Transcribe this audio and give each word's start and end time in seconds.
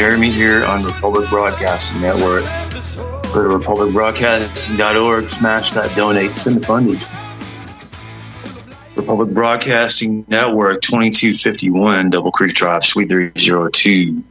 Jeremy 0.00 0.30
here 0.30 0.64
on 0.64 0.82
Republic 0.82 1.28
Broadcasting 1.28 2.00
Network. 2.00 2.44
Go 3.34 3.42
to 3.42 3.58
republicbroadcasting.org, 3.58 5.30
smash 5.30 5.72
that 5.72 5.94
donate, 5.94 6.38
send 6.38 6.62
the 6.62 6.66
fundies. 6.66 7.14
Republic 8.96 9.28
Broadcasting 9.28 10.24
Network, 10.26 10.80
2251 10.80 12.08
Double 12.08 12.32
Creek 12.32 12.54
Drive, 12.54 12.82
Suite 12.82 13.10
302, 13.10 14.24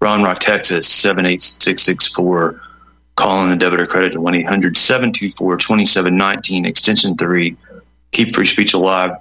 Round 0.00 0.24
Rock, 0.24 0.38
Texas, 0.38 0.88
78664. 0.88 2.52
Call 2.52 2.62
Calling 3.14 3.50
the 3.50 3.56
debit 3.56 3.80
or 3.80 3.86
credit 3.86 4.14
to 4.14 4.22
1 4.22 4.34
800 4.36 4.78
724 4.78 5.58
2719, 5.58 6.64
extension 6.64 7.14
3. 7.14 7.54
Keep 8.12 8.34
free 8.34 8.46
speech 8.46 8.72
alive. 8.72 9.18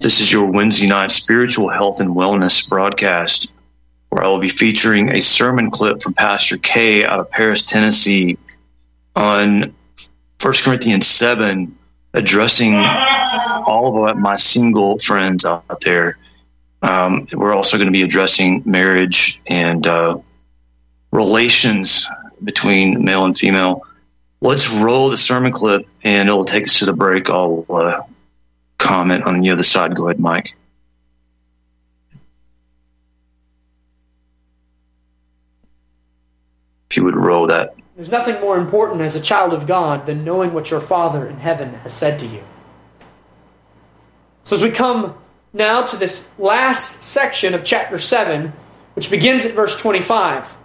This 0.00 0.20
is 0.20 0.32
your 0.32 0.46
Wednesday 0.46 0.88
night 0.88 1.12
spiritual 1.12 1.68
health 1.68 2.00
and 2.00 2.16
wellness 2.16 2.68
broadcast, 2.68 3.53
where 4.14 4.22
I 4.22 4.28
will 4.28 4.38
be 4.38 4.48
featuring 4.48 5.08
a 5.08 5.20
sermon 5.20 5.72
clip 5.72 6.00
from 6.00 6.14
Pastor 6.14 6.56
K 6.56 7.04
out 7.04 7.18
of 7.18 7.30
Paris, 7.30 7.64
Tennessee, 7.64 8.38
on 9.16 9.74
1 10.40 10.54
Corinthians 10.62 11.08
7, 11.08 11.76
addressing 12.12 12.76
all 12.76 14.08
of 14.08 14.16
my 14.16 14.36
single 14.36 15.00
friends 15.00 15.44
out 15.44 15.80
there. 15.80 16.16
Um, 16.80 17.26
we're 17.32 17.52
also 17.52 17.76
going 17.76 17.88
to 17.88 17.92
be 17.92 18.02
addressing 18.02 18.62
marriage 18.64 19.42
and 19.48 19.84
uh, 19.84 20.18
relations 21.10 22.08
between 22.44 23.04
male 23.04 23.24
and 23.24 23.36
female. 23.36 23.82
Let's 24.40 24.70
roll 24.70 25.10
the 25.10 25.16
sermon 25.16 25.50
clip, 25.50 25.88
and 26.04 26.28
it 26.28 26.32
will 26.32 26.44
take 26.44 26.68
us 26.68 26.78
to 26.78 26.84
the 26.84 26.92
break. 26.92 27.30
I'll 27.30 27.66
uh, 27.68 28.02
comment 28.78 29.24
on 29.24 29.40
the 29.40 29.50
other 29.50 29.64
side. 29.64 29.96
Go 29.96 30.06
ahead, 30.06 30.20
Mike. 30.20 30.54
You 36.96 37.04
would 37.04 37.16
roll 37.16 37.46
that. 37.48 37.76
There's 37.96 38.10
nothing 38.10 38.40
more 38.40 38.58
important 38.58 39.00
as 39.02 39.14
a 39.14 39.20
child 39.20 39.52
of 39.52 39.66
God 39.66 40.06
than 40.06 40.24
knowing 40.24 40.52
what 40.52 40.70
your 40.70 40.80
Father 40.80 41.26
in 41.26 41.36
heaven 41.36 41.74
has 41.74 41.92
said 41.92 42.18
to 42.20 42.26
you. 42.26 42.42
So, 44.44 44.56
as 44.56 44.62
we 44.62 44.70
come 44.70 45.14
now 45.52 45.82
to 45.82 45.96
this 45.96 46.28
last 46.38 47.02
section 47.02 47.54
of 47.54 47.64
chapter 47.64 47.98
7, 47.98 48.52
which 48.94 49.10
begins 49.10 49.44
at 49.44 49.54
verse 49.54 49.76
25, 49.80 50.56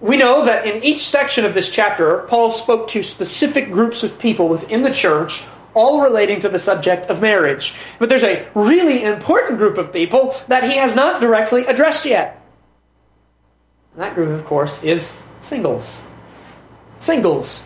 we 0.00 0.16
know 0.16 0.46
that 0.46 0.66
in 0.66 0.82
each 0.82 1.04
section 1.04 1.44
of 1.44 1.52
this 1.52 1.68
chapter, 1.68 2.24
Paul 2.28 2.52
spoke 2.52 2.88
to 2.88 3.02
specific 3.02 3.70
groups 3.70 4.02
of 4.02 4.18
people 4.18 4.48
within 4.48 4.82
the 4.82 4.90
church, 4.90 5.44
all 5.74 6.00
relating 6.00 6.40
to 6.40 6.48
the 6.48 6.58
subject 6.58 7.06
of 7.06 7.20
marriage. 7.20 7.74
But 7.98 8.08
there's 8.08 8.24
a 8.24 8.48
really 8.54 9.04
important 9.04 9.58
group 9.58 9.76
of 9.76 9.92
people 9.92 10.34
that 10.48 10.64
he 10.64 10.76
has 10.76 10.96
not 10.96 11.20
directly 11.20 11.66
addressed 11.66 12.06
yet. 12.06 12.39
And 13.94 14.02
that 14.02 14.14
group, 14.14 14.30
of 14.30 14.44
course, 14.44 14.82
is 14.84 15.22
singles. 15.40 16.02
Singles. 16.98 17.64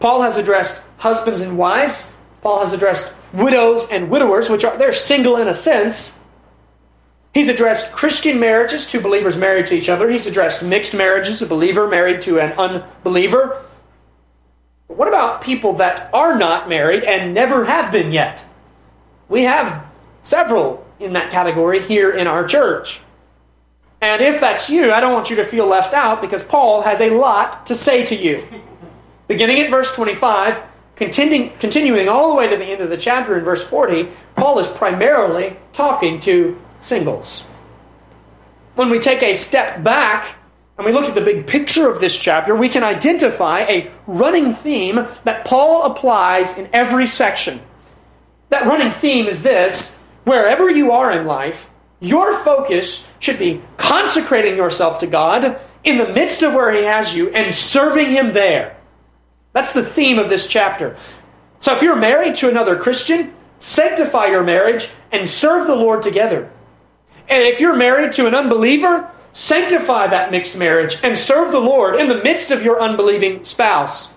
Paul 0.00 0.22
has 0.22 0.36
addressed 0.36 0.82
husbands 0.96 1.40
and 1.40 1.58
wives. 1.58 2.14
Paul 2.42 2.60
has 2.60 2.72
addressed 2.72 3.14
widows 3.32 3.86
and 3.90 4.10
widowers, 4.10 4.48
which 4.48 4.64
are 4.64 4.76
they're 4.76 4.92
single 4.92 5.36
in 5.36 5.48
a 5.48 5.54
sense. 5.54 6.18
He's 7.34 7.48
addressed 7.48 7.92
Christian 7.92 8.40
marriages, 8.40 8.86
two 8.86 9.00
believers 9.00 9.36
married 9.36 9.66
to 9.66 9.74
each 9.74 9.88
other. 9.88 10.08
He's 10.08 10.26
addressed 10.26 10.62
mixed 10.62 10.94
marriages, 10.94 11.42
a 11.42 11.46
believer 11.46 11.86
married 11.86 12.22
to 12.22 12.40
an 12.40 12.52
unbeliever. 12.52 13.64
But 14.88 14.96
what 14.96 15.08
about 15.08 15.42
people 15.42 15.74
that 15.74 16.10
are 16.14 16.38
not 16.38 16.68
married 16.68 17.04
and 17.04 17.34
never 17.34 17.64
have 17.64 17.92
been 17.92 18.12
yet? 18.12 18.44
We 19.28 19.42
have 19.42 19.86
several 20.22 20.86
in 20.98 21.12
that 21.12 21.30
category 21.30 21.80
here 21.80 22.10
in 22.10 22.26
our 22.26 22.46
church. 22.46 23.00
And 24.00 24.22
if 24.22 24.40
that's 24.40 24.70
you, 24.70 24.92
I 24.92 25.00
don't 25.00 25.12
want 25.12 25.30
you 25.30 25.36
to 25.36 25.44
feel 25.44 25.66
left 25.66 25.92
out 25.92 26.20
because 26.20 26.42
Paul 26.42 26.82
has 26.82 27.00
a 27.00 27.10
lot 27.10 27.66
to 27.66 27.74
say 27.74 28.04
to 28.06 28.14
you. 28.14 28.46
Beginning 29.26 29.58
at 29.60 29.70
verse 29.70 29.92
25, 29.92 30.62
continuing, 30.94 31.50
continuing 31.58 32.08
all 32.08 32.28
the 32.30 32.34
way 32.34 32.48
to 32.48 32.56
the 32.56 32.64
end 32.64 32.80
of 32.80 32.90
the 32.90 32.96
chapter 32.96 33.36
in 33.36 33.44
verse 33.44 33.64
40, 33.64 34.08
Paul 34.36 34.58
is 34.58 34.68
primarily 34.68 35.56
talking 35.72 36.20
to 36.20 36.60
singles. 36.80 37.42
When 38.76 38.90
we 38.90 39.00
take 39.00 39.22
a 39.22 39.34
step 39.34 39.82
back 39.82 40.36
and 40.76 40.86
we 40.86 40.92
look 40.92 41.06
at 41.06 41.16
the 41.16 41.20
big 41.20 41.48
picture 41.48 41.90
of 41.90 41.98
this 41.98 42.16
chapter, 42.16 42.54
we 42.54 42.68
can 42.68 42.84
identify 42.84 43.62
a 43.62 43.90
running 44.06 44.54
theme 44.54 45.06
that 45.24 45.44
Paul 45.44 45.90
applies 45.90 46.56
in 46.56 46.68
every 46.72 47.08
section. 47.08 47.60
That 48.50 48.66
running 48.66 48.92
theme 48.92 49.26
is 49.26 49.42
this 49.42 50.00
wherever 50.24 50.70
you 50.70 50.92
are 50.92 51.10
in 51.10 51.26
life, 51.26 51.68
your 52.00 52.32
focus 52.44 53.08
should 53.18 53.38
be 53.38 53.60
consecrating 53.76 54.56
yourself 54.56 54.98
to 54.98 55.06
God 55.06 55.60
in 55.84 55.98
the 55.98 56.12
midst 56.12 56.42
of 56.42 56.54
where 56.54 56.72
He 56.72 56.84
has 56.84 57.14
you 57.14 57.30
and 57.30 57.52
serving 57.52 58.08
Him 58.08 58.32
there. 58.32 58.76
That's 59.52 59.72
the 59.72 59.84
theme 59.84 60.18
of 60.18 60.28
this 60.28 60.46
chapter. 60.46 60.96
So 61.60 61.74
if 61.74 61.82
you're 61.82 61.96
married 61.96 62.36
to 62.36 62.48
another 62.48 62.76
Christian, 62.76 63.34
sanctify 63.58 64.26
your 64.26 64.44
marriage 64.44 64.90
and 65.10 65.28
serve 65.28 65.66
the 65.66 65.74
Lord 65.74 66.02
together. 66.02 66.50
And 67.28 67.42
if 67.42 67.60
you're 67.60 67.76
married 67.76 68.12
to 68.12 68.26
an 68.26 68.34
unbeliever, 68.34 69.10
sanctify 69.32 70.08
that 70.08 70.30
mixed 70.30 70.56
marriage 70.56 70.98
and 71.02 71.18
serve 71.18 71.52
the 71.52 71.60
Lord 71.60 71.96
in 71.96 72.08
the 72.08 72.22
midst 72.22 72.50
of 72.50 72.62
your 72.62 72.80
unbelieving 72.80 73.44
spouse. 73.44 74.12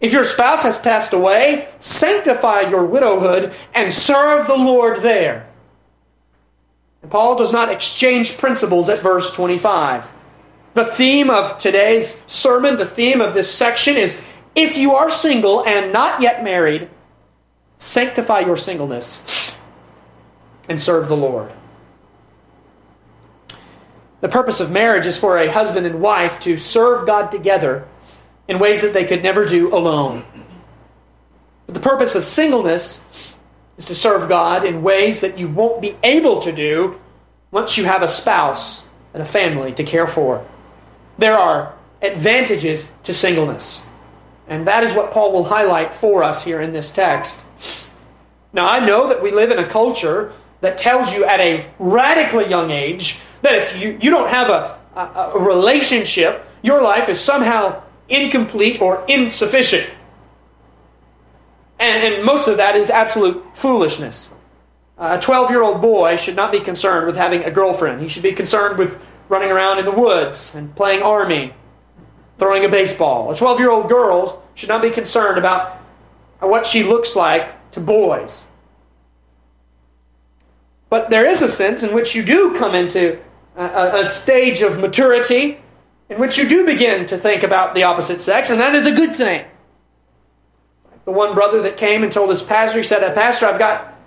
If 0.00 0.12
your 0.12 0.24
spouse 0.24 0.62
has 0.62 0.78
passed 0.78 1.12
away, 1.12 1.68
sanctify 1.78 2.62
your 2.62 2.84
widowhood 2.84 3.52
and 3.74 3.92
serve 3.92 4.46
the 4.46 4.56
Lord 4.56 4.98
there. 4.98 5.49
And 7.02 7.10
Paul 7.10 7.36
does 7.36 7.52
not 7.52 7.70
exchange 7.70 8.38
principles 8.38 8.88
at 8.88 9.00
verse 9.00 9.32
25. 9.32 10.06
The 10.74 10.84
theme 10.84 11.30
of 11.30 11.58
today's 11.58 12.20
sermon, 12.26 12.76
the 12.76 12.86
theme 12.86 13.20
of 13.20 13.34
this 13.34 13.52
section 13.52 13.96
is 13.96 14.18
if 14.54 14.76
you 14.76 14.94
are 14.94 15.10
single 15.10 15.64
and 15.64 15.92
not 15.92 16.20
yet 16.20 16.44
married, 16.44 16.88
sanctify 17.78 18.40
your 18.40 18.56
singleness 18.56 19.56
and 20.68 20.80
serve 20.80 21.08
the 21.08 21.16
Lord. 21.16 21.52
The 24.20 24.28
purpose 24.28 24.60
of 24.60 24.70
marriage 24.70 25.06
is 25.06 25.18
for 25.18 25.38
a 25.38 25.50
husband 25.50 25.86
and 25.86 26.00
wife 26.00 26.40
to 26.40 26.58
serve 26.58 27.06
God 27.06 27.30
together 27.30 27.88
in 28.48 28.58
ways 28.58 28.82
that 28.82 28.92
they 28.92 29.04
could 29.04 29.22
never 29.22 29.46
do 29.46 29.74
alone. 29.74 30.24
But 31.66 31.74
the 31.74 31.80
purpose 31.80 32.14
of 32.14 32.24
singleness 32.24 33.04
is 33.80 33.86
to 33.86 33.94
serve 33.94 34.28
God 34.28 34.64
in 34.64 34.82
ways 34.82 35.20
that 35.20 35.38
you 35.38 35.48
won't 35.48 35.80
be 35.80 35.96
able 36.02 36.38
to 36.40 36.52
do 36.52 37.00
once 37.50 37.78
you 37.78 37.84
have 37.84 38.02
a 38.02 38.08
spouse 38.08 38.84
and 39.14 39.22
a 39.22 39.26
family 39.26 39.72
to 39.72 39.84
care 39.84 40.06
for. 40.06 40.44
There 41.16 41.34
are 41.34 41.74
advantages 42.02 42.86
to 43.04 43.14
singleness. 43.14 43.82
And 44.48 44.66
that 44.66 44.84
is 44.84 44.92
what 44.92 45.12
Paul 45.12 45.32
will 45.32 45.44
highlight 45.44 45.94
for 45.94 46.22
us 46.22 46.44
here 46.44 46.60
in 46.60 46.74
this 46.74 46.90
text. 46.90 47.42
Now, 48.52 48.68
I 48.68 48.84
know 48.84 49.08
that 49.08 49.22
we 49.22 49.30
live 49.30 49.50
in 49.50 49.58
a 49.58 49.66
culture 49.66 50.34
that 50.60 50.76
tells 50.76 51.14
you 51.14 51.24
at 51.24 51.40
a 51.40 51.66
radically 51.78 52.48
young 52.48 52.70
age 52.70 53.20
that 53.40 53.54
if 53.54 53.80
you, 53.80 53.96
you 54.02 54.10
don't 54.10 54.28
have 54.28 54.50
a, 54.50 54.78
a, 54.94 55.32
a 55.34 55.38
relationship, 55.38 56.44
your 56.60 56.82
life 56.82 57.08
is 57.08 57.18
somehow 57.18 57.82
incomplete 58.10 58.82
or 58.82 59.02
insufficient. 59.08 59.88
And, 61.80 62.14
and 62.14 62.24
most 62.24 62.46
of 62.46 62.58
that 62.58 62.76
is 62.76 62.90
absolute 62.90 63.42
foolishness. 63.56 64.28
A 64.98 65.18
12 65.18 65.50
year 65.50 65.62
old 65.62 65.80
boy 65.80 66.16
should 66.16 66.36
not 66.36 66.52
be 66.52 66.60
concerned 66.60 67.06
with 67.06 67.16
having 67.16 67.42
a 67.44 67.50
girlfriend. 67.50 68.02
He 68.02 68.08
should 68.08 68.22
be 68.22 68.32
concerned 68.32 68.78
with 68.78 69.00
running 69.30 69.50
around 69.50 69.78
in 69.78 69.86
the 69.86 69.90
woods 69.90 70.54
and 70.54 70.74
playing 70.76 71.02
army, 71.02 71.54
throwing 72.38 72.66
a 72.66 72.68
baseball. 72.68 73.30
A 73.30 73.36
12 73.36 73.58
year 73.58 73.70
old 73.70 73.88
girl 73.88 74.42
should 74.54 74.68
not 74.68 74.82
be 74.82 74.90
concerned 74.90 75.38
about 75.38 75.78
what 76.40 76.66
she 76.66 76.82
looks 76.82 77.16
like 77.16 77.70
to 77.72 77.80
boys. 77.80 78.46
But 80.90 81.08
there 81.08 81.24
is 81.24 81.40
a 81.40 81.48
sense 81.48 81.82
in 81.82 81.94
which 81.94 82.14
you 82.14 82.22
do 82.22 82.54
come 82.58 82.74
into 82.74 83.18
a, 83.56 84.00
a, 84.00 84.04
stage 84.04 84.60
of 84.60 84.78
maturity 84.78 85.60
in 86.08 86.18
which 86.18 86.36
you 86.36 86.48
do 86.48 86.66
begin 86.66 87.06
to 87.06 87.16
think 87.16 87.42
about 87.42 87.74
the 87.74 87.84
opposite 87.84 88.20
sex, 88.20 88.50
and 88.50 88.60
that 88.60 88.74
is 88.74 88.86
a 88.86 88.92
good 88.92 89.14
thing. 89.14 89.44
The 91.10 91.16
one 91.16 91.34
brother 91.34 91.62
that 91.62 91.76
came 91.76 92.04
and 92.04 92.12
told 92.12 92.30
his 92.30 92.40
pastor, 92.40 92.78
he 92.78 92.84
said, 92.84 93.02
uh, 93.02 93.12
Pastor, 93.12 93.46
I've 93.46 93.58
got, 93.58 93.98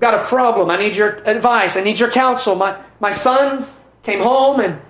got 0.00 0.14
a 0.14 0.24
problem. 0.24 0.70
I 0.70 0.78
need 0.78 0.96
your 0.96 1.16
advice. 1.28 1.76
I 1.76 1.82
need 1.82 2.00
your 2.00 2.10
counsel. 2.10 2.54
My, 2.54 2.82
my 2.98 3.10
sons 3.10 3.78
came 4.04 4.20
home, 4.20 4.60
and 4.60 4.80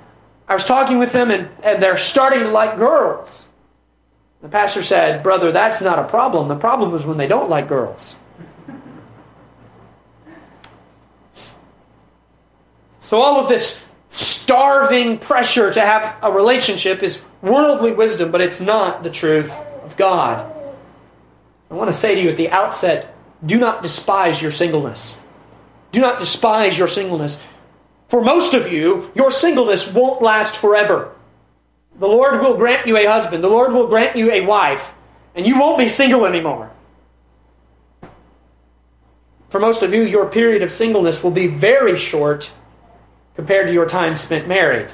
I 0.46 0.52
was 0.52 0.64
talking 0.64 0.98
with 0.98 1.10
them, 1.10 1.32
and, 1.32 1.48
and 1.64 1.82
they're 1.82 1.96
starting 1.96 2.44
to 2.44 2.50
like 2.50 2.76
girls. 2.76 3.48
The 4.42 4.48
pastor 4.48 4.80
said, 4.80 5.24
Brother, 5.24 5.50
that's 5.50 5.82
not 5.82 5.98
a 5.98 6.04
problem. 6.04 6.46
The 6.46 6.54
problem 6.54 6.94
is 6.94 7.04
when 7.04 7.16
they 7.16 7.26
don't 7.26 7.50
like 7.50 7.66
girls. 7.66 8.14
So, 13.00 13.20
all 13.20 13.40
of 13.40 13.48
this 13.48 13.84
starving 14.10 15.18
pressure 15.18 15.72
to 15.72 15.80
have 15.80 16.14
a 16.22 16.30
relationship 16.30 17.02
is 17.02 17.20
worldly 17.42 17.90
wisdom, 17.90 18.30
but 18.30 18.40
it's 18.40 18.60
not 18.60 19.02
the 19.02 19.10
truth 19.10 19.50
of 19.82 19.96
God. 19.96 20.52
I 21.70 21.74
want 21.74 21.88
to 21.88 21.94
say 21.94 22.14
to 22.14 22.20
you 22.20 22.28
at 22.28 22.36
the 22.36 22.50
outset 22.50 23.14
do 23.44 23.58
not 23.58 23.82
despise 23.82 24.40
your 24.40 24.50
singleness. 24.50 25.18
Do 25.92 26.00
not 26.00 26.18
despise 26.18 26.78
your 26.78 26.88
singleness. 26.88 27.40
for 28.08 28.22
most 28.22 28.54
of 28.54 28.72
you, 28.72 29.10
your 29.14 29.30
singleness 29.32 29.92
won't 29.92 30.22
last 30.22 30.56
forever. 30.56 31.12
The 31.98 32.06
Lord 32.06 32.40
will 32.40 32.56
grant 32.56 32.86
you 32.86 32.96
a 32.96 33.04
husband, 33.06 33.42
the 33.42 33.48
Lord 33.48 33.72
will 33.72 33.88
grant 33.88 34.16
you 34.16 34.30
a 34.30 34.42
wife, 34.42 34.92
and 35.34 35.46
you 35.46 35.58
won't 35.58 35.78
be 35.78 35.88
single 35.88 36.24
anymore. 36.24 36.70
For 39.48 39.58
most 39.58 39.82
of 39.82 39.92
you, 39.94 40.02
your 40.02 40.26
period 40.26 40.62
of 40.62 40.70
singleness 40.70 41.22
will 41.22 41.30
be 41.30 41.46
very 41.46 41.96
short 41.96 42.52
compared 43.34 43.66
to 43.66 43.72
your 43.72 43.86
time 43.86 44.14
spent 44.14 44.46
married. 44.46 44.92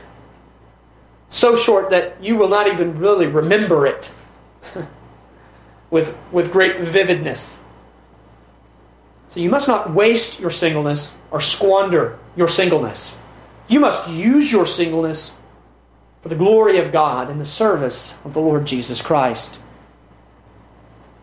So 1.28 1.56
short 1.56 1.90
that 1.90 2.22
you 2.22 2.36
will 2.36 2.48
not 2.48 2.66
even 2.68 2.98
really 2.98 3.26
remember 3.26 3.86
it 3.86 4.10
with, 5.92 6.16
with 6.32 6.50
great 6.50 6.80
vividness. 6.80 7.58
So 9.32 9.40
you 9.40 9.50
must 9.50 9.68
not 9.68 9.92
waste 9.92 10.40
your 10.40 10.50
singleness 10.50 11.12
or 11.30 11.40
squander 11.40 12.18
your 12.34 12.48
singleness. 12.48 13.18
You 13.68 13.78
must 13.78 14.10
use 14.10 14.50
your 14.50 14.66
singleness 14.66 15.32
for 16.22 16.30
the 16.30 16.34
glory 16.34 16.78
of 16.78 16.92
God 16.92 17.28
and 17.28 17.38
the 17.38 17.46
service 17.46 18.14
of 18.24 18.32
the 18.32 18.40
Lord 18.40 18.66
Jesus 18.66 19.02
Christ. 19.02 19.60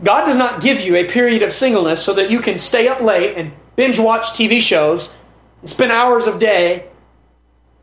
God 0.03 0.25
does 0.25 0.37
not 0.37 0.61
give 0.61 0.81
you 0.81 0.95
a 0.95 1.05
period 1.05 1.41
of 1.41 1.51
singleness 1.51 2.03
so 2.03 2.13
that 2.13 2.29
you 2.29 2.39
can 2.39 2.59
stay 2.59 2.87
up 2.87 3.01
late 3.01 3.37
and 3.37 3.51
binge 3.75 3.99
watch 3.99 4.27
TV 4.27 4.61
shows 4.61 5.11
and 5.61 5.69
spend 5.69 5.91
hours 5.91 6.27
of 6.27 6.37
day 6.37 6.87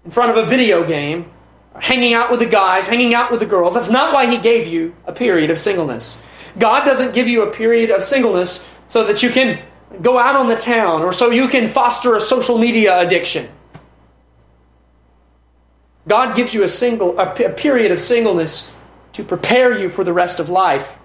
in 0.05 0.13
front 0.13 0.31
of 0.31 0.37
a 0.37 0.47
video 0.49 0.87
game, 0.87 1.31
hanging 1.75 2.15
out 2.15 2.31
with 2.31 2.39
the 2.39 2.47
guys, 2.47 2.87
hanging 2.87 3.13
out 3.13 3.33
with 3.33 3.41
the 3.41 3.47
girls. 3.47 3.75
That's 3.75 3.91
not 3.91 4.15
why 4.15 4.31
He 4.31 4.39
gave 4.39 4.69
you 4.69 4.95
a 5.05 5.13
period 5.13 5.51
of 5.51 5.59
singleness. 5.59 6.17
God 6.59 6.85
doesn't 6.85 7.15
give 7.15 7.29
you 7.29 7.43
a 7.43 7.53
period 7.53 7.91
of 7.91 8.03
singleness 8.03 8.67
so 8.89 9.05
that 9.05 9.23
you 9.23 9.31
can 9.31 9.63
go 10.03 10.19
out 10.19 10.37
on 10.37 10.49
the 10.49 10.57
town 10.57 11.03
or 11.03 11.13
so 11.13 11.31
you 11.31 11.49
can 11.49 11.69
foster 11.69 12.17
a 12.17 12.21
social 12.21 12.59
media 12.59 12.99
addiction. 12.99 13.49
God 16.09 16.37
gives 16.37 16.55
you 16.55 16.63
a 16.63 16.69
single 16.69 17.19
a, 17.19 17.51
period 17.51 17.93
of 17.93 18.01
singleness 18.01 18.71
to 19.15 19.25
prepare 19.25 19.79
you 19.79 19.89
for 19.89 20.05
the 20.05 20.13
rest 20.13 20.39
of 20.39 20.49
life 20.49 20.99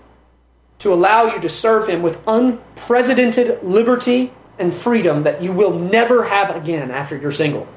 to 0.80 0.94
allow 0.94 1.26
you 1.34 1.40
to 1.40 1.50
serve 1.50 1.88
Him 1.88 2.02
with 2.02 2.20
unprecedented 2.28 3.64
liberty 3.64 4.32
and 4.58 4.74
freedom 4.74 5.24
that 5.24 5.42
you 5.42 5.52
will 5.52 5.78
never 5.78 6.24
have 6.24 6.56
again 6.56 6.90
after 6.90 7.16
you're 7.16 7.32
single. 7.32 7.68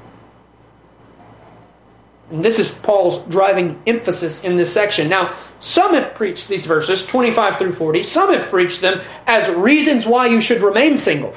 And 2.31 2.43
this 2.43 2.57
is 2.57 2.71
Paul's 2.71 3.19
driving 3.29 3.79
emphasis 3.85 4.43
in 4.43 4.57
this 4.57 4.73
section. 4.73 5.07
Now, 5.09 5.35
some 5.59 5.93
have 5.93 6.15
preached 6.15 6.47
these 6.47 6.65
verses, 6.65 7.05
25 7.05 7.57
through 7.57 7.73
40, 7.73 8.03
some 8.03 8.33
have 8.33 8.49
preached 8.49 8.81
them 8.81 9.01
as 9.27 9.47
reasons 9.49 10.05
why 10.05 10.27
you 10.27 10.41
should 10.41 10.61
remain 10.61 10.97
single, 10.97 11.35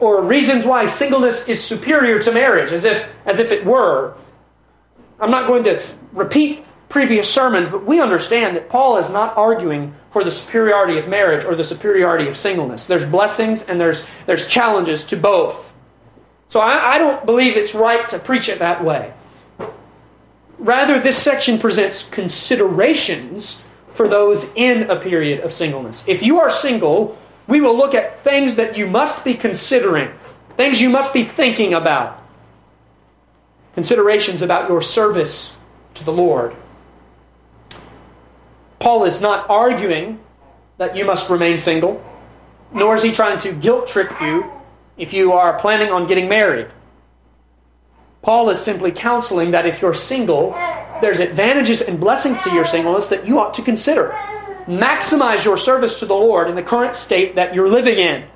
or 0.00 0.22
reasons 0.22 0.66
why 0.66 0.86
singleness 0.86 1.48
is 1.48 1.62
superior 1.62 2.18
to 2.20 2.32
marriage, 2.32 2.72
as 2.72 2.84
if, 2.84 3.08
as 3.24 3.38
if 3.38 3.52
it 3.52 3.64
were. 3.64 4.14
I'm 5.20 5.30
not 5.30 5.46
going 5.46 5.64
to 5.64 5.82
repeat 6.12 6.64
previous 6.88 7.32
sermons, 7.32 7.68
but 7.68 7.86
we 7.86 8.00
understand 8.00 8.56
that 8.56 8.68
Paul 8.68 8.98
is 8.98 9.10
not 9.10 9.36
arguing 9.36 9.94
for 10.10 10.24
the 10.24 10.30
superiority 10.30 10.98
of 10.98 11.08
marriage 11.08 11.44
or 11.44 11.54
the 11.54 11.62
superiority 11.64 12.28
of 12.28 12.36
singleness. 12.36 12.86
There's 12.86 13.04
blessings 13.04 13.62
and 13.62 13.80
there's, 13.80 14.04
there's 14.26 14.46
challenges 14.46 15.04
to 15.06 15.16
both. 15.16 15.72
So 16.48 16.58
I, 16.58 16.94
I 16.94 16.98
don't 16.98 17.24
believe 17.24 17.56
it's 17.56 17.76
right 17.76 18.08
to 18.08 18.18
preach 18.18 18.48
it 18.48 18.58
that 18.58 18.82
way. 18.82 19.14
Rather, 20.60 21.00
this 21.00 21.16
section 21.16 21.58
presents 21.58 22.02
considerations 22.10 23.64
for 23.94 24.06
those 24.06 24.52
in 24.54 24.90
a 24.90 24.96
period 24.96 25.40
of 25.40 25.54
singleness. 25.54 26.04
If 26.06 26.22
you 26.22 26.38
are 26.38 26.50
single, 26.50 27.18
we 27.48 27.62
will 27.62 27.76
look 27.76 27.94
at 27.94 28.20
things 28.20 28.56
that 28.56 28.76
you 28.76 28.86
must 28.86 29.24
be 29.24 29.32
considering, 29.32 30.10
things 30.58 30.80
you 30.80 30.90
must 30.90 31.14
be 31.14 31.24
thinking 31.24 31.72
about, 31.72 32.22
considerations 33.74 34.42
about 34.42 34.68
your 34.68 34.82
service 34.82 35.56
to 35.94 36.04
the 36.04 36.12
Lord. 36.12 36.54
Paul 38.80 39.04
is 39.04 39.22
not 39.22 39.48
arguing 39.48 40.20
that 40.76 40.94
you 40.94 41.06
must 41.06 41.30
remain 41.30 41.56
single, 41.56 42.04
nor 42.72 42.94
is 42.94 43.02
he 43.02 43.12
trying 43.12 43.38
to 43.38 43.52
guilt 43.52 43.88
trip 43.88 44.12
you 44.20 44.50
if 44.98 45.14
you 45.14 45.32
are 45.32 45.58
planning 45.58 45.90
on 45.90 46.06
getting 46.06 46.28
married. 46.28 46.68
Paul 48.22 48.50
is 48.50 48.60
simply 48.60 48.92
counseling 48.92 49.52
that 49.52 49.66
if 49.66 49.80
you're 49.80 49.94
single, 49.94 50.52
there's 51.00 51.20
advantages 51.20 51.80
and 51.80 51.98
blessings 51.98 52.40
to 52.42 52.52
your 52.52 52.64
singleness 52.64 53.06
that 53.08 53.26
you 53.26 53.38
ought 53.38 53.54
to 53.54 53.62
consider. 53.62 54.10
Maximize 54.66 55.44
your 55.44 55.56
service 55.56 56.00
to 56.00 56.06
the 56.06 56.14
Lord 56.14 56.48
in 56.48 56.54
the 56.54 56.62
current 56.62 56.94
state 56.94 57.36
that 57.36 57.54
you're 57.54 57.68
living 57.68 57.98
in. 57.98 58.26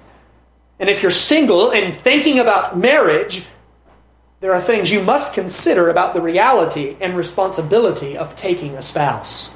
And 0.81 0.89
if 0.89 1.03
you're 1.03 1.11
single 1.11 1.71
and 1.73 1.95
thinking 1.95 2.39
about 2.39 2.79
marriage, 2.79 3.47
there 4.41 4.53
are 4.53 4.61
things 4.61 4.91
you 4.91 5.03
must 5.03 5.35
consider 5.35 5.91
about 5.91 6.15
the 6.15 6.21
reality 6.21 6.97
and 7.01 7.17
responsibility 7.17 8.17
of 8.17 8.35
taking 8.35 8.75
a 8.77 8.83
spouse 8.83 9.51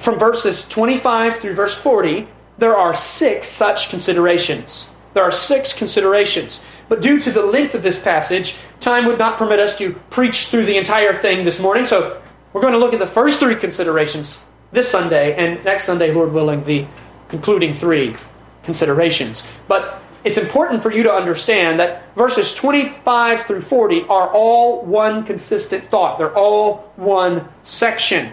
from 0.00 0.18
verses 0.18 0.64
25 0.64 1.36
through 1.36 1.52
verse 1.52 1.76
40, 1.76 2.26
there 2.56 2.74
are 2.74 2.94
six 2.94 3.48
such 3.48 3.90
considerations. 3.90 4.88
There 5.12 5.22
are 5.22 5.32
six 5.32 5.74
considerations. 5.74 6.62
But 6.90 7.00
due 7.02 7.20
to 7.20 7.30
the 7.30 7.46
length 7.46 7.76
of 7.76 7.84
this 7.84 8.00
passage, 8.00 8.58
time 8.80 9.06
would 9.06 9.16
not 9.16 9.38
permit 9.38 9.60
us 9.60 9.78
to 9.78 9.92
preach 10.10 10.48
through 10.48 10.64
the 10.64 10.76
entire 10.76 11.14
thing 11.14 11.44
this 11.44 11.60
morning. 11.60 11.86
So 11.86 12.20
we're 12.52 12.60
going 12.60 12.72
to 12.72 12.80
look 12.80 12.92
at 12.92 12.98
the 12.98 13.06
first 13.06 13.38
three 13.38 13.54
considerations 13.54 14.40
this 14.72 14.90
Sunday, 14.90 15.36
and 15.36 15.64
next 15.64 15.84
Sunday, 15.84 16.12
Lord 16.12 16.32
willing, 16.32 16.64
the 16.64 16.84
concluding 17.28 17.74
three 17.74 18.16
considerations. 18.64 19.46
But 19.68 20.02
it's 20.24 20.36
important 20.36 20.82
for 20.82 20.90
you 20.90 21.04
to 21.04 21.12
understand 21.12 21.78
that 21.78 22.12
verses 22.16 22.52
25 22.54 23.42
through 23.42 23.60
40 23.60 24.02
are 24.08 24.28
all 24.28 24.84
one 24.84 25.22
consistent 25.24 25.88
thought, 25.92 26.18
they're 26.18 26.36
all 26.36 26.92
one 26.96 27.48
section. 27.62 28.32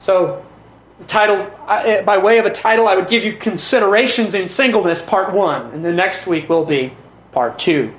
So 0.00 0.44
title, 1.06 1.50
by 2.04 2.18
way 2.18 2.38
of 2.38 2.44
a 2.44 2.50
title, 2.50 2.88
I 2.88 2.94
would 2.94 3.08
give 3.08 3.24
you 3.24 3.32
Considerations 3.32 4.34
in 4.34 4.48
Singleness, 4.48 5.00
Part 5.00 5.32
1, 5.32 5.70
and 5.72 5.82
the 5.82 5.94
next 5.94 6.26
week 6.26 6.50
will 6.50 6.66
be 6.66 6.92
Part 7.32 7.58
2. 7.58 7.94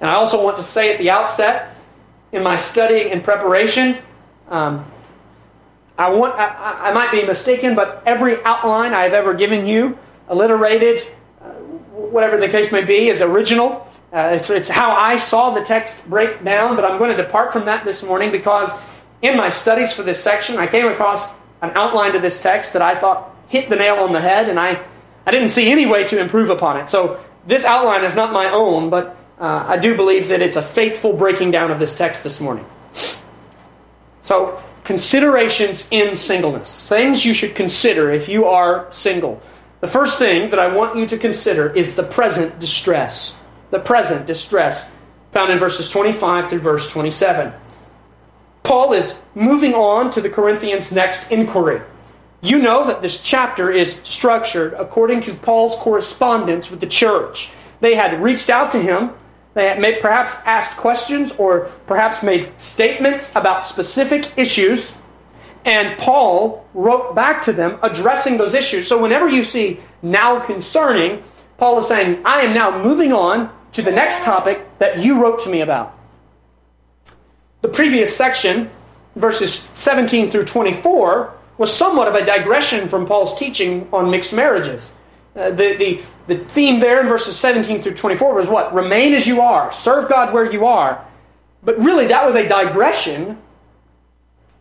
And 0.00 0.10
I 0.10 0.14
also 0.14 0.42
want 0.42 0.56
to 0.56 0.62
say 0.62 0.92
at 0.92 0.98
the 0.98 1.10
outset, 1.10 1.76
in 2.32 2.42
my 2.42 2.56
studying 2.56 3.12
and 3.12 3.22
preparation, 3.22 3.96
um, 4.48 4.84
I, 5.96 6.10
want, 6.10 6.34
I, 6.34 6.90
I, 6.90 6.92
might 6.92 7.12
be 7.12 7.24
mistaken, 7.24 7.76
but 7.76 8.02
every 8.04 8.42
outline 8.44 8.92
I 8.92 9.04
have 9.04 9.14
ever 9.14 9.32
given 9.32 9.66
you, 9.66 9.96
alliterated, 10.28 11.00
uh, 11.40 11.50
whatever 11.94 12.36
the 12.36 12.48
case 12.48 12.72
may 12.72 12.84
be, 12.84 13.08
is 13.08 13.22
original. 13.22 13.88
Uh, 14.12 14.32
it's, 14.34 14.50
it's 14.50 14.68
how 14.68 14.90
I 14.90 15.16
saw 15.16 15.50
the 15.50 15.62
text 15.62 16.08
break 16.10 16.42
down, 16.44 16.74
but 16.76 16.84
I'm 16.84 16.98
going 16.98 17.16
to 17.16 17.22
depart 17.22 17.52
from 17.52 17.66
that 17.66 17.84
this 17.84 18.02
morning 18.02 18.32
because 18.32 18.72
in 19.22 19.36
my 19.36 19.48
studies 19.48 19.92
for 19.92 20.02
this 20.02 20.22
section, 20.22 20.56
I 20.56 20.66
came 20.66 20.86
across 20.86 21.32
an 21.62 21.72
outline 21.76 22.12
to 22.12 22.18
this 22.18 22.42
text 22.42 22.72
that 22.74 22.82
I 22.82 22.94
thought 22.94 23.34
hit 23.48 23.70
the 23.70 23.76
nail 23.76 23.96
on 23.96 24.12
the 24.12 24.20
head, 24.20 24.48
and 24.48 24.58
I, 24.58 24.82
I 25.26 25.30
didn't 25.30 25.48
see 25.48 25.70
any 25.70 25.86
way 25.86 26.04
to 26.08 26.18
improve 26.18 26.50
upon 26.50 26.76
it. 26.76 26.88
So 26.88 27.20
this 27.46 27.64
outline 27.64 28.04
is 28.04 28.16
not 28.16 28.32
my 28.32 28.50
own, 28.50 28.90
but 28.90 29.16
uh, 29.38 29.64
I 29.68 29.76
do 29.76 29.96
believe 29.96 30.28
that 30.28 30.40
it's 30.40 30.56
a 30.56 30.62
faithful 30.62 31.12
breaking 31.12 31.50
down 31.50 31.70
of 31.70 31.78
this 31.78 31.94
text 31.94 32.22
this 32.22 32.40
morning. 32.40 32.64
So, 34.22 34.62
considerations 34.84 35.86
in 35.90 36.14
singleness. 36.14 36.88
Things 36.88 37.24
you 37.24 37.34
should 37.34 37.54
consider 37.54 38.10
if 38.10 38.28
you 38.28 38.46
are 38.46 38.90
single. 38.90 39.42
The 39.80 39.88
first 39.88 40.18
thing 40.18 40.50
that 40.50 40.58
I 40.58 40.74
want 40.74 40.96
you 40.96 41.06
to 41.06 41.18
consider 41.18 41.70
is 41.70 41.94
the 41.94 42.02
present 42.02 42.58
distress. 42.58 43.38
The 43.70 43.80
present 43.80 44.26
distress, 44.26 44.90
found 45.32 45.50
in 45.50 45.58
verses 45.58 45.90
25 45.90 46.48
through 46.48 46.60
verse 46.60 46.90
27. 46.92 47.52
Paul 48.62 48.94
is 48.94 49.20
moving 49.34 49.74
on 49.74 50.10
to 50.10 50.20
the 50.20 50.30
Corinthians' 50.30 50.90
next 50.90 51.30
inquiry. 51.30 51.82
You 52.44 52.58
know 52.58 52.86
that 52.88 53.00
this 53.00 53.22
chapter 53.22 53.70
is 53.70 53.98
structured 54.02 54.74
according 54.74 55.22
to 55.22 55.32
Paul's 55.32 55.76
correspondence 55.76 56.70
with 56.70 56.78
the 56.78 56.86
church. 56.86 57.50
They 57.80 57.94
had 57.94 58.22
reached 58.22 58.50
out 58.50 58.70
to 58.72 58.78
him, 58.78 59.12
they 59.54 59.66
had 59.66 59.80
made, 59.80 60.02
perhaps 60.02 60.36
asked 60.44 60.76
questions 60.76 61.32
or 61.38 61.72
perhaps 61.86 62.22
made 62.22 62.52
statements 62.60 63.34
about 63.34 63.64
specific 63.64 64.30
issues, 64.36 64.94
and 65.64 65.98
Paul 65.98 66.68
wrote 66.74 67.14
back 67.14 67.40
to 67.42 67.52
them 67.54 67.78
addressing 67.82 68.36
those 68.36 68.52
issues. 68.52 68.86
So 68.86 69.00
whenever 69.00 69.26
you 69.26 69.42
see 69.42 69.80
now 70.02 70.38
concerning, 70.44 71.24
Paul 71.56 71.78
is 71.78 71.88
saying, 71.88 72.20
I 72.26 72.42
am 72.42 72.52
now 72.52 72.82
moving 72.82 73.14
on 73.14 73.50
to 73.72 73.80
the 73.80 73.90
next 73.90 74.22
topic 74.22 74.66
that 74.80 75.02
you 75.02 75.18
wrote 75.18 75.42
to 75.44 75.48
me 75.48 75.62
about. 75.62 75.98
The 77.62 77.68
previous 77.68 78.14
section, 78.14 78.70
verses 79.16 79.70
17 79.72 80.30
through 80.30 80.44
24, 80.44 81.32
was 81.58 81.72
somewhat 81.72 82.08
of 82.08 82.14
a 82.14 82.24
digression 82.24 82.88
from 82.88 83.06
Paul's 83.06 83.38
teaching 83.38 83.88
on 83.92 84.10
mixed 84.10 84.32
marriages. 84.32 84.90
Uh, 85.36 85.50
the, 85.50 85.74
the, 85.76 86.00
the 86.26 86.44
theme 86.44 86.80
there 86.80 87.00
in 87.00 87.08
verses 87.08 87.36
17 87.36 87.82
through 87.82 87.94
24 87.94 88.34
was 88.34 88.48
what? 88.48 88.72
Remain 88.74 89.14
as 89.14 89.26
you 89.26 89.40
are, 89.40 89.72
serve 89.72 90.08
God 90.08 90.32
where 90.32 90.50
you 90.50 90.66
are. 90.66 91.04
But 91.62 91.78
really, 91.78 92.06
that 92.08 92.24
was 92.24 92.34
a 92.34 92.46
digression 92.46 93.38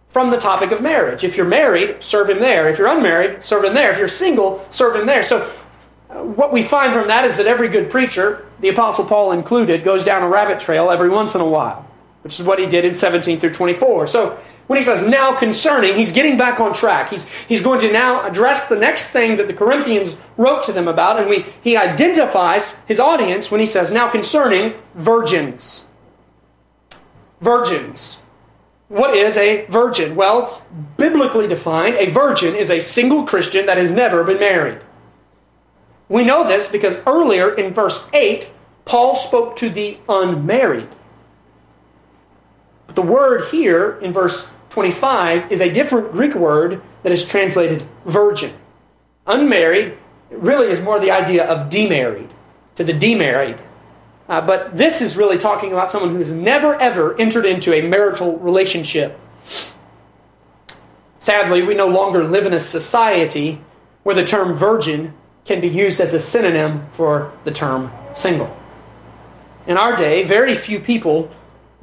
from 0.09 0.29
the 0.29 0.37
topic 0.37 0.71
of 0.71 0.81
marriage. 0.81 1.23
If 1.23 1.35
you're 1.37 1.45
married, 1.45 2.01
serve 2.01 2.29
Him 2.29 2.39
there. 2.39 2.69
If 2.69 2.77
you're 2.77 2.87
unmarried, 2.87 3.43
serve 3.43 3.65
Him 3.65 3.73
there. 3.73 3.91
If 3.91 3.97
you're 3.97 4.07
single, 4.07 4.65
serve 4.69 4.95
Him 4.95 5.05
there. 5.05 5.23
So, 5.23 5.51
uh, 6.09 6.23
what 6.23 6.53
we 6.53 6.61
find 6.61 6.93
from 6.93 7.07
that 7.07 7.25
is 7.25 7.37
that 7.37 7.47
every 7.47 7.67
good 7.67 7.89
preacher 7.89 8.45
the 8.59 8.69
Apostle 8.69 9.05
Paul 9.05 9.33
included, 9.33 9.83
goes 9.83 10.05
down 10.05 10.23
a 10.23 10.27
rabbit 10.27 10.59
trail 10.59 10.89
every 10.89 11.09
once 11.09 11.35
in 11.35 11.41
a 11.41 11.45
while, 11.45 11.85
which 12.21 12.39
is 12.39 12.45
what 12.45 12.59
he 12.59 12.65
did 12.65 12.85
in 12.85 12.95
17 12.95 13.39
through 13.39 13.51
24. 13.51 14.07
So 14.07 14.39
when 14.67 14.77
he 14.77 14.83
says 14.83 15.05
now 15.05 15.35
concerning, 15.35 15.95
he's 15.95 16.11
getting 16.11 16.37
back 16.37 16.59
on 16.59 16.73
track. 16.73 17.09
He's, 17.09 17.27
he's 17.27 17.61
going 17.61 17.81
to 17.81 17.91
now 17.91 18.25
address 18.25 18.69
the 18.69 18.75
next 18.75 19.09
thing 19.09 19.35
that 19.35 19.47
the 19.47 19.53
Corinthians 19.53 20.15
wrote 20.37 20.63
to 20.63 20.71
them 20.71 20.87
about, 20.87 21.19
and 21.19 21.29
we, 21.29 21.45
he 21.61 21.75
identifies 21.75 22.79
his 22.87 22.99
audience 22.99 23.51
when 23.51 23.59
he 23.59 23.65
says 23.65 23.91
now 23.91 24.09
concerning 24.09 24.73
virgins. 24.95 25.85
Virgins. 27.41 28.17
What 28.87 29.17
is 29.17 29.37
a 29.37 29.65
virgin? 29.65 30.15
Well, 30.15 30.61
biblically 30.97 31.47
defined, 31.47 31.95
a 31.95 32.11
virgin 32.11 32.55
is 32.55 32.69
a 32.69 32.79
single 32.79 33.23
Christian 33.23 33.65
that 33.65 33.77
has 33.77 33.91
never 33.91 34.23
been 34.23 34.39
married. 34.39 34.79
We 36.09 36.23
know 36.23 36.47
this 36.47 36.69
because 36.69 36.99
earlier 37.07 37.55
in 37.55 37.73
verse 37.73 38.05
8, 38.13 38.49
Paul 38.85 39.15
spoke 39.15 39.55
to 39.57 39.69
the 39.69 39.97
unmarried. 40.07 40.89
But 42.93 43.01
the 43.01 43.11
word 43.11 43.45
here 43.45 43.97
in 44.01 44.13
verse 44.13 44.49
25 44.69 45.51
is 45.51 45.61
a 45.61 45.71
different 45.71 46.11
Greek 46.11 46.35
word 46.35 46.81
that 47.01 47.11
is 47.11 47.25
translated 47.25 47.83
virgin. 48.05 48.53
Unmarried 49.25 49.97
really 50.29 50.67
is 50.67 50.79
more 50.79 50.99
the 50.99 51.11
idea 51.11 51.45
of 51.45 51.69
demarried, 51.69 52.29
to 52.75 52.83
the 52.83 52.93
demarried. 52.93 53.57
Uh, 54.29 54.41
but 54.41 54.77
this 54.77 55.01
is 55.01 55.17
really 55.17 55.37
talking 55.37 55.73
about 55.73 55.91
someone 55.91 56.11
who 56.11 56.19
has 56.19 56.31
never 56.31 56.75
ever 56.75 57.19
entered 57.19 57.45
into 57.45 57.73
a 57.73 57.81
marital 57.81 58.37
relationship. 58.37 59.19
Sadly, 61.19 61.63
we 61.63 61.73
no 61.73 61.87
longer 61.87 62.25
live 62.25 62.45
in 62.45 62.53
a 62.53 62.59
society 62.59 63.59
where 64.03 64.15
the 64.15 64.23
term 64.23 64.53
virgin 64.53 65.13
can 65.45 65.61
be 65.61 65.67
used 65.67 65.99
as 65.99 66.13
a 66.13 66.19
synonym 66.19 66.85
for 66.91 67.31
the 67.43 67.51
term 67.51 67.91
single. 68.13 68.55
In 69.65 69.77
our 69.77 69.95
day, 69.95 70.23
very 70.23 70.55
few 70.55 70.79
people 70.79 71.31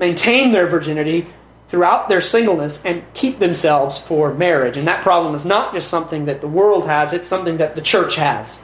maintain 0.00 0.50
their 0.50 0.66
virginity 0.66 1.26
throughout 1.69 2.09
their 2.09 2.21
singleness 2.21 2.85
and 2.85 3.04
keep 3.14 3.38
themselves 3.38 3.99
for 3.99 4.35
marriage. 4.35 4.76
And 4.76 4.88
that 4.88 5.02
problem 5.02 5.37
is 5.37 5.47
not 5.47 5.73
just 5.73 5.88
something 5.88 6.25
that 6.25 6.40
the 6.40 6.49
world 6.49 6.87
has, 6.87 7.12
it's 7.12 7.28
something 7.28 7.59
that 7.59 7.76
the 7.76 7.83
church 7.83 8.16
has. 8.16 8.61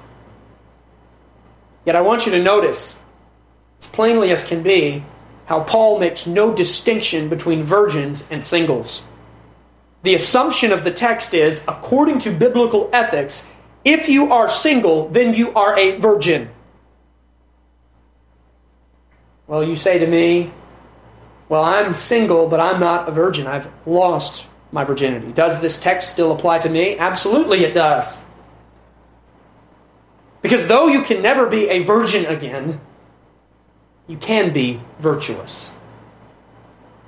Yet 1.85 1.95
I 1.95 2.01
want 2.01 2.27
you 2.27 2.33
to 2.33 2.43
notice, 2.43 2.99
as 3.81 3.87
plainly 3.87 4.33
as 4.33 4.43
can 4.43 4.65
be, 4.65 5.05
how 5.45 5.61
Paul 5.61 6.01
makes 6.01 6.27
no 6.27 6.53
distinction 6.53 7.29
between 7.29 7.63
virgins 7.63 8.27
and 8.31 8.43
singles. 8.43 9.03
The 10.03 10.15
assumption 10.15 10.73
of 10.73 10.83
the 10.83 10.91
text 10.91 11.35
is, 11.35 11.65
according 11.69 12.19
to 12.21 12.33
biblical 12.33 12.91
ethics, 12.93 13.49
if 13.85 14.09
you 14.09 14.33
are 14.33 14.49
single, 14.49 15.09
then 15.11 15.33
you 15.33 15.53
are 15.55 15.79
a 15.79 15.99
virgin. 15.99 16.51
Well, 19.47 19.63
you 19.63 19.77
say 19.77 19.99
to 19.99 20.07
me, 20.09 20.51
Well, 21.49 21.63
I'm 21.63 21.95
single, 21.95 22.49
but 22.49 22.61
I'm 22.61 22.81
not 22.81 23.09
a 23.09 23.13
virgin. 23.13 23.47
I've 23.47 23.71
lost 23.87 24.49
my 24.73 24.85
virginity. 24.85 25.33
Does 25.33 25.61
this 25.61 25.79
text 25.79 26.11
still 26.11 26.33
apply 26.33 26.59
to 26.61 26.69
me? 26.69 26.99
Absolutely, 26.99 27.65
it 27.65 27.73
does. 27.73 28.23
Because 30.43 30.67
though 30.67 30.89
you 30.89 31.03
can 31.03 31.23
never 31.23 31.47
be 31.47 31.69
a 31.69 31.81
virgin 31.83 32.27
again, 32.27 32.81
you 34.07 34.17
can 34.17 34.53
be 34.53 34.81
virtuous. 34.99 35.71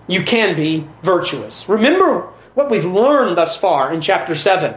You 0.06 0.22
can 0.22 0.56
be 0.56 0.86
virtuous. 1.02 1.68
Remember 1.68 2.30
what 2.54 2.70
we've 2.70 2.84
learned 2.84 3.36
thus 3.36 3.56
far 3.56 3.92
in 3.92 4.00
chapter 4.00 4.34
7. 4.34 4.74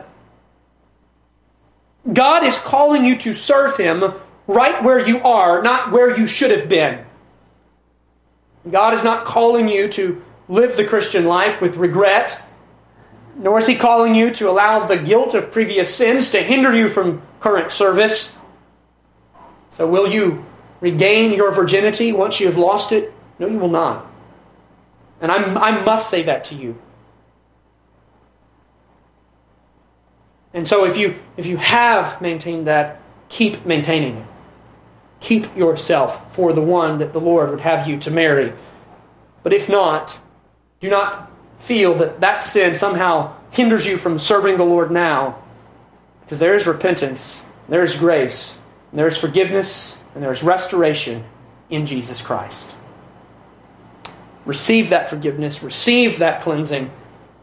God 2.11 2.43
is 2.43 2.57
calling 2.57 3.05
you 3.05 3.15
to 3.17 3.33
serve 3.33 3.77
Him 3.77 4.13
right 4.47 4.83
where 4.83 4.99
you 4.99 5.19
are, 5.19 5.61
not 5.61 5.91
where 5.91 6.15
you 6.17 6.27
should 6.27 6.51
have 6.51 6.67
been. 6.67 7.05
God 8.69 8.93
is 8.93 9.03
not 9.03 9.25
calling 9.25 9.67
you 9.67 9.87
to 9.89 10.21
live 10.47 10.77
the 10.77 10.85
Christian 10.85 11.25
life 11.25 11.61
with 11.61 11.77
regret, 11.77 12.41
nor 13.37 13.57
is 13.57 13.67
He 13.67 13.75
calling 13.75 14.13
you 14.13 14.31
to 14.35 14.49
allow 14.49 14.85
the 14.85 14.97
guilt 14.97 15.33
of 15.33 15.51
previous 15.51 15.93
sins 15.93 16.31
to 16.31 16.41
hinder 16.41 16.75
you 16.75 16.87
from 16.87 17.21
current 17.39 17.71
service. 17.71 18.37
So, 19.71 19.87
will 19.87 20.07
you 20.07 20.45
regain 20.79 21.33
your 21.33 21.51
virginity 21.51 22.11
once 22.11 22.39
you 22.39 22.47
have 22.47 22.57
lost 22.57 22.91
it? 22.91 23.13
No, 23.39 23.47
you 23.47 23.57
will 23.57 23.69
not. 23.69 24.05
And 25.21 25.31
I'm, 25.31 25.57
I 25.57 25.83
must 25.83 26.09
say 26.09 26.23
that 26.23 26.43
to 26.45 26.55
you. 26.55 26.79
And 30.53 30.67
so 30.67 30.85
if 30.85 30.97
you 30.97 31.15
if 31.37 31.45
you 31.45 31.57
have 31.57 32.21
maintained 32.21 32.67
that, 32.67 32.99
keep 33.29 33.65
maintaining 33.65 34.17
it. 34.17 34.25
Keep 35.21 35.55
yourself 35.55 36.35
for 36.35 36.51
the 36.51 36.61
one 36.61 36.99
that 36.99 37.13
the 37.13 37.21
Lord 37.21 37.49
would 37.51 37.61
have 37.61 37.87
you 37.87 37.97
to 37.99 38.11
marry. 38.11 38.53
But 39.43 39.53
if 39.53 39.69
not, 39.69 40.19
do 40.79 40.89
not 40.89 41.31
feel 41.59 41.95
that 41.95 42.21
that 42.21 42.41
sin 42.41 42.75
somehow 42.75 43.35
hinders 43.51 43.85
you 43.85 43.97
from 43.97 44.17
serving 44.19 44.57
the 44.57 44.65
Lord 44.65 44.91
now. 44.91 45.41
Because 46.21 46.39
there 46.39 46.55
is 46.55 46.67
repentance, 46.67 47.43
there 47.69 47.83
is 47.83 47.95
grace, 47.95 48.57
there 48.93 49.07
is 49.07 49.17
forgiveness, 49.17 49.99
and 50.13 50.23
there 50.23 50.31
is 50.31 50.43
restoration 50.43 51.23
in 51.69 51.85
Jesus 51.85 52.21
Christ. 52.21 52.75
Receive 54.45 54.89
that 54.89 55.09
forgiveness, 55.09 55.61
receive 55.61 56.19
that 56.19 56.41
cleansing 56.41 56.89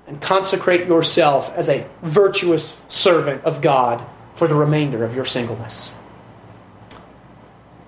and 0.06 0.20
consecrate 0.20 0.88
yourself 0.88 1.50
as 1.54 1.68
a 1.68 1.86
virtuous 2.02 2.80
servant 2.88 3.44
of 3.44 3.60
God 3.60 4.04
for 4.34 4.48
the 4.48 4.54
remainder 4.54 5.04
of 5.04 5.14
your 5.14 5.24
singleness. 5.24 5.94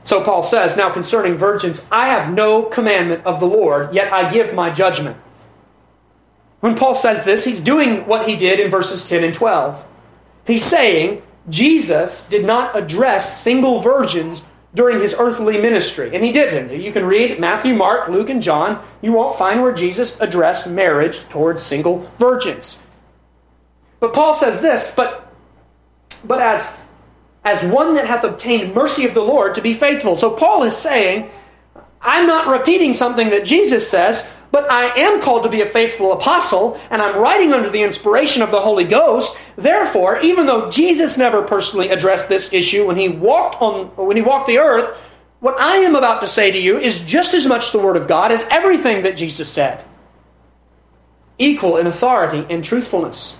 So 0.04 0.22
Paul 0.22 0.42
says, 0.42 0.76
Now 0.76 0.90
concerning 0.90 1.36
virgins, 1.36 1.86
I 1.90 2.08
have 2.08 2.32
no 2.32 2.62
commandment 2.62 3.26
of 3.26 3.40
the 3.40 3.46
Lord, 3.46 3.94
yet 3.94 4.12
I 4.12 4.30
give 4.30 4.54
my 4.54 4.70
judgment. 4.70 5.16
When 6.60 6.74
Paul 6.74 6.94
says 6.94 7.24
this, 7.24 7.44
he's 7.44 7.60
doing 7.60 8.06
what 8.06 8.28
he 8.28 8.36
did 8.36 8.60
in 8.60 8.70
verses 8.70 9.08
10 9.08 9.24
and 9.24 9.34
12. 9.34 9.84
He's 10.46 10.64
saying 10.64 11.22
Jesus 11.48 12.28
did 12.28 12.44
not 12.44 12.76
address 12.76 13.42
single 13.42 13.80
virgins 13.80 14.42
during 14.74 15.00
his 15.00 15.14
earthly 15.18 15.60
ministry. 15.60 16.14
And 16.14 16.24
he 16.24 16.32
didn't. 16.32 16.80
You 16.80 16.92
can 16.92 17.04
read 17.04 17.40
Matthew, 17.40 17.74
Mark, 17.74 18.08
Luke, 18.08 18.28
and 18.28 18.42
John. 18.42 18.84
You 19.02 19.12
won't 19.12 19.36
find 19.36 19.62
where 19.62 19.72
Jesus 19.72 20.16
addressed 20.20 20.66
marriage 20.66 21.20
towards 21.28 21.62
single 21.62 22.08
virgins. 22.18 22.80
But 23.98 24.12
Paul 24.12 24.34
says 24.34 24.60
this, 24.60 24.94
but 24.94 25.26
but 26.24 26.40
as 26.40 26.80
as 27.44 27.62
one 27.64 27.94
that 27.94 28.06
hath 28.06 28.24
obtained 28.24 28.74
mercy 28.74 29.06
of 29.06 29.14
the 29.14 29.22
Lord 29.22 29.54
to 29.54 29.62
be 29.62 29.74
faithful. 29.74 30.16
So 30.16 30.30
Paul 30.30 30.62
is 30.64 30.76
saying, 30.76 31.30
I'm 32.02 32.26
not 32.26 32.48
repeating 32.48 32.92
something 32.92 33.30
that 33.30 33.44
Jesus 33.44 33.88
says, 33.88 34.34
but 34.50 34.70
I 34.70 34.86
am 34.98 35.20
called 35.20 35.44
to 35.44 35.48
be 35.48 35.60
a 35.60 35.66
faithful 35.66 36.12
apostle, 36.12 36.80
and 36.90 37.00
I'm 37.00 37.16
writing 37.16 37.52
under 37.52 37.70
the 37.70 37.82
inspiration 37.82 38.42
of 38.42 38.50
the 38.50 38.60
Holy 38.60 38.84
Ghost. 38.84 39.38
Therefore, 39.56 40.18
even 40.20 40.46
though 40.46 40.70
Jesus 40.70 41.16
never 41.16 41.42
personally 41.42 41.90
addressed 41.90 42.28
this 42.28 42.52
issue 42.52 42.86
when 42.86 42.96
he 42.96 43.08
walked 43.08 43.60
on 43.62 43.86
when 43.96 44.16
he 44.16 44.22
walked 44.22 44.48
the 44.48 44.58
earth, 44.58 44.98
what 45.38 45.58
I 45.60 45.76
am 45.76 45.94
about 45.94 46.20
to 46.22 46.26
say 46.26 46.50
to 46.50 46.58
you 46.58 46.78
is 46.78 47.04
just 47.04 47.32
as 47.32 47.46
much 47.46 47.72
the 47.72 47.78
word 47.78 47.96
of 47.96 48.08
God 48.08 48.32
as 48.32 48.46
everything 48.50 49.04
that 49.04 49.16
Jesus 49.16 49.48
said. 49.48 49.84
Equal 51.38 51.76
in 51.76 51.86
authority 51.86 52.44
and 52.52 52.64
truthfulness. 52.64 53.38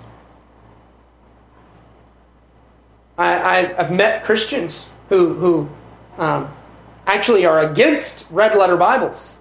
I, 3.29 3.75
have 3.75 3.93
met 3.93 4.25
Christians 4.25 4.91
who, 5.09 5.35
who 5.35 5.69
um, 6.19 6.53
actually 7.07 7.45
are 7.45 7.61
against 7.71 8.27
red 8.31 8.55
letter 8.57 8.77
Bibles. 8.77 9.37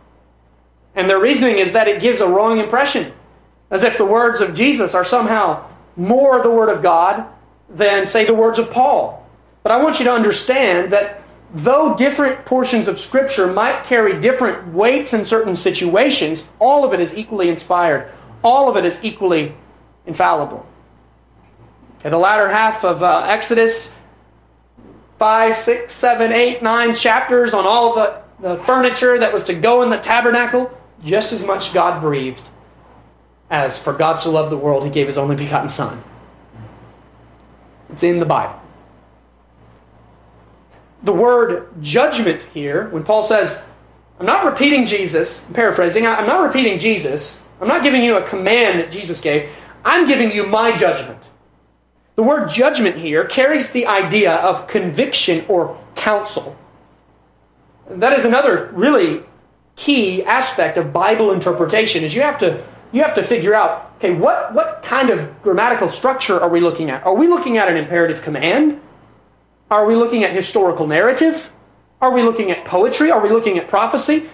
And 0.96 1.10
their 1.10 1.20
reasoning 1.20 1.60
is 1.60 1.74
that 1.74 1.88
it 1.88 2.02
gives 2.02 2.20
a 2.20 2.28
wrong 2.28 2.60
impression, 2.60 3.12
as 3.72 3.84
if 3.84 3.98
the 3.98 4.06
words 4.06 4.42
of 4.42 4.54
Jesus 4.54 4.96
are 4.96 5.06
somehow 5.06 5.70
more 5.96 6.42
the 6.42 6.50
Word 6.50 6.70
of 6.70 6.82
God 6.82 7.26
than, 7.70 8.06
say, 8.06 8.26
the 8.26 8.34
words 8.34 8.60
of 8.60 8.72
Paul. 8.72 9.26
But 9.64 9.72
I 9.72 9.82
want 9.82 10.00
you 10.00 10.06
to 10.06 10.12
understand 10.12 10.92
that 10.94 11.22
though 11.54 11.96
different 11.96 12.46
portions 12.46 12.88
of 12.88 13.00
Scripture 13.00 13.52
might 13.52 13.84
carry 13.84 14.20
different 14.20 14.74
weights 14.74 15.14
in 15.14 15.26
certain 15.26 15.56
situations, 15.56 16.44
all 16.60 16.84
of 16.84 16.94
it 16.94 17.00
is 17.00 17.16
equally 17.16 17.50
inspired. 17.50 18.12
All 18.44 18.70
of 18.70 18.78
it 18.78 18.86
is 18.86 19.04
equally 19.04 19.54
infallible. 20.06 20.66
Okay, 22.00 22.10
the 22.10 22.18
latter 22.18 22.50
half 22.50 22.84
of 22.86 23.04
uh, 23.04 23.26
Exodus, 23.28 23.94
five, 25.18 25.58
six, 25.58 25.94
seven, 25.94 26.32
eight, 26.32 26.64
nine 26.64 26.96
chapters 26.96 27.54
on 27.54 27.66
all 27.66 27.96
the, 27.96 28.22
the 28.40 28.58
furniture 28.64 29.20
that 29.20 29.34
was 29.34 29.44
to 29.46 29.54
go 29.54 29.84
in 29.84 29.90
the 29.90 29.98
tabernacle 29.98 30.72
just 31.04 31.34
as 31.34 31.44
much 31.44 31.74
God 31.74 32.02
breathed 32.02 32.44
as 33.50 33.80
for 33.80 33.94
God 33.94 34.16
so 34.16 34.32
loved 34.32 34.52
the 34.52 34.58
world, 34.58 34.84
he 34.84 34.90
gave 34.90 35.08
his 35.08 35.18
only 35.18 35.36
begotten 35.36 35.70
Son. 35.70 36.04
It's 37.92 38.04
in 38.04 38.20
the 38.20 38.26
Bible. 38.26 38.60
The 41.04 41.14
word 41.14 41.82
judgment 41.82 42.44
here, 42.44 42.90
when 42.90 43.04
Paul 43.04 43.24
says, 43.24 43.66
I'm 44.20 44.26
not 44.26 44.46
repeating 44.46 44.86
Jesus, 44.86 45.46
I'm 45.48 45.54
paraphrasing, 45.54 46.06
I'm 46.06 46.28
not 46.28 46.46
repeating 46.46 46.78
Jesus, 46.78 47.42
I'm 47.60 47.68
not 47.68 47.84
giving 47.84 48.04
you 48.04 48.18
a 48.18 48.22
command 48.22 48.80
that 48.80 48.92
Jesus 48.92 49.20
gave, 49.22 49.50
I'm 49.84 50.06
giving 50.06 50.32
you 50.32 50.46
my 50.46 50.76
judgment. 50.76 51.20
The 52.20 52.24
word 52.24 52.50
judgment 52.50 52.98
here 52.98 53.24
carries 53.24 53.72
the 53.72 53.88
idea 53.88 54.36
of 54.36 54.68
conviction 54.68 55.46
or 55.48 55.80
counsel. 55.96 56.58
That 57.90 58.12
is 58.12 58.26
another 58.26 58.70
really 58.74 59.24
key 59.78 60.26
aspect 60.26 60.78
of 60.78 60.92
Bible 60.92 61.32
interpretation 61.32 62.04
is 62.04 62.14
you 62.14 62.22
have 62.22 62.38
to 62.40 62.62
you 62.92 63.04
have 63.04 63.16
to 63.16 63.24
figure 63.24 63.56
out, 63.56 63.94
okay, 64.00 64.12
what, 64.12 64.54
what 64.54 64.84
kind 64.84 65.10
of 65.10 65.42
grammatical 65.42 65.88
structure 65.88 66.38
are 66.42 66.50
we 66.50 66.60
looking 66.60 66.90
at? 66.90 67.06
Are 67.06 67.16
we 67.16 67.26
looking 67.30 67.58
at 67.58 67.70
an 67.70 67.78
imperative 67.78 68.22
command? 68.22 68.82
Are 69.72 69.86
we 69.86 69.96
looking 69.96 70.26
at 70.26 70.36
historical 70.36 70.88
narrative? 70.88 71.50
Are 72.02 72.12
we 72.12 72.22
looking 72.22 72.52
at 72.52 72.66
poetry? 72.66 73.12
Are 73.12 73.22
we 73.22 73.30
looking 73.30 73.58
at 73.58 73.70
prophecy? 73.70 74.30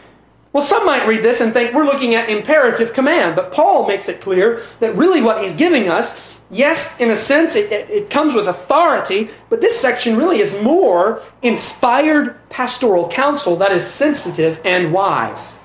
Well, 0.54 0.64
some 0.64 0.88
might 0.88 1.06
read 1.06 1.22
this 1.22 1.40
and 1.40 1.54
think 1.54 1.76
we're 1.76 1.86
looking 1.86 2.16
at 2.16 2.32
imperative 2.32 2.94
command, 2.94 3.36
but 3.36 3.52
Paul 3.52 3.88
makes 3.88 4.10
it 4.10 4.22
clear 4.22 4.64
that 4.80 4.96
really 4.96 5.22
what 5.22 5.44
he's 5.44 5.56
giving 5.56 5.88
us, 5.88 6.35
yes, 6.52 7.00
in 7.00 7.12
a 7.12 7.16
sense, 7.16 7.56
it, 7.56 7.72
it, 7.72 7.90
it, 7.90 8.10
comes 8.10 8.34
with 8.34 8.48
authority, 8.48 9.30
but 9.50 9.62
this 9.62 9.80
section 9.80 10.16
really 10.16 10.40
is 10.40 10.62
more 10.62 11.22
inspired 11.42 12.38
pastoral 12.50 13.08
counsel 13.10 13.56
that 13.58 13.72
is 13.72 13.86
sensitive 13.86 14.60
and 14.64 14.94
wise. 14.94 15.60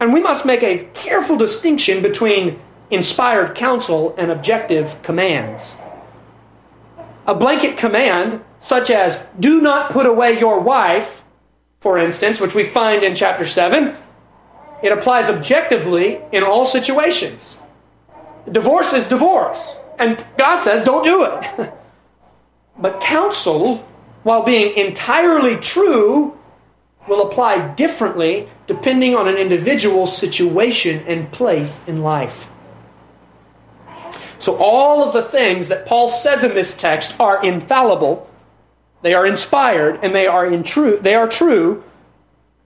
And 0.00 0.12
we 0.12 0.20
must 0.20 0.46
make 0.46 0.62
a 0.62 0.84
careful 0.94 1.36
distinction 1.36 2.02
between 2.02 2.58
inspired 2.90 3.54
counsel 3.54 4.14
and 4.18 4.30
objective 4.30 5.00
commands. 5.02 5.76
A 7.26 7.34
blanket 7.34 7.76
command, 7.76 8.42
such 8.60 8.90
as, 8.90 9.18
do 9.38 9.60
not 9.60 9.90
put 9.90 10.06
away 10.06 10.38
your 10.38 10.60
wife, 10.60 11.22
for 11.80 11.98
instance, 11.98 12.40
which 12.40 12.54
we 12.54 12.64
find 12.64 13.02
in 13.02 13.14
chapter 13.14 13.46
7, 13.46 13.94
it 14.82 14.92
applies 14.92 15.28
objectively 15.28 16.20
in 16.32 16.42
all 16.42 16.66
situations. 16.66 17.62
Divorce 18.50 18.92
is 18.92 19.08
divorce, 19.08 19.76
and 19.98 20.24
God 20.38 20.60
says, 20.60 20.82
don't 20.82 21.04
do 21.04 21.24
it. 21.24 21.72
but 22.78 23.00
counsel, 23.00 23.78
while 24.22 24.42
being 24.42 24.76
entirely 24.76 25.56
true, 25.56 26.36
will 27.08 27.28
apply 27.28 27.74
differently 27.74 28.48
depending 28.66 29.16
on 29.16 29.28
an 29.28 29.36
individual's 29.36 30.16
situation 30.16 31.02
and 31.06 31.30
place 31.32 31.86
in 31.86 32.02
life. 32.02 32.48
So, 34.38 34.56
all 34.56 35.04
of 35.04 35.12
the 35.12 35.22
things 35.22 35.68
that 35.68 35.86
Paul 35.86 36.08
says 36.08 36.44
in 36.44 36.54
this 36.54 36.76
text 36.76 37.18
are 37.20 37.44
infallible 37.44 38.26
they 39.02 39.14
are 39.14 39.26
inspired 39.26 40.00
and 40.02 40.14
they 40.14 40.26
are 40.26 40.46
in 40.46 40.62
true 40.62 40.98
they 40.98 41.14
are 41.14 41.28
true, 41.28 41.82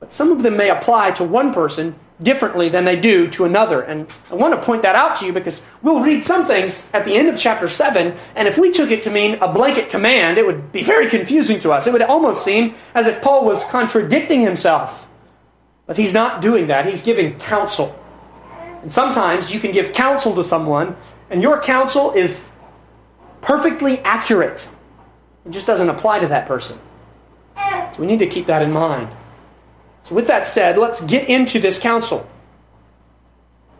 but 0.00 0.12
some 0.12 0.32
of 0.32 0.42
them 0.42 0.56
may 0.56 0.70
apply 0.70 1.12
to 1.12 1.24
one 1.24 1.52
person 1.52 1.94
differently 2.22 2.68
than 2.68 2.84
they 2.84 2.98
do 2.98 3.28
to 3.30 3.44
another. 3.44 3.80
And 3.80 4.06
I 4.30 4.34
want 4.34 4.54
to 4.54 4.62
point 4.62 4.82
that 4.82 4.94
out 4.94 5.16
to 5.16 5.26
you 5.26 5.32
because 5.32 5.62
we'll 5.82 6.00
read 6.00 6.24
some 6.24 6.46
things 6.46 6.88
at 6.92 7.04
the 7.04 7.14
end 7.14 7.28
of 7.28 7.38
chapter 7.38 7.68
7, 7.68 8.16
and 8.36 8.48
if 8.48 8.56
we 8.56 8.70
took 8.70 8.90
it 8.90 9.02
to 9.02 9.10
mean 9.10 9.34
a 9.40 9.52
blanket 9.52 9.90
command, 9.90 10.38
it 10.38 10.46
would 10.46 10.70
be 10.70 10.82
very 10.82 11.08
confusing 11.08 11.58
to 11.60 11.72
us. 11.72 11.86
It 11.86 11.92
would 11.92 12.02
almost 12.02 12.44
seem 12.44 12.74
as 12.94 13.06
if 13.06 13.20
Paul 13.20 13.44
was 13.44 13.64
contradicting 13.64 14.40
himself. 14.40 15.08
But 15.86 15.96
he's 15.96 16.14
not 16.14 16.40
doing 16.40 16.68
that, 16.68 16.86
he's 16.86 17.02
giving 17.02 17.38
counsel. 17.38 17.98
And 18.82 18.92
sometimes 18.92 19.52
you 19.52 19.60
can 19.60 19.72
give 19.72 19.92
counsel 19.92 20.34
to 20.36 20.44
someone, 20.44 20.96
and 21.30 21.42
your 21.42 21.60
counsel 21.60 22.12
is 22.12 22.48
perfectly 23.42 23.98
accurate. 24.00 24.68
It 25.44 25.50
just 25.50 25.66
doesn't 25.66 25.88
apply 25.88 26.20
to 26.20 26.28
that 26.28 26.46
person. 26.46 26.78
So 27.56 28.00
we 28.00 28.06
need 28.06 28.20
to 28.20 28.26
keep 28.26 28.46
that 28.46 28.62
in 28.62 28.72
mind. 28.72 29.08
So, 30.04 30.14
with 30.14 30.26
that 30.28 30.46
said, 30.46 30.76
let's 30.76 31.00
get 31.00 31.28
into 31.28 31.58
this 31.58 31.78
counsel. 31.78 32.28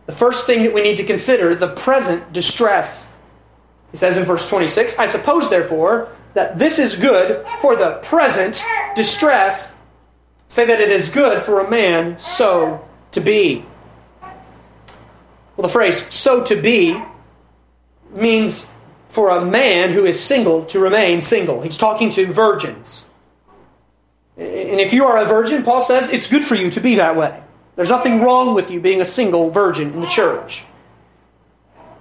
The 0.07 0.11
first 0.11 0.45
thing 0.45 0.63
that 0.63 0.73
we 0.73 0.81
need 0.81 0.97
to 0.97 1.03
consider 1.03 1.55
the 1.55 1.69
present 1.69 2.33
distress. 2.33 3.09
He 3.91 3.97
says 3.97 4.17
in 4.17 4.25
verse 4.25 4.49
26 4.49 4.99
I 4.99 5.05
suppose, 5.05 5.49
therefore, 5.49 6.09
that 6.33 6.59
this 6.59 6.79
is 6.79 6.95
good 6.95 7.45
for 7.61 7.75
the 7.75 7.99
present 8.03 8.63
distress. 8.95 9.75
Say 10.47 10.65
that 10.65 10.79
it 10.79 10.89
is 10.89 11.09
good 11.09 11.41
for 11.41 11.61
a 11.61 11.69
man 11.69 12.19
so 12.19 12.85
to 13.11 13.21
be. 13.21 13.65
Well, 15.55 15.67
the 15.67 15.69
phrase 15.69 16.13
so 16.13 16.43
to 16.43 16.61
be 16.61 17.01
means 18.11 18.71
for 19.09 19.29
a 19.29 19.43
man 19.43 19.91
who 19.91 20.05
is 20.05 20.21
single 20.21 20.65
to 20.65 20.79
remain 20.79 21.21
single. 21.21 21.61
He's 21.61 21.77
talking 21.77 22.09
to 22.11 22.25
virgins. 22.25 23.05
And 24.37 24.79
if 24.81 24.93
you 24.93 25.05
are 25.05 25.17
a 25.17 25.25
virgin, 25.25 25.63
Paul 25.63 25.81
says 25.81 26.11
it's 26.11 26.27
good 26.27 26.43
for 26.43 26.55
you 26.55 26.69
to 26.71 26.81
be 26.81 26.95
that 26.95 27.15
way. 27.15 27.41
There's 27.75 27.89
nothing 27.89 28.21
wrong 28.21 28.53
with 28.53 28.69
you 28.71 28.79
being 28.79 29.01
a 29.01 29.05
single 29.05 29.49
virgin 29.49 29.93
in 29.93 30.01
the 30.01 30.07
church. 30.07 30.63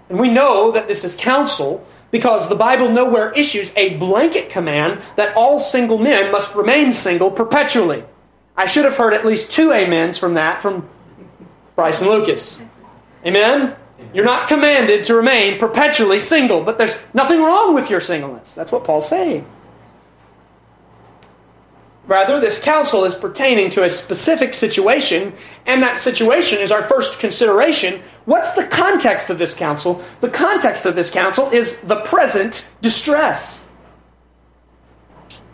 And 0.08 0.18
we 0.18 0.28
know 0.30 0.72
that 0.72 0.88
this 0.88 1.04
is 1.04 1.16
counsel 1.16 1.86
because 2.10 2.48
the 2.48 2.54
Bible 2.54 2.90
nowhere 2.90 3.32
issues 3.32 3.72
a 3.74 3.96
blanket 3.96 4.50
command 4.50 5.00
that 5.16 5.36
all 5.36 5.58
single 5.58 5.98
men 5.98 6.30
must 6.30 6.54
remain 6.54 6.92
single 6.92 7.30
perpetually. 7.30 8.04
I 8.56 8.66
should 8.66 8.84
have 8.84 8.96
heard 8.96 9.14
at 9.14 9.24
least 9.24 9.52
two 9.52 9.72
amens 9.72 10.18
from 10.18 10.34
that 10.34 10.62
from 10.62 10.88
Bryce 11.74 12.02
and 12.02 12.10
Lucas. 12.10 12.60
Amen? 13.26 13.74
You're 14.12 14.24
not 14.24 14.48
commanded 14.48 15.04
to 15.04 15.14
remain 15.14 15.58
perpetually 15.58 16.20
single, 16.20 16.62
but 16.62 16.78
there's 16.78 16.96
nothing 17.14 17.42
wrong 17.42 17.74
with 17.74 17.90
your 17.90 18.00
singleness. 18.00 18.54
That's 18.54 18.70
what 18.70 18.84
Paul's 18.84 19.08
saying. 19.08 19.46
Rather, 22.06 22.38
this 22.38 22.62
counsel 22.62 23.04
is 23.04 23.14
pertaining 23.14 23.70
to 23.70 23.84
a 23.84 23.88
specific 23.88 24.52
situation, 24.52 25.32
and 25.64 25.82
that 25.82 25.98
situation 25.98 26.58
is 26.58 26.70
our 26.70 26.82
first 26.82 27.18
consideration. 27.18 28.02
What's 28.26 28.52
the 28.52 28.66
context 28.66 29.30
of 29.30 29.38
this 29.38 29.54
counsel? 29.54 30.02
The 30.20 30.28
context 30.28 30.84
of 30.84 30.96
this 30.96 31.10
counsel 31.10 31.48
is 31.50 31.80
the 31.80 32.00
present 32.02 32.70
distress. 32.82 33.66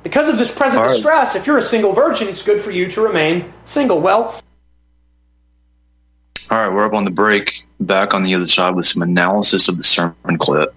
Because 0.03 0.29
of 0.29 0.39
this 0.39 0.51
present 0.51 0.83
right. 0.83 0.89
distress, 0.89 1.37
if 1.37 1.47
you're 1.47 1.59
a 1.59 1.63
single 1.63 1.93
virgin, 1.93 2.27
it's 2.27 2.43
good 2.43 2.61
for 2.61 2.73
you 2.73 2.89
to 2.89 3.01
remain 3.01 3.53
single. 3.65 4.01
Well, 4.01 4.41
all 6.51 6.59
right, 6.59 6.73
we're 6.73 6.85
up 6.85 6.95
on 6.95 7.05
the 7.05 7.13
break, 7.13 7.65
back 7.79 8.13
on 8.13 8.25
the 8.25 8.35
other 8.35 8.47
side 8.47 8.75
with 8.75 8.87
some 8.87 9.03
analysis 9.03 9.69
of 9.69 9.77
the 9.77 9.85
sermon 9.85 10.37
clip. 10.37 10.75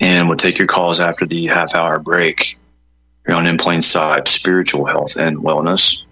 And 0.00 0.28
we'll 0.28 0.36
take 0.36 0.58
your 0.58 0.66
calls 0.66 1.00
after 1.00 1.24
the 1.24 1.46
half 1.46 1.74
hour 1.74 1.98
break 1.98 2.58
on 3.28 3.46
In 3.46 3.56
Plain 3.56 3.82
Sight 3.82 4.28
Spiritual 4.28 4.84
Health 4.84 5.16
and 5.16 5.38
Wellness. 5.38 6.02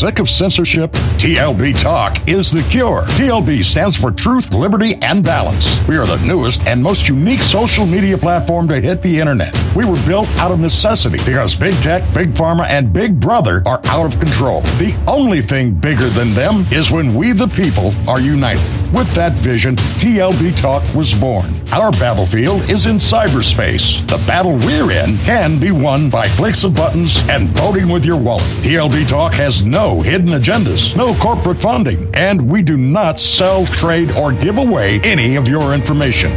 Sick 0.00 0.18
of 0.18 0.30
censorship? 0.30 0.90
TLB 1.20 1.78
Talk 1.78 2.26
is 2.26 2.50
the 2.50 2.62
cure. 2.62 3.02
TLB 3.02 3.62
stands 3.62 3.98
for 3.98 4.10
Truth, 4.10 4.54
Liberty, 4.54 4.94
and 5.02 5.22
Balance. 5.22 5.86
We 5.86 5.98
are 5.98 6.06
the 6.06 6.16
newest 6.24 6.66
and 6.66 6.82
most 6.82 7.06
unique 7.06 7.42
social 7.42 7.84
media 7.84 8.16
platform 8.16 8.66
to 8.68 8.80
hit 8.80 9.02
the 9.02 9.20
internet. 9.20 9.54
We 9.76 9.84
were 9.84 10.02
built 10.06 10.26
out 10.38 10.52
of 10.52 10.58
necessity 10.58 11.18
because 11.26 11.54
big 11.54 11.74
tech, 11.82 12.02
big 12.14 12.32
pharma, 12.32 12.64
and 12.66 12.94
big 12.94 13.20
brother 13.20 13.62
are 13.66 13.82
out 13.84 14.06
of 14.06 14.18
control. 14.18 14.62
The 14.78 14.98
only 15.06 15.42
thing 15.42 15.72
bigger 15.72 16.08
than 16.08 16.32
them 16.32 16.64
is 16.72 16.90
when 16.90 17.14
we, 17.14 17.32
the 17.32 17.48
people, 17.48 17.92
are 18.08 18.20
united. 18.20 18.64
With 18.94 19.12
that 19.14 19.34
vision, 19.34 19.76
TLB 19.76 20.56
Talk 20.60 20.82
was 20.94 21.12
born. 21.12 21.46
Our 21.72 21.92
battlefield 21.92 22.68
is 22.68 22.86
in 22.86 22.96
cyberspace. 22.96 24.04
The 24.08 24.16
battle 24.26 24.56
we're 24.56 24.90
in 24.90 25.18
can 25.18 25.60
be 25.60 25.70
won 25.70 26.10
by 26.10 26.26
clicks 26.30 26.64
of 26.64 26.74
buttons 26.74 27.18
and 27.28 27.50
voting 27.50 27.88
with 27.88 28.04
your 28.04 28.16
wallet. 28.16 28.42
TLB 28.62 29.06
Talk 29.06 29.34
has 29.34 29.64
no 29.64 29.89
hidden 29.98 30.28
agendas, 30.28 30.94
no 30.94 31.14
corporate 31.14 31.60
funding, 31.60 32.08
and 32.14 32.40
we 32.40 32.62
do 32.62 32.76
not 32.76 33.18
sell, 33.18 33.66
trade, 33.66 34.12
or 34.12 34.30
give 34.30 34.58
away 34.58 35.00
any 35.00 35.36
of 35.36 35.48
your 35.48 35.74
information. 35.74 36.30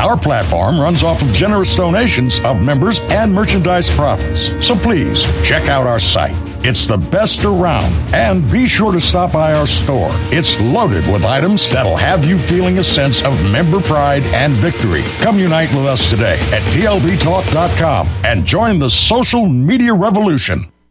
Our 0.00 0.16
platform 0.16 0.80
runs 0.80 1.02
off 1.02 1.20
of 1.20 1.32
generous 1.32 1.74
donations 1.74 2.40
of 2.40 2.62
members 2.62 3.00
and 3.10 3.34
merchandise 3.34 3.90
profits. 3.90 4.52
So 4.64 4.74
please 4.76 5.22
check 5.42 5.68
out 5.68 5.86
our 5.86 5.98
site 5.98 6.36
it's 6.64 6.86
the 6.86 6.96
best 6.96 7.44
around. 7.44 7.92
And 8.14 8.50
be 8.50 8.66
sure 8.66 8.90
to 8.90 9.00
stop 9.00 9.32
by 9.32 9.52
our 9.52 9.66
store. 9.66 10.08
It's 10.32 10.58
loaded 10.60 11.06
with 11.12 11.22
items 11.22 11.70
that'll 11.70 11.96
have 11.96 12.24
you 12.24 12.38
feeling 12.38 12.78
a 12.78 12.82
sense 12.82 13.22
of 13.22 13.34
member 13.52 13.80
pride 13.80 14.22
and 14.32 14.54
victory. 14.54 15.02
Come 15.18 15.38
unite 15.38 15.68
with 15.74 15.84
us 15.84 16.08
today 16.08 16.38
at 16.52 16.62
tlbtalk.com 16.72 18.08
and 18.24 18.46
join 18.46 18.78
the 18.78 18.88
social 18.88 19.46
media 19.46 19.92
revolution. 19.92 20.73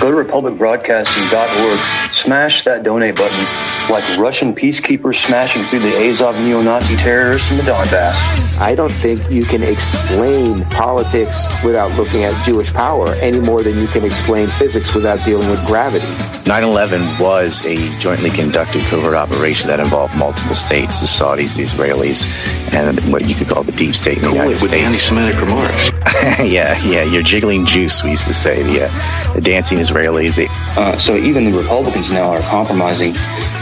Go 0.00 0.10
to 0.10 0.16
republicbroadcasting.org, 0.16 2.14
smash 2.14 2.64
that 2.64 2.82
donate 2.82 3.16
button 3.16 3.44
like 3.90 4.18
Russian 4.18 4.54
peacekeepers 4.54 5.16
smashing 5.16 5.66
through 5.66 5.80
the 5.80 5.94
Azov 5.94 6.36
neo-Nazi 6.36 6.96
terrorists 6.96 7.50
in 7.50 7.56
the 7.56 7.64
Donbass. 7.64 8.14
I 8.58 8.74
don't 8.74 8.92
think 8.92 9.28
you 9.30 9.44
can 9.44 9.62
explain 9.62 10.64
politics 10.66 11.48
without 11.64 11.92
looking 11.98 12.24
at 12.24 12.44
Jewish 12.44 12.72
power 12.72 13.12
any 13.16 13.40
more 13.40 13.62
than 13.62 13.78
you 13.78 13.88
can 13.88 14.04
explain 14.04 14.48
physics 14.50 14.94
without 14.94 15.24
dealing 15.24 15.50
with 15.50 15.64
gravity. 15.66 16.06
9-11 16.44 17.20
was 17.20 17.64
a 17.64 17.76
jointly 17.98 18.30
conducted 18.30 18.82
covert 18.84 19.14
operation 19.14 19.68
that 19.68 19.80
involved 19.80 20.14
multiple 20.14 20.54
states, 20.54 21.00
the 21.00 21.06
Saudis, 21.06 21.56
the 21.56 21.64
Israelis, 21.64 22.26
and 22.72 23.12
what 23.12 23.26
you 23.26 23.34
could 23.34 23.48
call 23.48 23.64
the 23.64 23.72
deep 23.72 23.94
state 23.94 24.18
in 24.18 24.22
the 24.22 24.28
Cool 24.28 24.36
United 24.36 24.56
it 24.56 24.62
with 24.62 24.70
States. 24.70 24.84
anti-Semitic 24.84 25.40
remarks. 25.40 25.90
yeah, 26.40 26.80
yeah, 26.84 27.02
you're 27.02 27.22
jiggling 27.22 27.66
juice, 27.66 28.02
we 28.02 28.10
used 28.10 28.26
to 28.26 28.34
say. 28.34 28.62
The, 28.62 28.88
uh, 28.88 29.34
the 29.34 29.40
dancing 29.40 29.78
Israelis. 29.90 30.36
They, 30.36 30.48
Uh, 30.76 30.96
so 30.98 31.16
even 31.16 31.50
the 31.50 31.58
Republicans 31.58 32.10
now 32.12 32.30
are 32.30 32.42
compromising, 32.42 33.16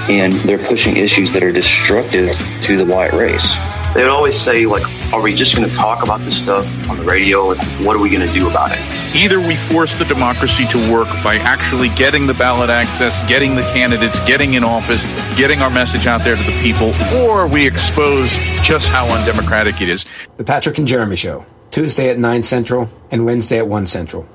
and 0.09 0.35
they're 0.43 0.59
pushing 0.59 0.97
issues 0.97 1.33
that 1.33 1.43
are 1.43 1.53
destructive 1.53 2.37
to 2.65 2.77
the 2.77 2.85
white 2.85 3.15
race. 3.15 3.57
They 3.95 4.03
would 4.03 4.11
always 4.11 4.39
say, 4.39 4.67
like, 4.67 4.85
"Are 5.15 5.23
we 5.23 5.35
just 5.35 5.57
going 5.57 5.69
to 5.69 5.75
talk 5.75 6.03
about 6.03 6.21
this 6.21 6.37
stuff 6.37 6.67
on 6.91 6.99
the 6.99 7.05
radio? 7.05 7.53
And 7.53 7.87
what 7.87 7.97
are 7.97 7.99
we 7.99 8.11
going 8.11 8.27
to 8.27 8.33
do 8.33 8.49
about 8.49 8.73
it?" 8.73 8.79
Either 9.17 9.41
we 9.41 9.57
force 9.73 9.95
the 9.95 10.05
democracy 10.05 10.67
to 10.67 10.93
work 10.93 11.09
by 11.25 11.37
actually 11.37 11.89
getting 11.89 12.27
the 12.27 12.35
ballot 12.35 12.69
access, 12.69 13.19
getting 13.27 13.57
the 13.57 13.63
candidates, 13.73 14.21
getting 14.21 14.55
in 14.55 14.63
office, 14.63 15.03
getting 15.39 15.63
our 15.63 15.71
message 15.71 16.07
out 16.07 16.23
there 16.25 16.37
to 16.37 16.43
the 16.43 16.61
people, 16.61 16.93
or 17.17 17.47
we 17.47 17.67
expose 17.67 18.31
just 18.63 18.87
how 18.89 19.09
undemocratic 19.09 19.81
it 19.81 19.89
is. 19.89 20.05
The 20.37 20.45
Patrick 20.45 20.77
and 20.77 20.87
Jeremy 20.87 21.17
Show, 21.17 21.47
Tuesday 21.71 22.11
at 22.11 22.19
9 22.19 22.43
Central 22.43 22.91
and 23.11 23.25
Wednesday 23.25 23.57
at 23.57 23.67
1 23.67 23.87
Central. 23.87 24.29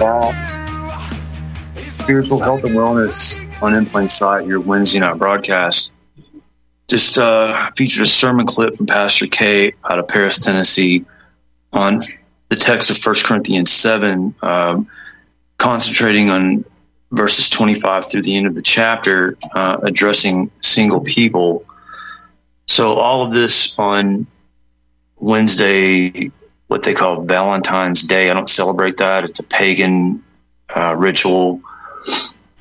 We're. 0.00 0.32
Spiritual 1.90 2.38
health 2.38 2.62
and 2.62 2.74
wellness 2.74 3.44
on 3.60 3.74
In 3.74 3.86
Plain 3.86 4.08
Sight, 4.08 4.46
your 4.46 4.60
Wednesday 4.60 5.00
night 5.00 5.18
broadcast. 5.18 5.92
Just 6.86 7.18
uh, 7.18 7.70
featured 7.76 8.04
a 8.04 8.06
sermon 8.06 8.46
clip 8.46 8.76
from 8.76 8.86
Pastor 8.86 9.26
K 9.26 9.74
out 9.90 9.98
of 9.98 10.06
Paris, 10.06 10.38
Tennessee, 10.38 11.04
on 11.72 12.02
the 12.48 12.56
text 12.56 12.90
of 12.90 13.04
1 13.04 13.14
Corinthians 13.24 13.72
7, 13.72 14.34
um, 14.42 14.88
concentrating 15.58 16.30
on 16.30 16.64
verses 17.10 17.48
25 17.50 18.08
through 18.10 18.22
the 18.22 18.36
end 18.36 18.46
of 18.46 18.54
the 18.54 18.62
chapter, 18.62 19.36
uh, 19.54 19.78
addressing 19.82 20.50
single 20.60 21.00
people. 21.00 21.64
So, 22.66 22.94
all 22.94 23.26
of 23.26 23.32
this 23.32 23.76
on 23.78 24.26
Wednesday, 25.16 26.30
what 26.68 26.82
they 26.82 26.94
call 26.94 27.22
Valentine's 27.22 28.02
Day. 28.02 28.30
I 28.30 28.34
don't 28.34 28.48
celebrate 28.48 28.98
that. 28.98 29.24
It's 29.24 29.40
a 29.40 29.44
pagan 29.44 30.22
uh, 30.74 30.94
ritual. 30.94 31.62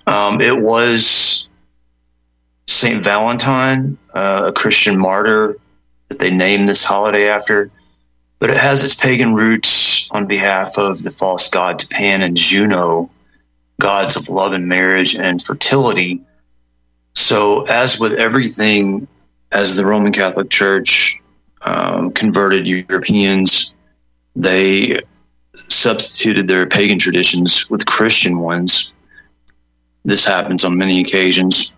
Um, 0.08 0.42
it 0.42 0.58
was 0.58 1.46
Saint 2.68 3.04
Valentine, 3.04 3.98
uh, 4.14 4.46
a 4.48 4.52
Christian 4.54 4.98
martyr 4.98 5.58
that 6.08 6.20
they 6.20 6.32
named 6.32 6.68
this 6.68 6.84
holiday 6.84 7.30
after, 7.30 7.70
but 8.40 8.50
it 8.50 8.58
has 8.58 8.84
its 8.84 8.96
pagan 8.96 9.36
roots 9.36 10.10
on 10.10 10.26
behalf 10.26 10.78
of 10.78 11.04
the 11.04 11.10
false 11.10 11.50
gods 11.50 11.84
Pan 11.86 12.24
and 12.24 12.38
Juno, 12.38 13.10
gods 13.80 14.16
of 14.16 14.30
love 14.30 14.54
and 14.54 14.68
marriage 14.68 15.16
and 15.16 15.42
fertility. 15.42 16.22
So, 17.14 17.64
as 17.64 18.00
with 18.00 18.14
everything, 18.14 19.08
as 19.52 19.76
the 19.76 19.86
Roman 19.86 20.14
Catholic 20.14 20.50
Church 20.50 21.20
um, 21.62 22.12
converted 22.12 22.68
Europeans, 22.68 23.74
they 24.38 25.00
substituted 25.56 26.48
their 26.48 26.68
pagan 26.68 27.00
traditions 27.00 27.68
with 27.72 27.88
Christian 27.88 28.38
ones. 28.38 28.94
This 30.06 30.24
happens 30.24 30.64
on 30.64 30.78
many 30.78 31.02
occasions, 31.02 31.76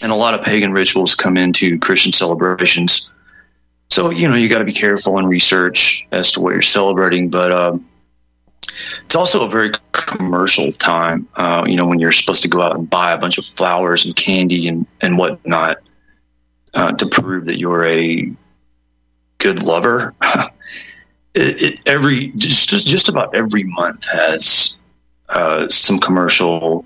and 0.00 0.12
a 0.12 0.14
lot 0.14 0.34
of 0.34 0.40
pagan 0.40 0.72
rituals 0.72 1.16
come 1.16 1.36
into 1.36 1.80
Christian 1.80 2.12
celebrations. 2.12 3.10
So, 3.90 4.10
you 4.10 4.28
know, 4.28 4.36
you 4.36 4.48
got 4.48 4.60
to 4.60 4.64
be 4.64 4.72
careful 4.72 5.18
and 5.18 5.28
research 5.28 6.06
as 6.12 6.32
to 6.32 6.40
what 6.40 6.52
you're 6.52 6.62
celebrating, 6.62 7.28
but 7.28 7.50
um, 7.50 7.88
it's 9.04 9.16
also 9.16 9.44
a 9.44 9.50
very 9.50 9.72
commercial 9.90 10.70
time, 10.70 11.28
uh, 11.34 11.64
you 11.66 11.74
know, 11.74 11.86
when 11.86 11.98
you're 11.98 12.12
supposed 12.12 12.42
to 12.42 12.48
go 12.48 12.62
out 12.62 12.76
and 12.76 12.88
buy 12.88 13.12
a 13.12 13.18
bunch 13.18 13.36
of 13.36 13.44
flowers 13.44 14.06
and 14.06 14.14
candy 14.14 14.68
and, 14.68 14.86
and 15.00 15.18
whatnot 15.18 15.78
uh, 16.72 16.92
to 16.92 17.06
prove 17.08 17.46
that 17.46 17.58
you're 17.58 17.84
a 17.84 18.32
good 19.38 19.64
lover. 19.64 20.14
it, 21.36 21.62
it, 21.62 21.80
every 21.86 22.28
just 22.36 22.70
just 22.70 23.08
about 23.08 23.34
every 23.34 23.64
month 23.64 24.06
has 24.10 24.78
uh, 25.28 25.68
some 25.68 25.98
commercial 25.98 26.84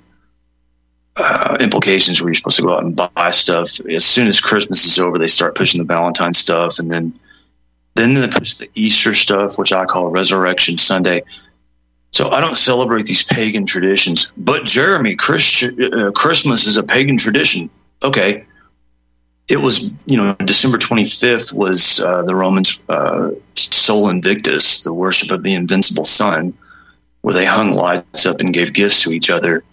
uh, 1.17 1.57
implications 1.61 2.21
where 2.21 2.29
you're 2.29 2.35
supposed 2.35 2.57
to 2.57 2.63
go 2.63 2.75
out 2.75 2.83
and 2.83 2.97
buy 2.97 3.31
stuff. 3.31 3.81
As 3.89 4.05
soon 4.05 4.27
as 4.29 4.41
Christmas 4.41 4.85
is 4.85 4.99
over, 4.99 5.19
they 5.19 5.29
start 5.29 5.55
pushing 5.55 5.79
the 5.79 5.85
Valentine 5.85 6.35
stuff, 6.35 6.79
and 6.79 6.91
then 6.91 7.19
then 7.95 8.15
they 8.15 8.29
push 8.29 8.55
the 8.55 8.69
Easter 8.75 9.15
stuff, 9.15 9.57
which 9.57 9.73
I 9.73 9.85
call 9.85 10.09
Resurrection 10.09 10.79
Sunday. 10.79 11.23
So 12.13 12.31
I 12.31 12.41
don't 12.41 12.57
celebrate 12.57 13.07
these 13.07 13.23
pagan 13.23 13.67
traditions, 13.67 14.33
but 14.37 14.65
Jeremy, 14.65 15.15
Christ- 15.15 15.63
uh, 15.81 16.11
Christmas 16.11 16.67
is 16.67 16.77
a 16.77 16.83
pagan 16.83 17.17
tradition. 17.17 17.71
Okay, 18.03 18.47
it 19.51 19.57
was 19.57 19.91
you 20.07 20.17
know 20.17 20.35
December 20.45 20.79
25th 20.79 21.53
was 21.53 22.01
uh, 22.01 22.23
the 22.23 22.35
Romans 22.35 22.83
uh, 22.89 23.33
Sol 23.57 24.09
Invictus, 24.09 24.85
the 24.85 24.95
worship 24.95 25.33
of 25.33 25.43
the 25.43 25.55
invincible 25.55 26.05
sun, 26.05 26.55
where 27.23 27.35
they 27.35 27.45
hung 27.45 27.73
lights 27.73 28.25
up 28.27 28.41
and 28.41 28.55
gave 28.55 28.73
gifts 28.73 29.03
to 29.03 29.13
each 29.13 29.29
other. 29.29 29.65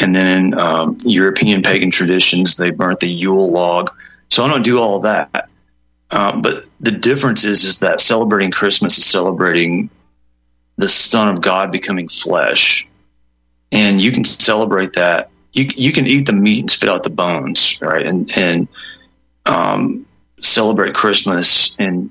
And 0.00 0.12
then 0.12 0.58
um, 0.58 0.98
European 1.04 1.62
pagan 1.62 1.92
traditions, 1.92 2.56
they 2.56 2.70
burnt 2.70 2.98
the 2.98 3.08
Yule 3.08 3.52
log. 3.52 3.90
So 4.30 4.44
I 4.44 4.48
don't 4.48 4.64
do 4.64 4.80
all 4.80 5.00
that. 5.00 5.48
Uh, 6.10 6.36
but 6.40 6.64
the 6.80 6.90
difference 6.90 7.44
is, 7.44 7.62
is 7.62 7.80
that 7.80 8.00
celebrating 8.00 8.50
Christmas 8.50 8.98
is 8.98 9.06
celebrating 9.06 9.90
the 10.76 10.88
Son 10.88 11.28
of 11.28 11.40
God 11.40 11.70
becoming 11.70 12.08
flesh, 12.08 12.88
and 13.70 14.00
you 14.00 14.10
can 14.10 14.24
celebrate 14.24 14.94
that. 14.94 15.30
You 15.52 15.66
you 15.76 15.92
can 15.92 16.08
eat 16.08 16.26
the 16.26 16.32
meat 16.32 16.60
and 16.60 16.70
spit 16.70 16.90
out 16.90 17.04
the 17.04 17.10
bones, 17.10 17.80
right? 17.80 18.04
And 18.04 18.36
and 18.36 18.66
um, 19.46 20.06
celebrate 20.40 20.94
Christmas 20.94 21.76
and 21.78 22.10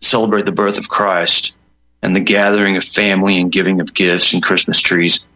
celebrate 0.00 0.46
the 0.46 0.52
birth 0.52 0.78
of 0.78 0.88
Christ 0.88 1.56
and 2.02 2.14
the 2.16 2.20
gathering 2.20 2.76
of 2.76 2.84
family 2.84 3.40
and 3.40 3.52
giving 3.52 3.80
of 3.80 3.94
gifts 3.94 4.34
and 4.34 4.42
Christmas 4.42 4.80
trees 4.80 5.26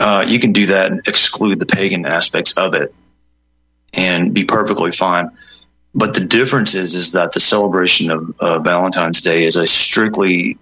uh, 0.00 0.24
you 0.26 0.38
can 0.38 0.52
do 0.52 0.66
that 0.66 0.90
and 0.90 1.06
exclude 1.06 1.58
the 1.58 1.66
pagan 1.66 2.06
aspects 2.06 2.56
of 2.56 2.74
it 2.74 2.94
and 3.92 4.32
be 4.32 4.44
perfectly 4.44 4.92
fine. 4.92 5.30
But 5.94 6.14
the 6.14 6.24
difference 6.24 6.74
is, 6.74 6.94
is 6.94 7.12
that 7.12 7.32
the 7.32 7.40
celebration 7.40 8.10
of 8.10 8.40
uh, 8.40 8.58
Valentine's 8.60 9.20
Day 9.20 9.44
is 9.44 9.56
a 9.56 9.66
strictly 9.66 10.56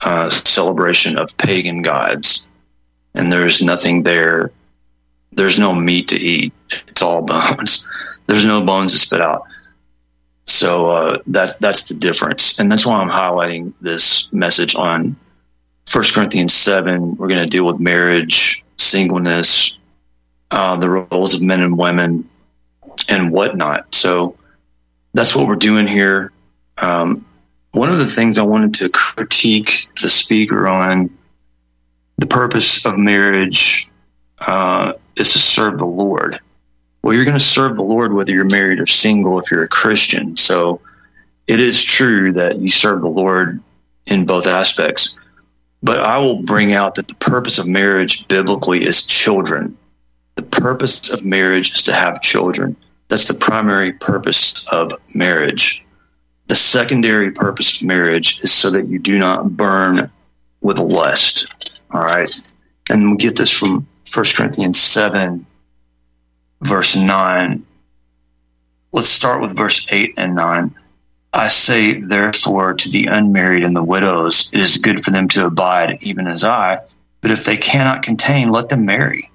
uh, 0.00 0.30
celebration 0.30 1.18
of 1.18 1.36
pagan 1.36 1.82
gods, 1.82 2.48
and 3.14 3.30
there's 3.30 3.62
nothing 3.62 4.02
there. 4.02 4.50
There's 5.32 5.58
no 5.58 5.74
meat 5.74 6.08
to 6.08 6.16
eat. 6.16 6.52
It's 6.88 7.02
all 7.02 7.22
bones. 7.22 7.86
There's 8.26 8.44
no 8.44 8.62
bones 8.62 8.92
to 8.92 8.98
spit 8.98 9.20
out. 9.20 9.44
So 10.46 10.90
uh, 10.90 11.18
that's 11.26 11.56
that's 11.56 11.88
the 11.88 11.94
difference, 11.94 12.58
and 12.58 12.70
that's 12.70 12.84
why 12.84 12.96
I'm 12.96 13.08
highlighting 13.08 13.72
this 13.80 14.30
message 14.32 14.74
on 14.74 15.16
First 15.86 16.14
Corinthians 16.14 16.52
seven. 16.52 17.16
We're 17.16 17.28
going 17.28 17.40
to 17.40 17.46
deal 17.46 17.64
with 17.64 17.80
marriage, 17.80 18.62
singleness, 18.76 19.78
uh, 20.50 20.76
the 20.76 20.90
roles 20.90 21.34
of 21.34 21.42
men 21.42 21.60
and 21.60 21.78
women, 21.78 22.28
and 23.08 23.32
whatnot. 23.32 23.94
So 23.94 24.36
that's 25.14 25.34
what 25.34 25.46
we're 25.46 25.56
doing 25.56 25.86
here. 25.86 26.30
Um, 26.76 27.24
one 27.72 27.90
of 27.90 27.98
the 27.98 28.06
things 28.06 28.38
I 28.38 28.42
wanted 28.42 28.74
to 28.74 28.88
critique 28.90 29.88
the 30.02 30.10
speaker 30.10 30.68
on 30.68 31.10
the 32.18 32.26
purpose 32.26 32.84
of 32.84 32.98
marriage 32.98 33.88
uh, 34.38 34.92
is 35.16 35.32
to 35.32 35.38
serve 35.38 35.78
the 35.78 35.86
Lord. 35.86 36.38
Well, 37.04 37.12
you're 37.12 37.26
going 37.26 37.36
to 37.36 37.44
serve 37.44 37.76
the 37.76 37.82
Lord 37.82 38.14
whether 38.14 38.32
you're 38.32 38.46
married 38.46 38.80
or 38.80 38.86
single 38.86 39.38
if 39.38 39.50
you're 39.50 39.62
a 39.62 39.68
Christian. 39.68 40.38
So 40.38 40.80
it 41.46 41.60
is 41.60 41.84
true 41.84 42.32
that 42.32 42.60
you 42.60 42.70
serve 42.70 43.02
the 43.02 43.08
Lord 43.08 43.62
in 44.06 44.24
both 44.24 44.46
aspects. 44.46 45.14
But 45.82 46.00
I 46.00 46.16
will 46.16 46.40
bring 46.44 46.72
out 46.72 46.94
that 46.94 47.08
the 47.08 47.14
purpose 47.16 47.58
of 47.58 47.66
marriage 47.66 48.26
biblically 48.26 48.86
is 48.86 49.04
children. 49.04 49.76
The 50.36 50.44
purpose 50.44 51.10
of 51.10 51.26
marriage 51.26 51.74
is 51.74 51.82
to 51.82 51.92
have 51.92 52.22
children. 52.22 52.74
That's 53.08 53.28
the 53.28 53.34
primary 53.34 53.92
purpose 53.92 54.66
of 54.68 54.90
marriage. 55.12 55.84
The 56.46 56.54
secondary 56.54 57.30
purpose 57.30 57.82
of 57.82 57.86
marriage 57.86 58.40
is 58.40 58.50
so 58.50 58.70
that 58.70 58.88
you 58.88 58.98
do 58.98 59.18
not 59.18 59.58
burn 59.58 60.10
with 60.62 60.78
lust. 60.78 61.82
All 61.90 62.00
right. 62.00 62.30
And 62.88 63.10
we 63.10 63.18
get 63.18 63.36
this 63.36 63.50
from 63.50 63.86
1 64.10 64.24
Corinthians 64.34 64.80
7, 64.80 65.44
verse 66.64 66.96
9. 66.96 67.64
Let's 68.92 69.08
start 69.08 69.42
with 69.42 69.56
verse 69.56 69.86
8 69.90 70.14
and 70.16 70.34
9. 70.34 70.74
I 71.32 71.48
say, 71.48 72.00
therefore, 72.00 72.74
to 72.74 72.88
the 72.88 73.06
unmarried 73.06 73.64
and 73.64 73.74
the 73.74 73.82
widows, 73.82 74.50
it 74.52 74.60
is 74.60 74.78
good 74.78 75.04
for 75.04 75.10
them 75.10 75.28
to 75.28 75.46
abide, 75.46 75.98
even 76.00 76.26
as 76.26 76.44
I. 76.44 76.78
But 77.20 77.32
if 77.32 77.44
they 77.44 77.56
cannot 77.56 78.02
contain, 78.02 78.50
let 78.50 78.68
them 78.68 78.84
marry. 78.84 79.30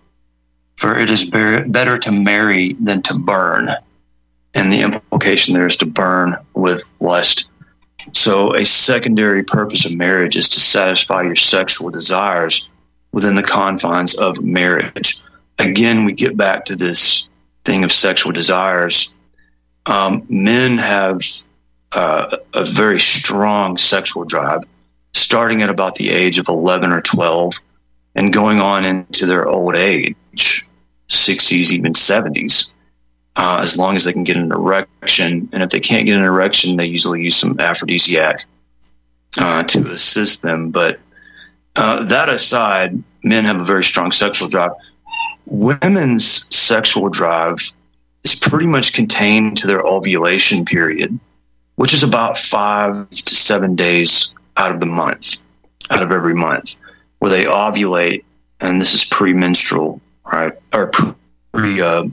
For 0.78 0.98
it 0.98 1.10
is 1.10 1.30
better 1.30 1.98
to 1.98 2.12
marry 2.12 2.74
than 2.74 3.02
to 3.04 3.14
burn. 3.14 3.70
And 4.54 4.72
the 4.72 4.82
implication 4.82 5.54
there 5.54 5.68
is 5.68 5.76
to 5.78 5.86
burn 5.86 6.38
with 6.54 6.90
lust. 7.00 7.48
So, 8.14 8.56
a 8.56 8.64
secondary 8.64 9.44
purpose 9.44 9.86
of 9.86 9.92
marriage 9.92 10.38
is 10.38 10.48
to 10.50 10.60
satisfy 10.62 11.24
your 11.24 11.36
sexual 11.36 11.90
desires 11.90 12.70
within 13.12 13.36
the 13.36 13.44
confines 13.44 14.16
of 14.16 14.42
marriage. 14.42 15.22
Again, 15.60 16.06
we 16.06 16.14
get 16.14 16.36
back 16.36 16.66
to 16.66 16.76
this 16.76 17.28
thing 17.64 17.84
of 17.84 17.92
sexual 17.92 18.32
desires. 18.32 19.16
Um, 19.86 20.26
men 20.30 20.78
have 20.78 21.22
uh, 21.92 22.38
a 22.54 22.66
very 22.66 23.00
strong 23.00 23.78
sexual 23.78 24.26
drive, 24.26 24.64
starting 25.14 25.62
at 25.62 25.70
about 25.70 25.96
the 25.96 26.10
age 26.10 26.40
of 26.40 26.48
11 26.48 26.92
or 26.92 27.02
12 27.02 27.60
and 28.16 28.34
going 28.34 28.60
on 28.60 28.86
into 28.86 29.26
their 29.26 29.48
old 29.48 29.76
age, 29.76 30.68
60s, 31.10 31.74
even 31.74 31.94
70s 31.94 32.74
uh, 33.40 33.60
as 33.62 33.78
long 33.78 33.96
as 33.96 34.04
they 34.04 34.12
can 34.12 34.26
get 34.26 34.36
an 34.36 34.52
erection. 34.52 35.50
And 35.54 35.64
if 35.64 35.70
they 35.70 35.80
can't 35.80 36.06
get 36.06 36.18
an 36.18 36.26
erection, 36.26 36.76
they 36.76 36.86
usually 36.86 37.24
use 37.24 37.38
some 37.38 37.58
aphrodisiac 37.58 38.46
uh, 39.40 39.64
to 39.64 39.92
assist 39.92 40.42
them. 40.42 40.72
But 40.72 41.00
uh, 41.74 42.04
that 42.06 42.28
aside, 42.28 43.02
men 43.24 43.46
have 43.46 43.62
a 43.62 43.64
very 43.64 43.86
strong 43.86 44.12
sexual 44.12 44.50
drive. 44.50 44.72
Women's 45.50 46.56
sexual 46.56 47.10
drive 47.10 47.58
is 48.24 48.36
pretty 48.36 48.68
much 48.68 48.94
contained 48.94 49.58
to 49.58 49.68
their 49.68 49.82
ovulation 49.82 50.66
period, 50.66 51.20
which 51.76 51.94
is 51.94 52.04
about 52.04 52.38
five 52.38 53.10
to 53.10 53.36
seven 53.36 53.76
days 53.76 54.34
out 54.58 54.72
of 54.72 54.80
the 54.80 54.86
month, 54.86 55.42
out 55.90 56.04
of 56.04 56.12
every 56.12 56.36
month, 56.36 56.76
where 57.20 57.32
they 57.32 57.46
ovulate. 57.46 58.24
And 58.60 58.80
this 58.80 58.94
is 58.94 59.06
premenstrual, 59.06 60.02
right? 60.26 60.54
Or 60.74 60.92
pre, 61.54 61.82
uh, 61.82 62.04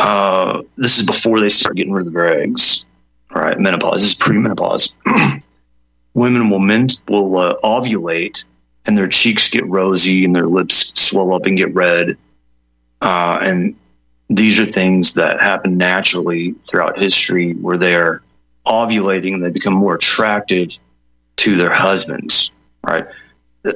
uh, 0.00 0.62
this 0.76 0.98
is 0.98 1.06
before 1.06 1.40
they 1.40 1.48
start 1.48 1.76
getting 1.76 1.92
rid 1.92 2.06
of 2.06 2.12
their 2.12 2.40
eggs. 2.40 2.86
Right, 3.30 3.58
menopause. 3.58 4.00
This 4.00 4.12
is 4.12 4.14
pre-menopause. 4.16 4.94
Women 6.14 6.50
will 6.50 6.58
men- 6.58 6.88
will 7.06 7.38
uh, 7.38 7.54
ovulate, 7.62 8.44
and 8.86 8.96
their 8.96 9.08
cheeks 9.08 9.48
get 9.48 9.66
rosy, 9.66 10.24
and 10.24 10.34
their 10.34 10.46
lips 10.46 10.92
swell 11.00 11.34
up 11.34 11.46
and 11.46 11.56
get 11.56 11.74
red. 11.74 12.16
Uh, 13.00 13.38
and 13.40 13.76
these 14.28 14.58
are 14.58 14.66
things 14.66 15.14
that 15.14 15.40
happen 15.40 15.76
naturally 15.76 16.54
throughout 16.66 16.98
history, 16.98 17.52
where 17.54 17.78
they 17.78 17.94
are 17.94 18.22
ovulating 18.66 19.34
and 19.34 19.44
they 19.44 19.50
become 19.50 19.74
more 19.74 19.94
attractive 19.94 20.78
to 21.36 21.56
their 21.56 21.72
husbands. 21.72 22.52
Right. 22.82 23.06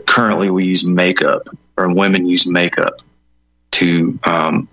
Currently, 0.07 0.51
we 0.51 0.65
use 0.67 0.85
makeup, 0.85 1.49
or 1.77 1.93
women 1.93 2.27
use 2.27 2.47
makeup 2.47 3.01
to 3.73 4.19
um, 4.25 4.69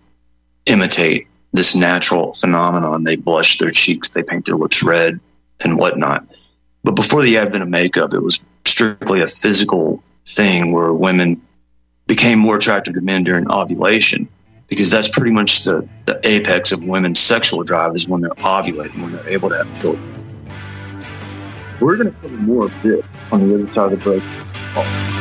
imitate 0.66 1.28
this 1.52 1.76
natural 1.76 2.34
phenomenon. 2.34 3.04
They 3.04 3.16
blush 3.18 3.58
their 3.58 3.72
cheeks, 3.72 4.10
they 4.10 4.24
paint 4.24 4.46
their 4.46 4.56
lips 4.56 4.84
red, 4.84 5.20
and 5.60 5.78
whatnot. 5.78 6.26
But 6.84 6.96
before 6.96 7.24
the 7.24 7.38
advent 7.38 7.64
of 7.64 7.70
makeup, 7.70 8.14
it 8.14 8.20
was 8.20 8.40
strictly 8.66 9.22
a 9.22 9.28
physical 9.28 10.02
thing 10.26 10.72
where 10.72 10.94
women 10.94 11.42
became 12.08 12.40
more 12.40 12.58
attractive 12.58 12.96
to 12.96 13.02
men 13.02 13.24
during 13.24 13.52
ovulation 13.52 14.28
because 14.68 14.90
that's 14.90 15.10
pretty 15.10 15.32
much 15.32 15.64
the, 15.64 15.88
the 16.06 16.20
apex 16.28 16.72
of 16.72 16.84
women's 16.84 17.20
sexual 17.20 17.64
drive 17.64 17.96
is 17.96 18.08
when 18.08 18.22
they're 18.22 18.32
ovulating, 18.32 19.02
when 19.02 19.12
they're 19.12 19.30
able 19.30 19.50
to 19.50 19.58
have 19.58 19.82
children. 19.82 20.08
We're 21.82 21.98
going 21.98 22.14
to 22.14 22.20
cover 22.22 22.36
more 22.36 22.66
of 22.66 22.74
this 22.84 23.06
on 23.32 23.50
the 23.50 23.56
other 23.56 23.74
side 23.74 23.92
of 23.92 24.00
the 24.00 24.20
break. 24.20 25.21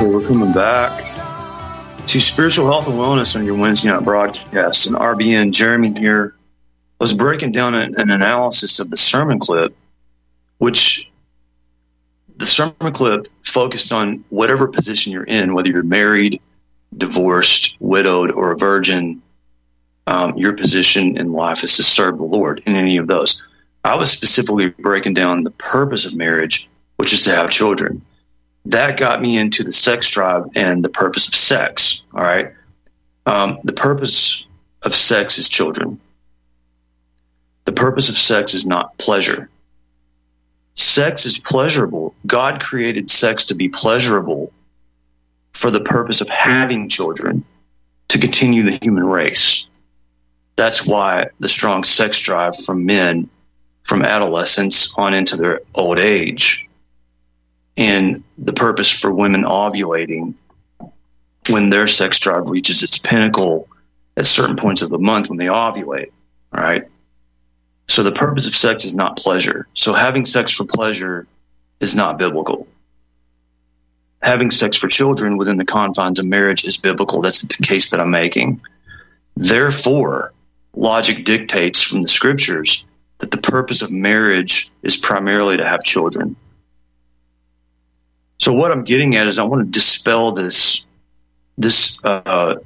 We're 0.00 0.26
coming 0.26 0.52
back 0.54 2.06
to 2.06 2.20
spiritual 2.20 2.64
health 2.64 2.88
and 2.88 2.96
wellness 2.96 3.36
on 3.36 3.44
your 3.44 3.54
Wednesday 3.54 3.90
night 3.90 4.02
broadcast. 4.02 4.86
And 4.86 4.96
RBN 4.96 5.52
Jeremy 5.52 5.92
here 5.92 6.34
was 6.98 7.12
breaking 7.12 7.52
down 7.52 7.74
an, 7.74 8.00
an 8.00 8.08
analysis 8.10 8.80
of 8.80 8.88
the 8.88 8.96
sermon 8.96 9.38
clip, 9.38 9.76
which 10.56 11.06
the 12.38 12.46
sermon 12.46 12.92
clip 12.94 13.26
focused 13.42 13.92
on 13.92 14.24
whatever 14.30 14.68
position 14.68 15.12
you're 15.12 15.24
in, 15.24 15.52
whether 15.52 15.68
you're 15.68 15.82
married, 15.82 16.40
divorced, 16.96 17.76
widowed, 17.78 18.30
or 18.30 18.52
a 18.52 18.56
virgin. 18.56 19.20
Um, 20.06 20.34
your 20.38 20.54
position 20.54 21.18
in 21.18 21.34
life 21.34 21.62
is 21.62 21.76
to 21.76 21.82
serve 21.82 22.16
the 22.16 22.24
Lord 22.24 22.62
in 22.64 22.74
any 22.74 22.96
of 22.96 23.06
those. 23.06 23.42
I 23.84 23.96
was 23.96 24.10
specifically 24.10 24.70
breaking 24.70 25.12
down 25.12 25.44
the 25.44 25.50
purpose 25.50 26.06
of 26.06 26.16
marriage, 26.16 26.70
which 26.96 27.12
is 27.12 27.24
to 27.24 27.34
have 27.34 27.50
children 27.50 28.00
that 28.66 28.98
got 28.98 29.20
me 29.20 29.38
into 29.38 29.64
the 29.64 29.72
sex 29.72 30.10
drive 30.10 30.44
and 30.54 30.84
the 30.84 30.88
purpose 30.88 31.28
of 31.28 31.34
sex. 31.34 32.02
All 32.14 32.22
right. 32.22 32.52
Um, 33.26 33.58
the 33.64 33.72
purpose 33.72 34.44
of 34.82 34.94
sex 34.94 35.38
is 35.38 35.48
children. 35.48 36.00
The 37.64 37.72
purpose 37.72 38.08
of 38.08 38.18
sex 38.18 38.54
is 38.54 38.66
not 38.66 38.96
pleasure. 38.98 39.48
Sex 40.74 41.26
is 41.26 41.38
pleasurable. 41.38 42.14
God 42.26 42.60
created 42.60 43.10
sex 43.10 43.44
to 43.46 43.54
be 43.54 43.68
pleasurable 43.68 44.52
for 45.52 45.70
the 45.70 45.80
purpose 45.80 46.20
of 46.20 46.28
having 46.28 46.88
children 46.88 47.44
to 48.08 48.18
continue 48.18 48.62
the 48.62 48.78
human 48.80 49.04
race. 49.04 49.66
That's 50.56 50.86
why 50.86 51.28
the 51.38 51.48
strong 51.48 51.84
sex 51.84 52.20
drive 52.20 52.56
from 52.56 52.86
men 52.86 53.28
from 53.82 54.02
adolescence 54.02 54.92
on 54.96 55.14
into 55.14 55.36
their 55.36 55.60
old 55.74 55.98
age 55.98 56.68
and 57.76 58.22
the 58.38 58.52
purpose 58.52 58.90
for 58.90 59.12
women 59.12 59.44
ovulating 59.44 60.34
when 61.48 61.68
their 61.68 61.86
sex 61.86 62.18
drive 62.18 62.48
reaches 62.48 62.82
its 62.82 62.98
pinnacle 62.98 63.68
at 64.16 64.26
certain 64.26 64.56
points 64.56 64.82
of 64.82 64.90
the 64.90 64.98
month 64.98 65.28
when 65.28 65.38
they 65.38 65.46
ovulate, 65.46 66.10
right? 66.52 66.86
So 67.88 68.02
the 68.02 68.12
purpose 68.12 68.46
of 68.46 68.54
sex 68.54 68.84
is 68.84 68.94
not 68.94 69.16
pleasure. 69.16 69.66
So 69.74 69.94
having 69.94 70.26
sex 70.26 70.52
for 70.52 70.64
pleasure 70.64 71.26
is 71.80 71.94
not 71.94 72.18
biblical. 72.18 72.68
Having 74.22 74.50
sex 74.50 74.76
for 74.76 74.86
children 74.86 75.38
within 75.38 75.56
the 75.56 75.64
confines 75.64 76.18
of 76.18 76.26
marriage 76.26 76.64
is 76.64 76.76
biblical. 76.76 77.22
That's 77.22 77.42
the 77.42 77.64
case 77.64 77.90
that 77.90 78.00
I'm 78.00 78.10
making. 78.10 78.60
Therefore, 79.36 80.32
logic 80.74 81.24
dictates 81.24 81.82
from 81.82 82.02
the 82.02 82.06
scriptures 82.06 82.84
that 83.18 83.30
the 83.30 83.38
purpose 83.38 83.82
of 83.82 83.90
marriage 83.90 84.70
is 84.82 84.96
primarily 84.96 85.56
to 85.56 85.66
have 85.66 85.82
children. 85.82 86.36
So 88.40 88.54
what 88.54 88.72
I'm 88.72 88.84
getting 88.84 89.16
at 89.16 89.26
is 89.26 89.38
I 89.38 89.44
want 89.44 89.66
to 89.66 89.70
dispel 89.70 90.32
this 90.32 90.86
this 91.58 91.98
uh, 92.04 92.56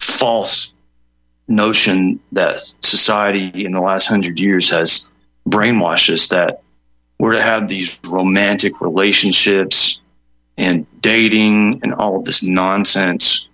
false 0.00 0.72
notion 1.46 2.18
that 2.32 2.58
society 2.82 3.64
in 3.64 3.72
the 3.72 3.80
last 3.80 4.06
hundred 4.06 4.40
years 4.40 4.70
has 4.70 5.08
brainwashed 5.48 6.12
us 6.12 6.28
that 6.28 6.62
we're 7.18 7.34
to 7.34 7.42
have 7.42 7.68
these 7.68 7.98
romantic 8.06 8.80
relationships 8.80 10.00
and 10.56 10.86
dating 11.00 11.80
and 11.82 11.94
all 11.94 12.18
of 12.18 12.24
this 12.24 12.42
nonsense. 12.42 13.48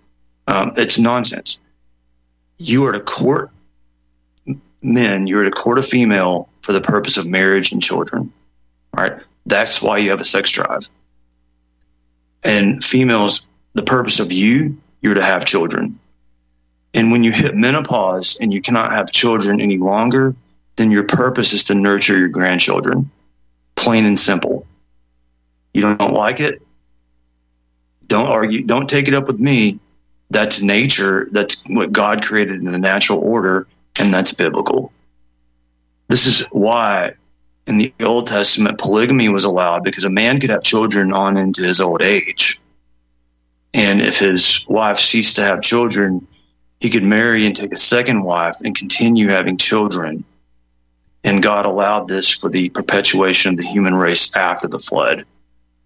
Um, 0.46 0.72
it's 0.76 0.98
nonsense. 0.98 1.58
You 2.56 2.86
are 2.86 2.92
to 2.92 3.00
court 3.00 3.50
men, 4.82 5.26
you're 5.26 5.44
to 5.44 5.50
court 5.50 5.78
a 5.78 5.82
female 5.82 6.48
for 6.62 6.72
the 6.72 6.80
purpose 6.80 7.18
of 7.18 7.26
marriage 7.26 7.72
and 7.72 7.82
children. 7.82 8.32
All 8.96 9.04
right. 9.04 9.20
That's 9.44 9.82
why 9.82 9.98
you 9.98 10.10
have 10.10 10.20
a 10.20 10.24
sex 10.24 10.50
drive. 10.50 10.88
And 12.42 12.82
females, 12.82 13.46
the 13.74 13.82
purpose 13.82 14.20
of 14.20 14.32
you, 14.32 14.80
you're 15.00 15.14
to 15.14 15.22
have 15.22 15.44
children. 15.44 15.98
And 16.92 17.12
when 17.12 17.22
you 17.22 17.32
hit 17.32 17.54
menopause 17.54 18.38
and 18.40 18.52
you 18.52 18.60
cannot 18.60 18.92
have 18.92 19.12
children 19.12 19.60
any 19.60 19.78
longer, 19.78 20.34
then 20.76 20.90
your 20.90 21.04
purpose 21.04 21.52
is 21.52 21.64
to 21.64 21.74
nurture 21.74 22.18
your 22.18 22.28
grandchildren. 22.28 23.10
Plain 23.76 24.06
and 24.06 24.18
simple. 24.18 24.66
You 25.72 25.82
don't 25.82 26.12
like 26.12 26.40
it? 26.40 26.62
Don't 28.06 28.26
argue. 28.26 28.64
Don't 28.64 28.88
take 28.88 29.06
it 29.06 29.14
up 29.14 29.26
with 29.26 29.38
me. 29.38 29.78
That's 30.30 30.62
nature. 30.62 31.28
That's 31.30 31.64
what 31.68 31.92
God 31.92 32.24
created 32.24 32.60
in 32.60 32.64
the 32.64 32.78
natural 32.78 33.20
order, 33.20 33.66
and 33.98 34.12
that's 34.12 34.32
biblical. 34.32 34.92
This 36.08 36.26
is 36.26 36.46
why 36.50 37.14
in 37.70 37.78
the 37.78 37.94
Old 38.00 38.26
Testament 38.26 38.78
polygamy 38.78 39.28
was 39.28 39.44
allowed 39.44 39.84
because 39.84 40.04
a 40.04 40.10
man 40.10 40.40
could 40.40 40.50
have 40.50 40.62
children 40.62 41.12
on 41.12 41.38
into 41.38 41.62
his 41.62 41.80
old 41.80 42.02
age. 42.02 42.60
And 43.72 44.02
if 44.02 44.18
his 44.18 44.64
wife 44.68 44.98
ceased 44.98 45.36
to 45.36 45.42
have 45.42 45.62
children, 45.62 46.26
he 46.80 46.90
could 46.90 47.04
marry 47.04 47.46
and 47.46 47.54
take 47.54 47.72
a 47.72 47.76
second 47.76 48.22
wife 48.24 48.56
and 48.64 48.76
continue 48.76 49.28
having 49.28 49.56
children. 49.56 50.24
And 51.22 51.42
God 51.42 51.66
allowed 51.66 52.08
this 52.08 52.28
for 52.28 52.50
the 52.50 52.70
perpetuation 52.70 53.52
of 53.52 53.56
the 53.58 53.66
human 53.66 53.94
race 53.94 54.34
after 54.34 54.66
the 54.66 54.78
flood. 54.78 55.24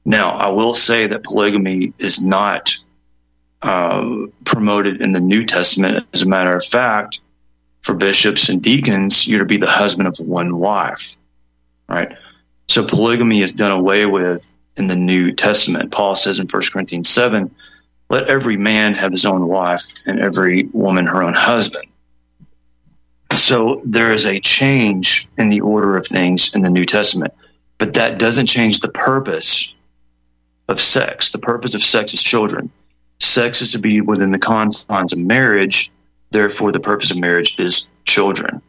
Now, 0.04 0.30
I 0.30 0.48
will 0.48 0.74
say 0.74 1.06
that 1.08 1.22
polygamy 1.22 1.92
is 1.98 2.22
not 2.22 2.76
uh, 3.62 4.26
promoted 4.44 5.00
in 5.00 5.12
the 5.12 5.20
New 5.20 5.44
Testament. 5.44 6.06
As 6.12 6.22
a 6.22 6.28
matter 6.28 6.56
of 6.56 6.64
fact, 6.64 7.20
for 7.82 7.94
bishops 7.94 8.48
and 8.48 8.62
deacons, 8.62 9.26
you're 9.26 9.40
to 9.40 9.44
be 9.44 9.56
the 9.58 9.66
husband 9.66 10.08
of 10.08 10.18
one 10.18 10.58
wife, 10.58 11.16
right? 11.88 12.16
So 12.68 12.84
polygamy 12.84 13.42
is 13.42 13.52
done 13.52 13.72
away 13.72 14.06
with 14.06 14.50
in 14.76 14.86
the 14.86 14.96
New 14.96 15.32
Testament. 15.32 15.92
Paul 15.92 16.14
says 16.14 16.38
in 16.38 16.48
1 16.48 16.62
Corinthians 16.72 17.08
7, 17.08 17.54
let 18.10 18.28
every 18.28 18.56
man 18.56 18.94
have 18.94 19.12
his 19.12 19.26
own 19.26 19.48
wife 19.48 19.92
and 20.06 20.20
every 20.20 20.64
woman 20.72 21.06
her 21.06 21.22
own 21.22 21.34
husband. 21.34 21.86
So 23.34 23.82
there 23.84 24.12
is 24.12 24.26
a 24.26 24.40
change 24.40 25.28
in 25.36 25.48
the 25.48 25.60
order 25.60 25.96
of 25.96 26.06
things 26.06 26.54
in 26.54 26.62
the 26.62 26.70
New 26.70 26.84
Testament, 26.84 27.34
but 27.78 27.94
that 27.94 28.18
doesn't 28.18 28.46
change 28.46 28.80
the 28.80 28.90
purpose 28.90 29.74
of 30.68 30.80
sex. 30.80 31.30
The 31.30 31.38
purpose 31.38 31.74
of 31.74 31.82
sex 31.82 32.14
is 32.14 32.22
children. 32.22 32.70
Sex 33.18 33.62
is 33.62 33.72
to 33.72 33.78
be 33.78 34.00
within 34.00 34.30
the 34.30 34.38
confines 34.38 35.12
of 35.12 35.18
marriage. 35.18 35.90
Therefore, 36.30 36.72
the 36.72 36.80
purpose 36.80 37.10
of 37.10 37.18
marriage 37.18 37.58
is 37.58 37.88
children, 38.04 38.62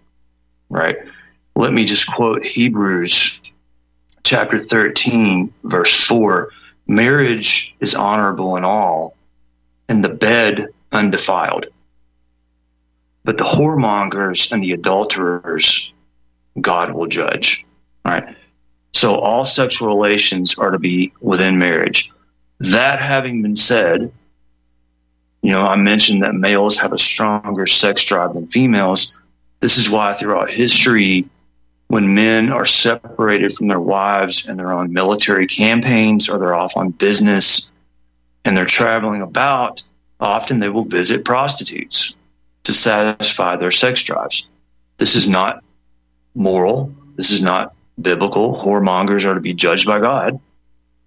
right? 0.69 0.97
Let 1.55 1.71
me 1.71 1.85
just 1.85 2.07
quote 2.07 2.45
Hebrews 2.45 3.39
chapter 4.23 4.57
13, 4.57 5.53
verse 5.63 6.05
4. 6.05 6.49
Marriage 6.85 7.73
is 7.79 7.95
honorable 7.95 8.57
in 8.57 8.65
all, 8.65 9.15
and 9.87 10.03
the 10.03 10.09
bed 10.09 10.67
undefiled. 10.91 11.67
But 13.23 13.37
the 13.37 13.45
whoremongers 13.45 14.51
and 14.51 14.61
the 14.61 14.73
adulterers, 14.73 15.93
God 16.59 16.91
will 16.91 17.07
judge, 17.07 17.65
right? 18.03 18.35
So 18.93 19.15
all 19.15 19.45
sexual 19.45 19.87
relations 19.87 20.59
are 20.59 20.71
to 20.71 20.79
be 20.79 21.13
within 21.21 21.57
marriage. 21.57 22.11
That 22.59 22.99
having 22.99 23.41
been 23.41 23.55
said, 23.55 24.11
you 25.41 25.51
know, 25.51 25.61
I 25.61 25.75
mentioned 25.75 26.23
that 26.23 26.35
males 26.35 26.77
have 26.79 26.91
a 26.91 26.97
stronger 26.97 27.65
sex 27.65 28.03
drive 28.03 28.33
than 28.33 28.47
females. 28.47 29.17
This 29.59 29.77
is 29.77 29.89
why 29.89 30.13
throughout 30.13 30.49
history, 30.49 31.25
when 31.87 32.13
men 32.13 32.51
are 32.51 32.65
separated 32.65 33.53
from 33.53 33.67
their 33.67 33.79
wives 33.79 34.47
and 34.47 34.59
they're 34.59 34.73
on 34.73 34.91
military 34.91 35.47
campaigns 35.47 36.29
or 36.29 36.39
they're 36.39 36.55
off 36.55 36.77
on 36.77 36.89
business 36.89 37.71
and 38.43 38.57
they're 38.57 38.65
traveling 38.65 39.21
about, 39.21 39.83
often 40.19 40.59
they 40.59 40.69
will 40.69 40.85
visit 40.85 41.25
prostitutes 41.25 42.15
to 42.63 42.73
satisfy 42.73 43.55
their 43.55 43.71
sex 43.71 44.03
drives. 44.03 44.47
This 44.97 45.15
is 45.15 45.29
not 45.29 45.63
moral. 46.33 46.93
This 47.15 47.31
is 47.31 47.43
not 47.43 47.73
biblical. 48.01 48.53
Whoremongers 48.53 49.25
are 49.25 49.35
to 49.35 49.39
be 49.39 49.53
judged 49.53 49.85
by 49.85 49.99
God. 49.99 50.39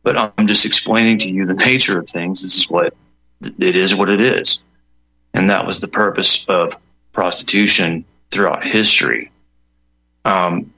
But 0.02 0.16
I'm 0.16 0.46
just 0.46 0.64
explaining 0.64 1.18
to 1.18 1.28
you 1.28 1.44
the 1.44 1.54
nature 1.54 1.98
of 1.98 2.08
things. 2.08 2.42
This 2.42 2.56
is 2.56 2.70
what 2.70 2.94
it 3.40 3.76
is, 3.76 3.94
what 3.94 4.08
it 4.08 4.20
is. 4.20 4.62
And 5.34 5.50
that 5.50 5.66
was 5.66 5.80
the 5.80 5.88
purpose 5.88 6.48
of 6.48 6.76
prostitution 7.12 8.04
throughout 8.30 8.64
history. 8.64 9.30
Um, 10.24 10.72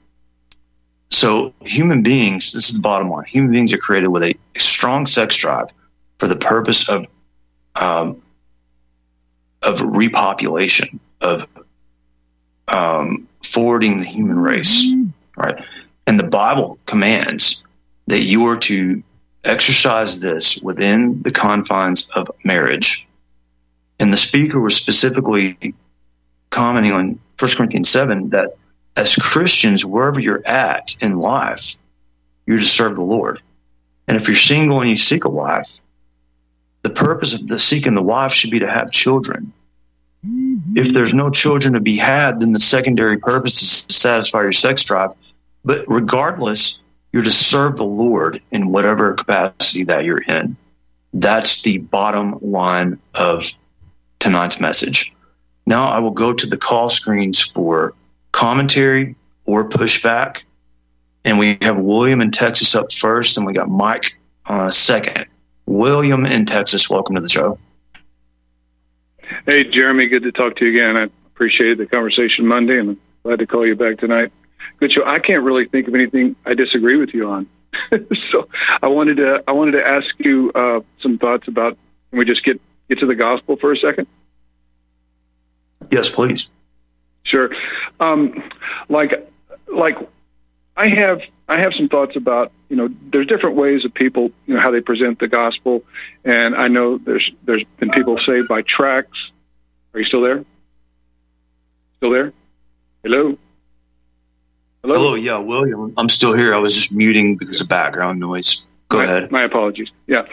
so, 1.09 1.53
human 1.61 2.03
beings, 2.03 2.53
this 2.53 2.69
is 2.69 2.75
the 2.75 2.81
bottom 2.81 3.09
line 3.09 3.25
human 3.25 3.51
beings 3.51 3.73
are 3.73 3.77
created 3.77 4.07
with 4.07 4.23
a, 4.23 4.33
a 4.55 4.59
strong 4.59 5.05
sex 5.05 5.35
drive 5.35 5.67
for 6.19 6.27
the 6.27 6.37
purpose 6.37 6.89
of 6.89 7.05
um, 7.75 8.21
of 9.61 9.79
repopulation, 9.79 10.99
of 11.19 11.45
um, 12.67 13.27
forwarding 13.43 13.97
the 13.97 14.05
human 14.05 14.39
race, 14.39 14.91
right? 15.35 15.63
And 16.07 16.19
the 16.19 16.27
Bible 16.27 16.79
commands 16.85 17.63
that 18.07 18.21
you 18.21 18.45
are 18.47 18.57
to 18.57 19.03
exercise 19.43 20.21
this 20.21 20.61
within 20.61 21.21
the 21.21 21.31
confines 21.31 22.09
of 22.09 22.31
marriage. 22.43 23.07
And 23.99 24.11
the 24.11 24.17
speaker 24.17 24.59
was 24.59 24.75
specifically 24.75 25.75
commenting 26.49 26.91
on 26.91 27.19
1 27.39 27.51
Corinthians 27.51 27.89
7 27.89 28.29
that 28.29 28.57
as 28.95 29.15
Christians, 29.15 29.85
wherever 29.85 30.19
you're 30.19 30.45
at 30.45 30.95
in 31.01 31.19
life, 31.19 31.77
you're 32.45 32.57
to 32.57 32.65
serve 32.65 32.95
the 32.95 33.05
Lord. 33.05 33.41
And 34.07 34.17
if 34.17 34.27
you're 34.27 34.35
single 34.35 34.81
and 34.81 34.89
you 34.89 34.95
seek 34.95 35.25
a 35.25 35.29
wife, 35.29 35.79
the 36.81 36.89
purpose 36.89 37.33
of 37.33 37.47
the 37.47 37.59
seeking 37.59 37.93
the 37.93 38.01
wife 38.01 38.33
should 38.33 38.51
be 38.51 38.59
to 38.59 38.69
have 38.69 38.91
children. 38.91 39.53
If 40.75 40.93
there's 40.93 41.13
no 41.13 41.29
children 41.29 41.73
to 41.73 41.79
be 41.79 41.97
had, 41.97 42.39
then 42.39 42.51
the 42.51 42.59
secondary 42.59 43.17
purpose 43.17 43.61
is 43.61 43.83
to 43.83 43.93
satisfy 43.93 44.41
your 44.41 44.51
sex 44.51 44.83
drive 44.83 45.13
but 45.63 45.85
regardless, 45.87 46.81
you're 47.11 47.23
to 47.23 47.31
serve 47.31 47.77
the 47.77 47.85
Lord 47.85 48.41
in 48.51 48.71
whatever 48.71 49.13
capacity 49.13 49.83
that 49.85 50.05
you're 50.05 50.21
in. 50.21 50.55
That's 51.13 51.61
the 51.61 51.79
bottom 51.79 52.39
line 52.41 52.99
of 53.13 53.51
tonight's 54.19 54.59
message. 54.59 55.13
Now 55.65 55.89
I 55.89 55.99
will 55.99 56.11
go 56.11 56.33
to 56.33 56.47
the 56.47 56.57
call 56.57 56.89
screens 56.89 57.39
for 57.39 57.93
commentary 58.31 59.15
or 59.45 59.67
pushback. 59.67 60.41
And 61.23 61.37
we 61.37 61.57
have 61.61 61.77
William 61.77 62.21
in 62.21 62.31
Texas 62.31 62.73
up 62.73 62.91
first, 62.91 63.37
and 63.37 63.45
we 63.45 63.53
got 63.53 63.69
Mike 63.69 64.17
uh, 64.45 64.69
second. 64.69 65.25
William 65.65 66.25
in 66.25 66.45
Texas, 66.45 66.89
welcome 66.89 67.15
to 67.15 67.21
the 67.21 67.29
show. 67.29 67.59
Hey, 69.45 69.63
Jeremy, 69.63 70.07
good 70.07 70.23
to 70.23 70.31
talk 70.31 70.55
to 70.57 70.65
you 70.65 70.71
again. 70.71 70.97
I 70.97 71.03
appreciated 71.33 71.77
the 71.77 71.85
conversation 71.85 72.47
Monday, 72.47 72.79
and 72.79 72.89
I'm 72.89 73.01
glad 73.23 73.39
to 73.39 73.47
call 73.47 73.65
you 73.65 73.75
back 73.75 73.97
tonight 73.97 74.31
good 74.81 74.91
show. 74.91 75.05
I 75.05 75.19
can't 75.19 75.43
really 75.43 75.65
think 75.65 75.87
of 75.87 75.95
anything 75.95 76.35
I 76.45 76.53
disagree 76.53 76.97
with 76.97 77.13
you 77.13 77.29
on. 77.29 77.47
so 78.31 78.49
I 78.81 78.87
wanted 78.87 79.17
to 79.17 79.43
I 79.47 79.53
wanted 79.53 79.71
to 79.73 79.87
ask 79.87 80.13
you 80.19 80.51
uh, 80.53 80.81
some 80.99 81.17
thoughts 81.17 81.47
about. 81.47 81.77
Can 82.09 82.19
we 82.19 82.25
just 82.25 82.43
get 82.43 82.59
get 82.89 82.99
to 82.99 83.05
the 83.05 83.15
gospel 83.15 83.55
for 83.55 83.71
a 83.71 83.77
second? 83.77 84.07
Yes, 85.89 86.09
please. 86.09 86.49
Sure. 87.23 87.51
Um, 87.99 88.43
like 88.89 89.29
like 89.67 89.97
I 90.75 90.87
have 90.87 91.21
I 91.47 91.59
have 91.59 91.73
some 91.73 91.89
thoughts 91.89 92.15
about 92.15 92.51
you 92.69 92.75
know 92.75 92.89
there's 93.11 93.27
different 93.27 93.55
ways 93.55 93.85
of 93.85 93.93
people 93.93 94.31
you 94.45 94.55
know 94.55 94.59
how 94.59 94.71
they 94.71 94.81
present 94.81 95.19
the 95.19 95.27
gospel, 95.27 95.83
and 96.23 96.55
I 96.55 96.67
know 96.67 96.97
there's 96.97 97.31
there's 97.43 97.63
been 97.77 97.91
people 97.91 98.17
saved 98.19 98.47
by 98.47 98.61
tracts. 98.61 99.31
Are 99.93 99.99
you 99.99 100.05
still 100.05 100.21
there? 100.21 100.45
Still 101.97 102.11
there? 102.11 102.33
Hello. 103.03 103.37
Hello? 104.81 104.95
Hello, 104.95 105.15
yeah, 105.15 105.37
William. 105.37 105.93
I'm 105.97 106.09
still 106.09 106.33
here. 106.33 106.55
I 106.55 106.57
was 106.57 106.73
just 106.73 106.95
muting 106.95 107.35
because 107.37 107.61
of 107.61 107.67
background 107.67 108.19
noise. 108.19 108.63
Go 108.89 108.99
ahead. 108.99 109.31
My 109.31 109.43
apologies. 109.43 109.89
Yeah. 110.07 110.25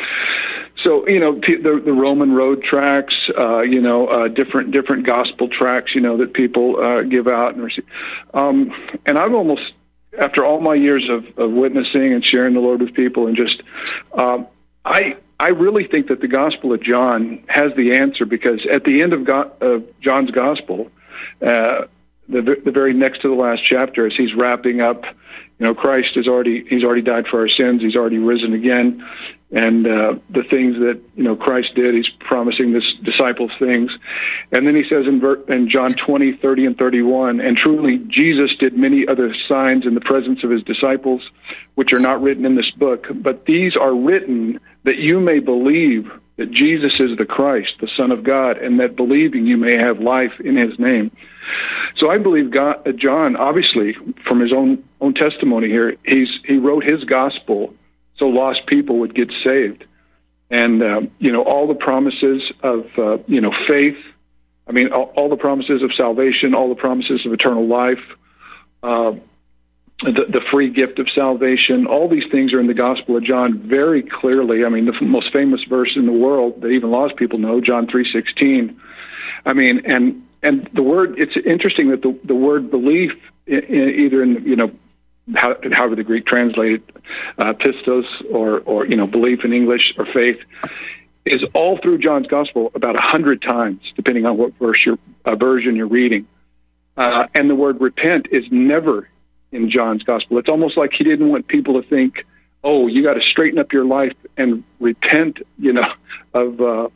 So 0.83 1.09
you 1.09 1.19
know 1.19 1.35
the, 1.35 1.83
the 1.85 1.93
Roman 1.93 2.33
road 2.33 2.63
tracks, 2.63 3.15
uh, 3.37 3.61
you 3.61 3.81
know, 3.81 4.07
uh, 4.07 4.29
different 4.29 4.71
different 4.71 5.05
gospel 5.05 5.49
tracts, 5.49 5.95
you 5.95 6.01
know, 6.01 6.19
that 6.19 6.35
people 6.35 6.81
uh, 6.81 7.03
give 7.03 7.27
out 7.27 7.55
and 7.55 7.65
receive. 7.65 7.85
Um, 8.33 8.73
and 9.05 9.19
I've 9.19 9.35
almost, 9.35 9.73
after 10.19 10.45
all 10.45 10.61
my 10.61 10.75
years 10.75 11.09
of, 11.09 11.27
of 11.37 11.51
witnessing 11.51 12.13
and 12.13 12.25
sharing 12.25 12.55
the 12.55 12.61
Lord 12.61 12.81
with 12.81 12.95
people, 12.95 13.27
and 13.27 13.37
just, 13.37 13.63
um, 14.13 14.47
I 14.85 15.17
I 15.41 15.49
really 15.49 15.85
think 15.85 16.09
that 16.09 16.21
the 16.21 16.29
Gospel 16.29 16.73
of 16.73 16.81
John 16.81 17.43
has 17.49 17.75
the 17.75 17.97
answer 17.97 18.25
because 18.25 18.65
at 18.67 18.85
the 18.85 19.03
end 19.03 19.13
of, 19.13 19.29
of 19.29 20.01
John's 20.01 20.31
Gospel, 20.31 20.93
uh, 21.43 21.87
the, 22.29 22.61
the 22.65 22.71
very 22.71 22.93
next 22.93 23.23
to 23.23 23.29
the 23.29 23.35
last 23.35 23.65
chapter 23.65 24.07
as 24.07 24.15
he's 24.15 24.35
wrapping 24.35 24.81
up 24.81 25.05
you 25.59 25.67
know 25.67 25.75
christ 25.75 26.15
has 26.15 26.29
already 26.29 26.65
he's 26.69 26.85
already 26.85 27.03
died 27.03 27.27
for 27.27 27.41
our 27.41 27.49
sins 27.49 27.81
he's 27.81 27.97
already 27.97 28.19
risen 28.19 28.53
again 28.53 29.07
and 29.51 29.87
uh, 29.87 30.15
the 30.29 30.43
things 30.43 30.79
that 30.79 31.01
you 31.17 31.23
know 31.23 31.35
christ 31.35 31.75
did 31.75 31.95
he's 31.95 32.09
promising 32.09 32.73
this 32.73 32.95
disciples 33.03 33.51
things. 33.59 33.91
And 34.53 34.67
then 34.67 34.75
he 34.75 34.87
says 34.89 35.07
in, 35.07 35.21
ver- 35.21 35.43
in 35.45 35.69
john 35.69 35.91
20 35.91 36.33
30 36.33 36.67
and 36.67 36.79
31 36.79 37.41
and 37.41 37.57
truly 37.57 37.99
jesus 37.99 38.55
did 38.57 38.77
many 38.77 39.07
other 39.07 39.35
signs 39.35 39.87
in 39.87 39.95
the 39.95 40.01
presence 40.01 40.45
of 40.45 40.51
his 40.51 40.63
disciples 40.63 41.29
which 41.77 41.93
are 41.93 42.01
not 42.01 42.21
written 42.21 42.45
in 42.45 42.57
this 42.57 42.71
book. 42.73 43.07
But 43.11 43.47
these 43.47 43.77
are 43.77 43.95
written 43.95 44.61
that 44.85 44.99
you 44.99 45.21
may 45.21 45.39
believe 45.39 46.11
that 46.37 46.51
jesus 46.51 47.01
is 47.01 47.17
the 47.17 47.27
christ 47.27 47.75
the 47.81 47.89
son 47.97 48.13
of 48.13 48.23
god 48.23 48.59
and 48.59 48.79
that 48.81 48.97
believing 48.97 49.47
you 49.47 49.57
may 49.57 49.75
have 49.75 50.01
life 50.01 50.39
in 50.41 50.57
his 50.57 50.79
name. 50.79 51.11
So 51.97 52.11
I 52.11 52.19
believe 52.19 52.51
God, 52.51 52.87
uh, 52.87 52.93
John, 52.93 53.37
obviously, 53.37 53.95
from 54.25 54.41
his 54.41 54.53
own 54.53 54.85
own 55.01 55.15
testimony 55.15 55.69
here, 55.69 55.97
he's 56.05 56.29
he 56.45 56.59
wrote 56.59 56.85
his 56.85 57.05
gospel 57.05 57.75
so 58.19 58.29
lost 58.29 58.67
people 58.67 58.99
would 59.01 59.15
get 59.15 59.33
saved, 59.45 59.85
and 60.51 60.83
um, 60.83 61.11
you 61.19 61.33
know 61.33 61.43
all 61.43 61.67
the 61.67 61.75
promises 61.75 62.53
of 62.63 62.87
uh, 62.99 63.19
you 63.27 63.41
know 63.41 63.53
faith. 63.67 63.99
I 64.67 64.73
mean, 64.73 64.93
all, 64.93 65.13
all, 65.17 65.29
the 65.31 65.37
promises 65.37 65.83
of 65.83 65.95
salvation, 65.95 66.55
all 66.55 66.69
the 66.69 66.75
promises 66.75 67.25
of 67.25 67.33
eternal 67.33 67.67
life. 67.67 68.05
Uh, 68.83 69.15
the, 70.03 70.27
the 70.29 70.41
free 70.41 70.71
gift 70.71 70.99
of 70.99 71.09
salvation. 71.11 71.87
All 71.87 72.09
these 72.09 72.27
things 72.31 72.53
are 72.53 72.61
in 72.61 72.69
the 72.69 72.75
Gospel 72.75 73.17
of 73.17 73.25
John 73.25 73.59
very 73.59 74.03
clearly. 74.03 74.65
I 74.65 74.69
mean, 74.69 74.85
the 74.85 74.93
most 75.01 75.33
famous 75.33 75.65
verse 75.65 75.97
in 75.97 76.07
the 76.07 76.13
world 76.13 76.61
that 76.61 76.69
even 76.69 76.91
lost 76.91 77.17
people 77.17 77.39
know, 77.39 77.61
John 77.61 77.89
three 77.89 78.11
sixteen. 78.11 78.81
I 79.45 79.55
mean, 79.55 79.83
and 79.87 80.25
and 80.43 80.69
the 80.73 80.83
word. 80.83 81.19
It's 81.19 81.37
interesting 81.37 81.89
that 81.89 82.03
the 82.03 82.17
the 82.25 82.35
word 82.35 82.71
belief, 82.71 83.17
in, 83.47 83.59
in, 83.65 83.89
either 83.89 84.23
in 84.23 84.45
you 84.45 84.57
know, 84.57 84.71
how, 85.35 85.57
however 85.73 85.95
the 85.95 86.05
Greek 86.05 86.27
translated 86.27 86.83
uh, 87.39 87.53
pistos 87.53 88.07
or 88.31 88.61
or 88.61 88.87
you 88.87 88.97
know 88.97 89.07
belief 89.07 89.45
in 89.45 89.53
English 89.53 89.95
or 89.99 90.07
faith, 90.07 90.39
is 91.25 91.43
all 91.55 91.79
through 91.79 91.99
John's 91.99 92.27
Gospel 92.27 92.71
about 92.75 92.97
a 92.97 93.03
hundred 93.03 93.43
times, 93.43 93.81
depending 93.97 94.27
on 94.27 94.37
what 94.37 94.55
verse 94.59 94.85
your 94.85 94.99
uh, 95.25 95.35
version 95.35 95.77
you're 95.77 95.87
reading. 95.87 96.27
Uh, 96.97 97.29
and 97.35 97.49
the 97.49 97.55
word 97.55 97.81
repent 97.81 98.29
is 98.31 98.45
never 98.51 99.09
in 99.53 99.71
John's 99.71 100.03
gospel. 100.03 100.39
It's 100.39 100.49
almost 100.49 100.77
like 100.77 100.93
he 100.93 101.05
didn't 101.05 101.29
want 101.29 101.47
people 101.47 101.81
to 101.81 101.89
think, 101.89 102.27
"Oh, 102.65 102.87
you 102.87 103.03
got 103.03 103.15
to 103.15 103.21
straighten 103.21 103.59
up 103.59 103.73
your 103.73 103.85
life 103.85 104.15
and 104.37 104.65
repent," 104.81 105.41
you 105.59 105.73
know, 105.73 105.93
of 106.35 106.61
uh, 106.61 106.89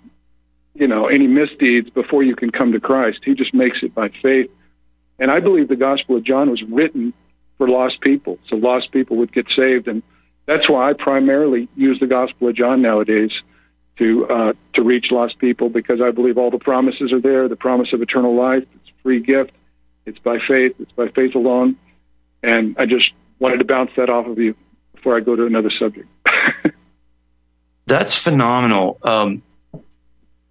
you 0.74 0.88
know 0.88 1.06
any 1.06 1.26
misdeeds 1.26 1.90
before 1.90 2.22
you 2.22 2.34
can 2.34 2.50
come 2.50 2.72
to 2.72 2.80
Christ. 2.80 3.20
He 3.24 3.34
just 3.34 3.54
makes 3.54 3.82
it 3.82 3.94
by 3.94 4.08
faith. 4.08 4.50
And 5.18 5.30
I 5.30 5.40
believe 5.40 5.68
the 5.68 5.76
Gospel 5.76 6.16
of 6.16 6.24
John 6.24 6.50
was 6.50 6.62
written 6.64 7.12
for 7.58 7.68
lost 7.68 8.00
people, 8.00 8.38
so 8.48 8.56
lost 8.56 8.92
people 8.92 9.16
would 9.18 9.32
get 9.32 9.48
saved, 9.50 9.88
and 9.88 10.02
that's 10.46 10.68
why 10.68 10.90
I 10.90 10.92
primarily 10.92 11.68
use 11.76 12.00
the 12.00 12.06
Gospel 12.06 12.48
of 12.48 12.54
John 12.54 12.82
nowadays 12.82 13.32
to 13.98 14.26
uh, 14.28 14.52
to 14.72 14.82
reach 14.82 15.10
lost 15.10 15.38
people 15.38 15.68
because 15.68 16.00
I 16.00 16.10
believe 16.10 16.38
all 16.38 16.50
the 16.50 16.58
promises 16.58 17.12
are 17.12 17.20
there. 17.20 17.48
The 17.48 17.56
promise 17.56 17.92
of 17.92 18.02
eternal 18.02 18.34
life, 18.34 18.64
it's 18.74 18.88
a 18.88 19.02
free 19.02 19.20
gift. 19.20 19.52
It's 20.04 20.18
by 20.18 20.38
faith. 20.38 20.74
It's 20.80 20.92
by 20.92 21.08
faith 21.08 21.34
alone. 21.34 21.76
And 22.42 22.76
I 22.78 22.86
just 22.86 23.12
wanted 23.38 23.58
to 23.58 23.64
bounce 23.64 23.92
that 23.96 24.10
off 24.10 24.26
of 24.26 24.38
you 24.38 24.56
before 24.94 25.16
I 25.16 25.20
go 25.20 25.36
to 25.36 25.46
another 25.46 25.70
subject. 25.70 26.08
That's 27.86 28.16
phenomenal. 28.16 28.98
Um, 29.02 29.42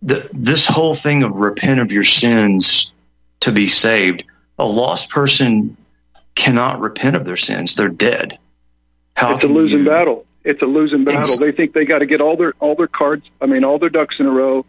the, 0.02 0.30
this 0.34 0.68
whole 0.68 0.94
thing 0.94 1.24
of 1.24 1.36
repent 1.36 1.80
of 1.80 1.92
your 1.92 2.04
sins 2.04 2.94
to 3.42 3.52
be 3.52 3.68
saved, 3.68 4.24
a 4.58 4.66
lost 4.66 5.10
person 5.10 5.76
cannot 6.36 6.80
repent 6.80 7.16
of 7.16 7.26
their 7.26 7.38
sins. 7.38 7.76
They're 7.76 7.90
dead. 7.90 8.38
How 9.16 9.36
it's 9.36 9.44
a 9.44 9.48
losing 9.48 9.80
you... 9.80 9.86
battle. 9.86 10.26
It's 10.44 10.62
a 10.62 10.66
losing 10.66 11.04
battle. 11.04 11.22
It's... 11.22 11.40
They 11.40 11.52
think 11.52 11.74
they 11.74 11.86
got 11.86 12.00
to 12.00 12.06
get 12.06 12.22
all 12.22 12.36
their 12.38 12.54
all 12.60 12.76
their 12.76 12.88
cards. 12.88 13.30
I 13.42 13.46
mean, 13.46 13.64
all 13.64 13.80
their 13.80 13.90
ducks 13.90 14.20
in 14.20 14.26
a 14.26 14.32
row 14.32 14.66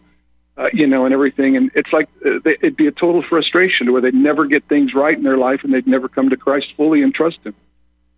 uh, 0.56 0.68
you 0.72 0.86
know, 0.86 1.04
and 1.04 1.14
everything. 1.14 1.56
And 1.56 1.70
it's 1.74 1.92
like 1.92 2.08
uh, 2.24 2.40
it'd 2.44 2.76
be 2.76 2.86
a 2.86 2.92
total 2.92 3.22
frustration 3.22 3.92
where 3.92 4.00
they'd 4.00 4.14
never 4.14 4.46
get 4.46 4.64
things 4.64 4.94
right 4.94 5.16
in 5.16 5.22
their 5.22 5.38
life 5.38 5.64
and 5.64 5.72
they'd 5.72 5.86
never 5.86 6.08
come 6.08 6.30
to 6.30 6.36
Christ 6.36 6.68
fully 6.76 7.02
and 7.02 7.14
trust 7.14 7.38
Him. 7.44 7.54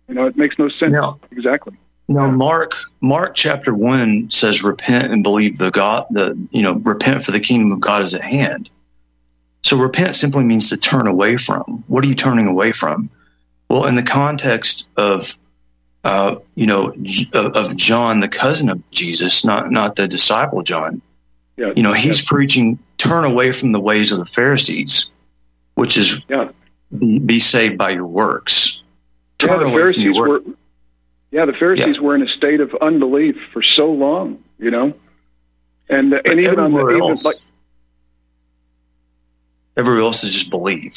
You 0.07 0.15
know, 0.15 0.27
it 0.27 0.37
makes 0.37 0.59
no 0.59 0.69
sense. 0.69 0.93
No. 0.93 1.19
Exactly. 1.31 1.75
No, 2.07 2.29
Mark 2.29 2.75
Mark 3.01 3.33
chapter 3.33 3.73
one 3.73 4.29
says, 4.29 4.63
"Repent 4.63 5.11
and 5.11 5.23
believe 5.23 5.57
the 5.57 5.71
God. 5.71 6.05
The 6.11 6.37
you 6.51 6.61
know, 6.61 6.73
repent 6.73 7.25
for 7.25 7.31
the 7.31 7.39
kingdom 7.39 7.71
of 7.71 7.79
God 7.79 8.03
is 8.03 8.13
at 8.13 8.21
hand." 8.21 8.69
So 9.63 9.75
repent 9.77 10.15
simply 10.15 10.43
means 10.43 10.69
to 10.69 10.77
turn 10.77 11.07
away 11.07 11.37
from. 11.37 11.83
What 11.87 12.05
are 12.05 12.07
you 12.07 12.13
turning 12.13 12.45
away 12.45 12.71
from? 12.71 13.09
Well, 13.69 13.85
in 13.85 13.95
the 13.95 14.03
context 14.03 14.87
of 14.95 15.37
uh, 16.03 16.35
you 16.55 16.67
know 16.67 16.93
of, 17.33 17.75
John, 17.75 18.19
the 18.19 18.27
cousin 18.27 18.69
of 18.69 18.91
Jesus, 18.91 19.43
not 19.43 19.71
not 19.71 19.95
the 19.95 20.07
disciple 20.07 20.61
John 20.61 21.01
yeah, 21.57 21.71
you 21.75 21.83
know, 21.83 21.93
he's 21.93 22.21
yeah. 22.21 22.27
preaching 22.27 22.79
turn 22.97 23.23
away 23.23 23.51
from 23.51 23.71
the 23.71 23.79
ways 23.79 24.11
of 24.11 24.19
the 24.19 24.25
Pharisees, 24.25 25.11
which 25.75 25.97
is 25.97 26.21
yeah. 26.27 26.49
be 26.97 27.39
saved 27.39 27.77
by 27.77 27.91
your 27.91 28.05
works. 28.05 28.83
Turn 29.37 29.61
yeah, 29.61 29.65
the 29.65 29.71
Pharisees 29.71 30.17
were. 30.17 30.41
Yeah, 31.31 31.45
the 31.45 31.53
Pharisees 31.53 31.99
were 31.99 32.15
in 32.15 32.21
a 32.21 32.27
state 32.27 32.61
of 32.61 32.73
unbelief 32.75 33.37
for 33.51 33.61
so 33.61 33.91
long, 33.91 34.43
you 34.59 34.71
know, 34.71 34.93
and 35.89 36.13
and 36.13 36.39
even 36.39 36.59
on 36.59 36.73
the 36.73 36.87
even 36.89 37.01
else, 37.01 37.25
like 37.25 37.35
everywhere 39.77 40.01
else 40.01 40.23
is 40.23 40.33
just 40.33 40.49
believe. 40.49 40.95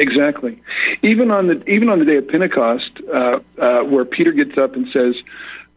Exactly. 0.00 0.62
Even 1.02 1.30
on 1.30 1.46
the 1.46 1.62
even 1.70 1.90
on 1.90 1.98
the 1.98 2.06
day 2.06 2.16
of 2.16 2.26
Pentecost, 2.26 2.90
uh, 3.12 3.38
uh, 3.58 3.82
where 3.82 4.06
Peter 4.06 4.32
gets 4.32 4.56
up 4.56 4.74
and 4.74 4.88
says, 4.90 5.14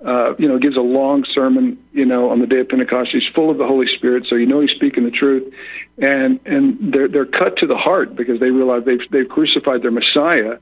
uh, 0.05 0.33
you 0.39 0.47
know, 0.47 0.57
gives 0.57 0.77
a 0.77 0.81
long 0.81 1.25
sermon, 1.25 1.77
you 1.91 2.05
know, 2.05 2.29
on 2.29 2.39
the 2.39 2.47
day 2.47 2.59
of 2.59 2.69
Pentecost. 2.69 3.11
He's 3.11 3.27
full 3.27 3.49
of 3.49 3.57
the 3.57 3.67
Holy 3.67 3.85
Spirit, 3.85 4.25
so 4.25 4.35
you 4.35 4.45
know 4.45 4.61
he's 4.61 4.71
speaking 4.71 5.03
the 5.03 5.11
truth. 5.11 5.53
And 5.97 6.39
and 6.45 6.93
they're 6.93 7.09
they're 7.09 7.25
cut 7.25 7.57
to 7.57 7.67
the 7.67 7.75
heart 7.75 8.15
because 8.15 8.39
they 8.39 8.49
realize 8.49 8.85
they've 8.85 9.05
they've 9.11 9.27
crucified 9.27 9.81
their 9.81 9.91
Messiah, 9.91 10.57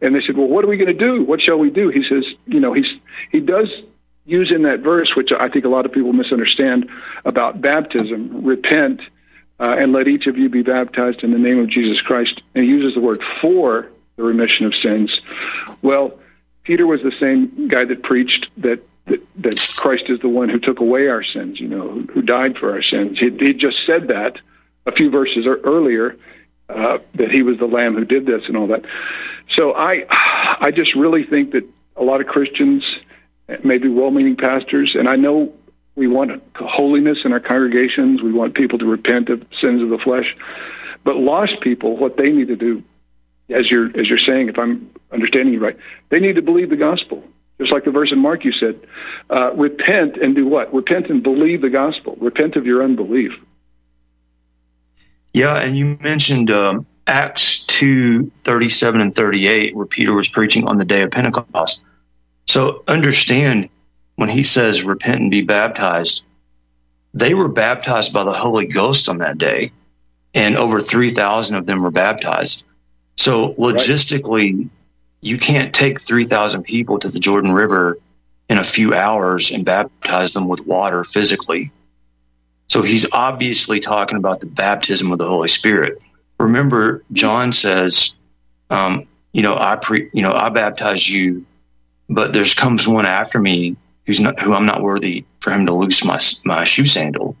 and 0.00 0.14
they 0.16 0.22
said, 0.22 0.38
well, 0.38 0.48
what 0.48 0.64
are 0.64 0.68
we 0.68 0.78
going 0.78 0.86
to 0.86 0.94
do? 0.94 1.22
What 1.22 1.42
shall 1.42 1.58
we 1.58 1.68
do? 1.68 1.90
He 1.90 2.02
says, 2.02 2.24
you 2.46 2.60
know, 2.60 2.72
he's 2.72 2.90
he 3.30 3.40
does 3.40 3.68
use 4.24 4.50
in 4.50 4.62
that 4.62 4.80
verse, 4.80 5.14
which 5.14 5.32
I 5.32 5.50
think 5.50 5.66
a 5.66 5.68
lot 5.68 5.84
of 5.84 5.92
people 5.92 6.14
misunderstand 6.14 6.88
about 7.26 7.60
baptism, 7.60 8.42
repent. 8.42 9.02
Uh, 9.62 9.76
and 9.78 9.92
let 9.92 10.08
each 10.08 10.26
of 10.26 10.36
you 10.36 10.48
be 10.48 10.62
baptized 10.62 11.22
in 11.22 11.30
the 11.30 11.38
name 11.38 11.60
of 11.60 11.68
Jesus 11.68 12.00
Christ. 12.00 12.42
And 12.54 12.64
he 12.64 12.70
uses 12.70 12.94
the 12.94 13.00
word 13.00 13.22
for 13.40 13.88
the 14.16 14.24
remission 14.24 14.66
of 14.66 14.74
sins. 14.74 15.20
Well, 15.82 16.18
Peter 16.64 16.84
was 16.84 17.00
the 17.02 17.16
same 17.20 17.68
guy 17.68 17.84
that 17.84 18.02
preached 18.02 18.50
that 18.56 18.80
that, 19.06 19.20
that 19.36 19.74
Christ 19.76 20.04
is 20.08 20.18
the 20.20 20.28
one 20.28 20.48
who 20.48 20.58
took 20.58 20.80
away 20.80 21.08
our 21.08 21.22
sins, 21.22 21.60
you 21.60 21.68
know, 21.68 21.88
who, 21.88 22.00
who 22.12 22.22
died 22.22 22.56
for 22.58 22.72
our 22.72 22.82
sins. 22.82 23.18
He, 23.18 23.30
he 23.30 23.52
just 23.52 23.78
said 23.86 24.08
that 24.08 24.38
a 24.86 24.92
few 24.92 25.10
verses 25.10 25.46
earlier 25.46 26.16
uh, 26.68 26.98
that 27.14 27.30
he 27.30 27.42
was 27.42 27.58
the 27.58 27.66
Lamb 27.66 27.94
who 27.94 28.04
did 28.04 28.26
this 28.26 28.42
and 28.48 28.56
all 28.56 28.68
that. 28.68 28.84
So 29.50 29.74
I, 29.74 30.06
I 30.60 30.70
just 30.70 30.94
really 30.94 31.24
think 31.24 31.52
that 31.52 31.64
a 31.96 32.02
lot 32.02 32.20
of 32.20 32.26
Christians, 32.26 32.84
maybe 33.62 33.88
well-meaning 33.88 34.36
pastors, 34.36 34.94
and 34.94 35.08
I 35.08 35.16
know 35.16 35.52
we 35.94 36.06
want 36.06 36.42
holiness 36.56 37.18
in 37.24 37.32
our 37.32 37.40
congregations. 37.40 38.22
We 38.22 38.32
want 38.32 38.54
people 38.54 38.78
to 38.78 38.86
repent 38.86 39.28
of 39.28 39.44
sins 39.60 39.82
of 39.82 39.90
the 39.90 39.98
flesh, 39.98 40.36
but 41.04 41.16
lost 41.16 41.60
people, 41.60 41.96
what 41.96 42.16
they 42.16 42.32
need 42.32 42.48
to 42.48 42.56
do 42.56 42.82
as 43.50 43.70
you're 43.70 43.96
as 43.98 44.08
you're 44.08 44.18
saying, 44.18 44.48
if 44.48 44.58
I'm 44.58 44.90
understanding 45.10 45.52
you 45.52 45.60
right, 45.60 45.76
they 46.08 46.20
need 46.20 46.36
to 46.36 46.42
believe 46.42 46.70
the 46.70 46.76
gospel. 46.76 47.22
Just 47.58 47.72
like 47.72 47.84
the 47.84 47.90
verse 47.90 48.10
in 48.10 48.18
Mark 48.18 48.44
you 48.44 48.52
said, 48.52 48.80
uh, 49.30 49.52
repent 49.54 50.16
and 50.16 50.34
do 50.34 50.46
what? 50.46 50.72
Repent 50.72 51.08
and 51.08 51.22
believe 51.22 51.60
the 51.60 51.70
gospel. 51.70 52.16
Repent 52.20 52.56
of 52.56 52.66
your 52.66 52.82
unbelief. 52.82 53.32
Yeah, 55.32 55.56
and 55.56 55.76
you 55.76 55.98
mentioned 56.00 56.50
um, 56.50 56.86
Acts 57.06 57.64
two 57.64 58.30
thirty 58.30 58.68
seven 58.68 59.00
and 59.00 59.14
thirty 59.14 59.46
eight, 59.46 59.76
where 59.76 59.86
Peter 59.86 60.12
was 60.12 60.28
preaching 60.28 60.66
on 60.66 60.78
the 60.78 60.84
day 60.84 61.02
of 61.02 61.10
Pentecost. 61.10 61.82
So 62.46 62.82
understand 62.88 63.68
when 64.16 64.28
he 64.28 64.42
says 64.42 64.82
repent 64.82 65.20
and 65.20 65.30
be 65.30 65.42
baptized, 65.42 66.24
they 67.14 67.34
were 67.34 67.48
baptized 67.48 68.12
by 68.12 68.24
the 68.24 68.32
Holy 68.32 68.66
Ghost 68.66 69.08
on 69.08 69.18
that 69.18 69.38
day, 69.38 69.72
and 70.34 70.56
over 70.56 70.80
three 70.80 71.10
thousand 71.10 71.56
of 71.56 71.66
them 71.66 71.82
were 71.82 71.90
baptized. 71.90 72.64
So 73.16 73.54
logistically, 73.54 74.58
right. 74.58 74.70
you 75.20 75.38
can't 75.38 75.74
take 75.74 76.00
3,000 76.00 76.62
people 76.62 76.98
to 76.98 77.08
the 77.08 77.18
Jordan 77.18 77.52
River 77.52 77.98
in 78.48 78.58
a 78.58 78.64
few 78.64 78.94
hours 78.94 79.50
and 79.50 79.64
baptize 79.64 80.32
them 80.32 80.48
with 80.48 80.66
water 80.66 81.04
physically. 81.04 81.70
So 82.68 82.82
he's 82.82 83.12
obviously 83.12 83.80
talking 83.80 84.16
about 84.16 84.40
the 84.40 84.46
baptism 84.46 85.12
of 85.12 85.18
the 85.18 85.28
Holy 85.28 85.48
Spirit. 85.48 86.02
Remember, 86.40 87.04
John 87.12 87.52
says, 87.52 88.16
um, 88.70 89.06
you 89.32 89.42
know, 89.42 89.56
I 89.56 89.76
pre, 89.76 90.08
you 90.12 90.22
know, 90.22 90.32
I 90.32 90.48
baptize 90.48 91.08
you, 91.08 91.44
but 92.08 92.32
there's 92.32 92.54
comes 92.54 92.88
one 92.88 93.06
after 93.06 93.38
me 93.38 93.76
who's 94.06 94.20
not, 94.20 94.40
who 94.40 94.54
I'm 94.54 94.66
not 94.66 94.82
worthy 94.82 95.24
for 95.40 95.50
him 95.50 95.66
to 95.66 95.74
loose 95.74 96.04
my 96.04 96.18
my 96.44 96.64
shoe 96.64 96.86
sandal, 96.86 97.36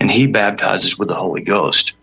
and 0.00 0.10
he 0.10 0.26
baptizes 0.26 0.98
with 0.98 1.08
the 1.08 1.14
Holy 1.14 1.42
Ghost. 1.42 1.96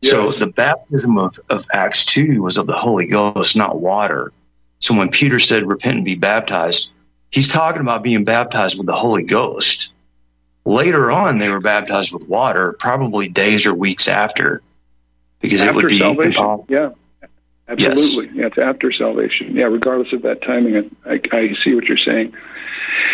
Yes. 0.00 0.12
So 0.12 0.32
the 0.32 0.46
baptism 0.46 1.18
of, 1.18 1.40
of 1.50 1.66
Acts 1.72 2.04
2 2.06 2.40
was 2.40 2.56
of 2.56 2.66
the 2.66 2.76
Holy 2.76 3.06
Ghost, 3.06 3.56
not 3.56 3.80
water. 3.80 4.32
So 4.78 4.96
when 4.96 5.08
Peter 5.08 5.40
said, 5.40 5.66
repent 5.66 5.96
and 5.96 6.04
be 6.04 6.14
baptized, 6.14 6.94
he's 7.30 7.52
talking 7.52 7.80
about 7.80 8.04
being 8.04 8.24
baptized 8.24 8.78
with 8.78 8.86
the 8.86 8.94
Holy 8.94 9.24
Ghost. 9.24 9.92
Later 10.64 11.10
on, 11.10 11.38
they 11.38 11.48
were 11.48 11.60
baptized 11.60 12.12
with 12.12 12.28
water, 12.28 12.74
probably 12.74 13.28
days 13.28 13.66
or 13.66 13.74
weeks 13.74 14.06
after, 14.06 14.62
because 15.40 15.62
after 15.62 15.70
it 15.70 15.74
would 15.76 15.88
be 15.88 15.98
salvation. 15.98 16.64
Yeah, 16.68 16.90
absolutely. 17.66 18.26
Yes. 18.26 18.34
Yeah, 18.34 18.46
it's 18.46 18.58
after 18.58 18.92
salvation. 18.92 19.56
Yeah, 19.56 19.64
regardless 19.64 20.12
of 20.12 20.22
that 20.22 20.42
timing, 20.42 20.94
I, 21.06 21.20
I 21.32 21.54
see 21.54 21.74
what 21.74 21.84
you're 21.88 21.96
saying. 21.96 22.34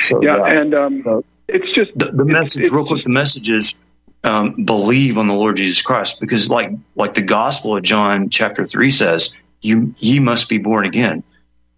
So, 0.01 0.23
yeah, 0.23 0.37
yeah, 0.37 0.61
and 0.61 0.75
um, 0.75 1.25
it's 1.49 1.73
just 1.73 1.97
the, 1.97 2.07
the 2.07 2.25
it's, 2.25 2.33
message. 2.33 2.63
It's, 2.63 2.73
real 2.73 2.87
quick, 2.87 3.03
the 3.03 3.11
message 3.11 3.51
is 3.51 3.79
um, 4.23 4.65
believe 4.65 5.19
on 5.19 5.29
the 5.29 5.35
Lord 5.35 5.57
Jesus 5.57 5.83
Christ, 5.83 6.21
because 6.21 6.51
like 6.51 6.73
like 6.97 7.15
the 7.15 7.23
Gospel 7.23 7.77
of 7.77 7.83
John 7.83 8.31
chapter 8.31 8.65
three 8.65 8.91
says, 8.91 9.37
you 9.61 9.95
ye 9.99 10.21
must 10.21 10.49
be 10.49 10.59
born 10.59 10.85
again. 10.87 11.23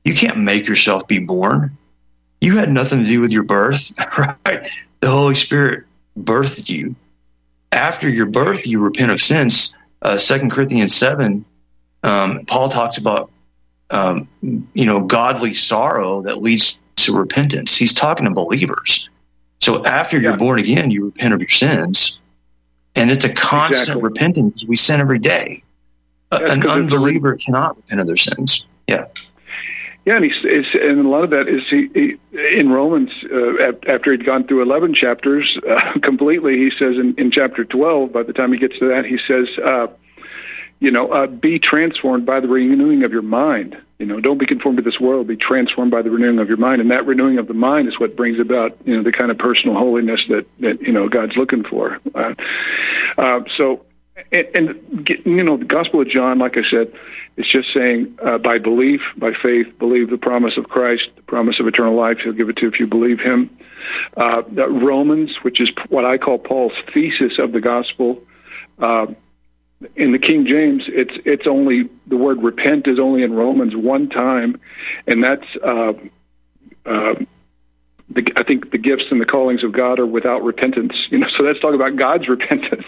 You 0.05 0.15
can't 0.15 0.39
make 0.39 0.69
yourself 0.69 1.07
be 1.07 1.19
born. 1.19 1.77
You 2.41 2.59
had 2.59 2.71
nothing 2.71 3.01
to 3.01 3.07
do 3.07 3.21
with 3.21 3.33
your 3.33 3.43
birth, 3.43 3.93
right? 4.19 4.69
The 5.01 5.11
Holy 5.11 5.35
Spirit 5.35 5.85
birthed 6.19 6.69
you. 6.69 6.95
After 7.73 8.09
your 8.09 8.27
birth, 8.27 8.67
you 8.67 8.81
repent 8.81 9.11
of 9.11 9.21
sins. 9.21 9.77
Uh, 10.03 10.17
Second 10.17 10.51
Corinthians 10.51 10.95
seven, 10.95 11.45
um, 12.03 12.45
Paul 12.47 12.69
talks 12.69 12.99
about 12.99 13.31
um, 13.91 14.29
you 14.43 14.87
know 14.87 15.01
godly 15.01 15.53
sorrow 15.53 16.23
that 16.23 16.43
leads 16.43 16.79
to 16.97 17.17
repentance. 17.17 17.77
He's 17.77 17.93
talking 17.95 18.25
to 18.25 18.31
believers. 18.31 19.09
So 19.61 19.85
after 19.85 20.21
you're 20.21 20.37
born 20.37 20.59
again, 20.59 20.91
you 20.91 21.07
repent 21.07 21.35
of 21.35 21.41
your 21.41 21.49
sins, 21.49 22.21
and 22.95 23.11
it's 23.11 23.25
a 23.25 23.33
constant 23.33 23.81
Exactly. 23.99 24.03
repentance. 24.03 24.65
We 24.67 24.77
sin 24.77 25.01
every 25.01 25.19
day. 25.19 25.63
Yeah, 26.33 26.39
An 26.39 26.47
'cause 26.47 26.57
it's 26.57 26.65
a 26.67 26.71
unbeliever 26.71 27.37
cannot 27.37 27.77
repent 27.77 28.01
of 28.01 28.07
their 28.07 28.17
sins. 28.17 28.67
Yeah. 28.89 29.07
Yeah, 30.05 30.17
and 30.17 30.25
he's, 30.25 30.37
it's, 30.45 30.69
and 30.75 31.05
a 31.05 31.09
lot 31.09 31.25
of 31.25 31.31
that 31.31 31.49
is 31.49 31.63
he, 31.69 31.89
he 31.93 32.17
in 32.57 32.71
Romans 32.71 33.11
uh, 33.33 33.73
after 33.89 34.13
he'd 34.13 34.25
gone 34.25 34.45
through 34.45 34.63
eleven 34.63 34.95
chapters 34.95 35.59
uh, 35.69 35.93
completely. 36.03 36.59
He 36.59 36.71
says 36.71 36.97
in, 36.97 37.15
in 37.17 37.31
chapter 37.33 37.65
twelve, 37.65 38.13
by 38.13 38.23
the 38.23 38.33
time 38.33 38.53
he 38.53 38.59
gets 38.59 38.79
to 38.79 38.89
that, 38.89 39.05
he 39.05 39.19
says, 39.19 39.49
uh, 39.59 39.89
you 40.81 40.91
know, 40.91 41.11
uh, 41.11 41.27
be 41.27 41.59
transformed 41.59 42.27
by 42.27 42.41
the 42.41 42.49
renewing 42.49 43.03
of 43.03 43.13
your 43.13 43.23
mind. 43.23 43.77
You 43.99 44.07
know, 44.07 44.21
don't 44.21 44.39
be 44.39 44.45
conformed 44.45 44.77
to 44.77 44.83
this 44.83 45.01
world. 45.01 45.27
Be 45.27 45.37
transformed 45.37 45.91
by 45.91 46.03
the 46.03 46.11
renewing 46.11 46.39
of 46.39 46.49
your 46.49 46.59
mind, 46.59 46.83
and 46.83 46.91
that 46.91 47.07
renewing 47.07 47.39
of 47.39 47.49
the 47.49 47.55
mind 47.55 47.89
is 47.89 47.99
what 47.99 48.15
brings 48.15 48.39
about 48.39 48.77
you 48.85 48.97
know 48.97 49.03
the 49.03 49.13
kind 49.13 49.31
of 49.31 49.39
personal 49.39 49.77
holiness 49.77 50.23
that 50.29 50.47
that 50.61 50.83
you 50.83 50.93
know 50.93 51.09
God's 51.09 51.37
looking 51.37 51.65
for. 51.65 51.99
Uh, 52.15 52.35
uh, 53.17 53.41
so 53.57 53.87
and, 54.33 54.49
and 54.55 55.09
you 55.25 55.43
know 55.43 55.57
the 55.57 55.65
gospel 55.65 56.01
of 56.01 56.09
john 56.09 56.39
like 56.39 56.57
i 56.57 56.63
said 56.63 56.93
it's 57.37 57.49
just 57.49 57.73
saying 57.73 58.19
uh, 58.23 58.39
by 58.39 58.59
belief 58.59 59.03
by 59.17 59.33
faith 59.33 59.79
believe 59.79 60.11
the 60.11 60.19
promise 60.19 60.57
of 60.57 60.69
christ 60.69 61.09
the 61.17 61.23
promise 61.23 61.61
of 61.61 61.67
eternal 61.67 61.95
life 61.95 62.21
he'll 62.21 62.33
give 62.33 62.49
it 62.49 62.57
to 62.57 62.63
you 62.63 62.69
if 62.69 62.81
you 62.81 62.87
believe 62.87 63.21
him 63.21 63.51
uh, 64.17 64.43
romans 64.69 65.37
which 65.43 65.61
is 65.61 65.71
what 65.89 66.05
i 66.05 66.17
call 66.17 66.39
paul's 66.39 66.73
thesis 66.93 67.39
of 67.39 67.53
the 67.53 67.61
gospel 67.61 68.23
uh, 68.79 69.07
in 69.95 70.13
the 70.13 70.19
king 70.19 70.47
james 70.47 70.85
it's 70.89 71.13
it's 71.25 71.47
only 71.47 71.89
the 72.07 72.17
word 72.17 72.43
repent 72.43 72.87
is 72.87 72.99
only 72.99 73.23
in 73.23 73.35
romans 73.35 73.77
one 73.77 74.09
time 74.09 74.59
and 75.07 75.23
that's 75.23 75.47
uh, 75.63 75.93
uh, 76.87 77.15
the, 78.11 78.33
I 78.37 78.43
think 78.43 78.71
the 78.71 78.79
gifts 78.79 79.07
and 79.11 79.21
the 79.21 79.27
callings 79.27 79.65
of 79.65 79.73
God 79.73 79.99
are 79.99 80.07
without 80.07 80.43
repentance. 80.45 80.95
You 81.11 81.19
know, 81.19 81.29
so 81.37 81.43
let's 81.43 81.61
talk 81.61 81.75
about 81.75 81.97
God's 81.97 82.29
repentance. 82.29 82.87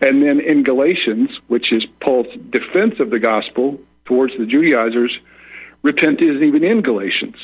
And 0.00 0.22
then 0.22 0.40
in 0.40 0.62
Galatians, 0.62 1.38
which 1.48 1.72
is 1.72 1.84
Paul's 2.00 2.34
defense 2.50 3.00
of 3.00 3.10
the 3.10 3.18
gospel 3.18 3.80
towards 4.04 4.36
the 4.36 4.46
Judaizers, 4.46 5.18
repent 5.82 6.20
isn't 6.20 6.42
even 6.42 6.64
in 6.64 6.82
Galatians. 6.82 7.36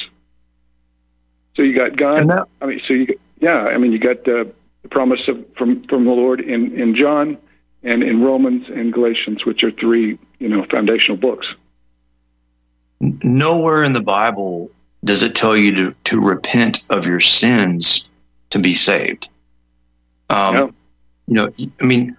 So 1.55 1.62
you 1.62 1.74
got 1.74 1.97
God. 1.97 2.30
I 2.62 2.66
mean, 2.66 2.80
so 2.87 2.95
you 2.95 3.18
yeah. 3.39 3.64
I 3.64 3.76
mean, 3.76 3.93
you 3.93 3.99
got 3.99 4.26
uh, 4.26 4.45
the 4.83 4.89
promise 4.89 5.28
of 5.28 5.45
from 5.55 5.83
from 5.85 6.07
the 6.07 6.12
Lord 6.12 6.41
in 6.41 6.72
in 6.80 6.95
John 6.95 7.37
and 7.83 8.03
in 8.03 8.22
Romans 8.22 8.68
and 8.68 8.93
Galatians, 8.93 9.45
which 9.45 9.64
are 9.64 9.70
three 9.70 10.18
you 10.39 10.49
know 10.49 10.64
foundational 10.64 11.16
books. 11.16 11.47
Nowhere 13.01 13.83
in 13.83 13.93
the 13.93 14.03
Bible 14.03 14.70
does 15.05 15.22
it 15.22 15.35
tell 15.35 15.57
you 15.57 15.74
to, 15.74 15.95
to 16.05 16.20
repent 16.20 16.87
of 16.89 17.07
your 17.07 17.20
sins 17.20 18.09
to 18.51 18.59
be 18.59 18.72
saved. 18.72 19.28
Um, 20.30 20.55
You 21.26 21.35
know, 21.35 21.53
I 21.80 21.85
mean, 21.85 22.16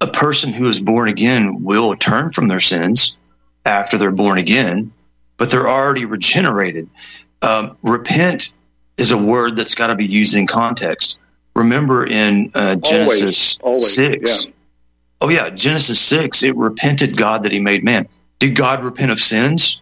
a 0.00 0.06
person 0.06 0.52
who 0.52 0.68
is 0.68 0.80
born 0.80 1.08
again 1.08 1.62
will 1.64 1.94
turn 1.96 2.32
from 2.32 2.48
their 2.48 2.60
sins 2.60 3.18
after 3.64 3.98
they're 3.98 4.10
born 4.10 4.38
again, 4.38 4.92
but 5.36 5.50
they're 5.50 5.68
already 5.68 6.04
regenerated. 6.04 6.88
Um, 7.42 7.76
repent 7.82 8.56
is 8.96 9.10
a 9.10 9.18
word 9.18 9.56
that's 9.56 9.74
got 9.74 9.88
to 9.88 9.94
be 9.94 10.06
used 10.06 10.36
in 10.36 10.46
context. 10.46 11.20
Remember 11.54 12.06
in 12.06 12.50
uh, 12.54 12.76
Genesis 12.76 13.58
always, 13.62 13.94
6. 13.94 14.48
Oh, 15.24 15.30
yeah, 15.30 15.48
Genesis 15.48 15.98
6, 16.00 16.42
it 16.42 16.54
repented 16.54 17.16
God 17.16 17.44
that 17.44 17.52
he 17.52 17.58
made 17.58 17.82
man. 17.82 18.06
Did 18.40 18.54
God 18.54 18.84
repent 18.84 19.10
of 19.10 19.18
sins? 19.18 19.80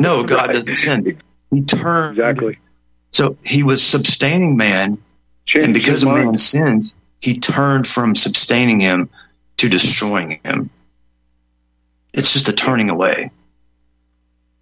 No, 0.00 0.24
God 0.24 0.46
doesn't 0.54 0.76
sin. 0.76 1.20
He 1.50 1.60
turned. 1.64 2.16
Exactly. 2.16 2.58
So 3.12 3.36
he 3.44 3.62
was 3.62 3.86
sustaining 3.86 4.56
man, 4.56 4.96
Changed 5.44 5.64
and 5.66 5.74
because 5.74 6.02
of 6.02 6.12
man's 6.12 6.42
sins, 6.42 6.94
he 7.20 7.34
turned 7.34 7.86
from 7.86 8.14
sustaining 8.14 8.80
him 8.80 9.10
to 9.58 9.68
destroying 9.68 10.40
him. 10.42 10.70
It's 12.14 12.32
just 12.32 12.48
a 12.48 12.54
turning 12.54 12.88
away. 12.88 13.32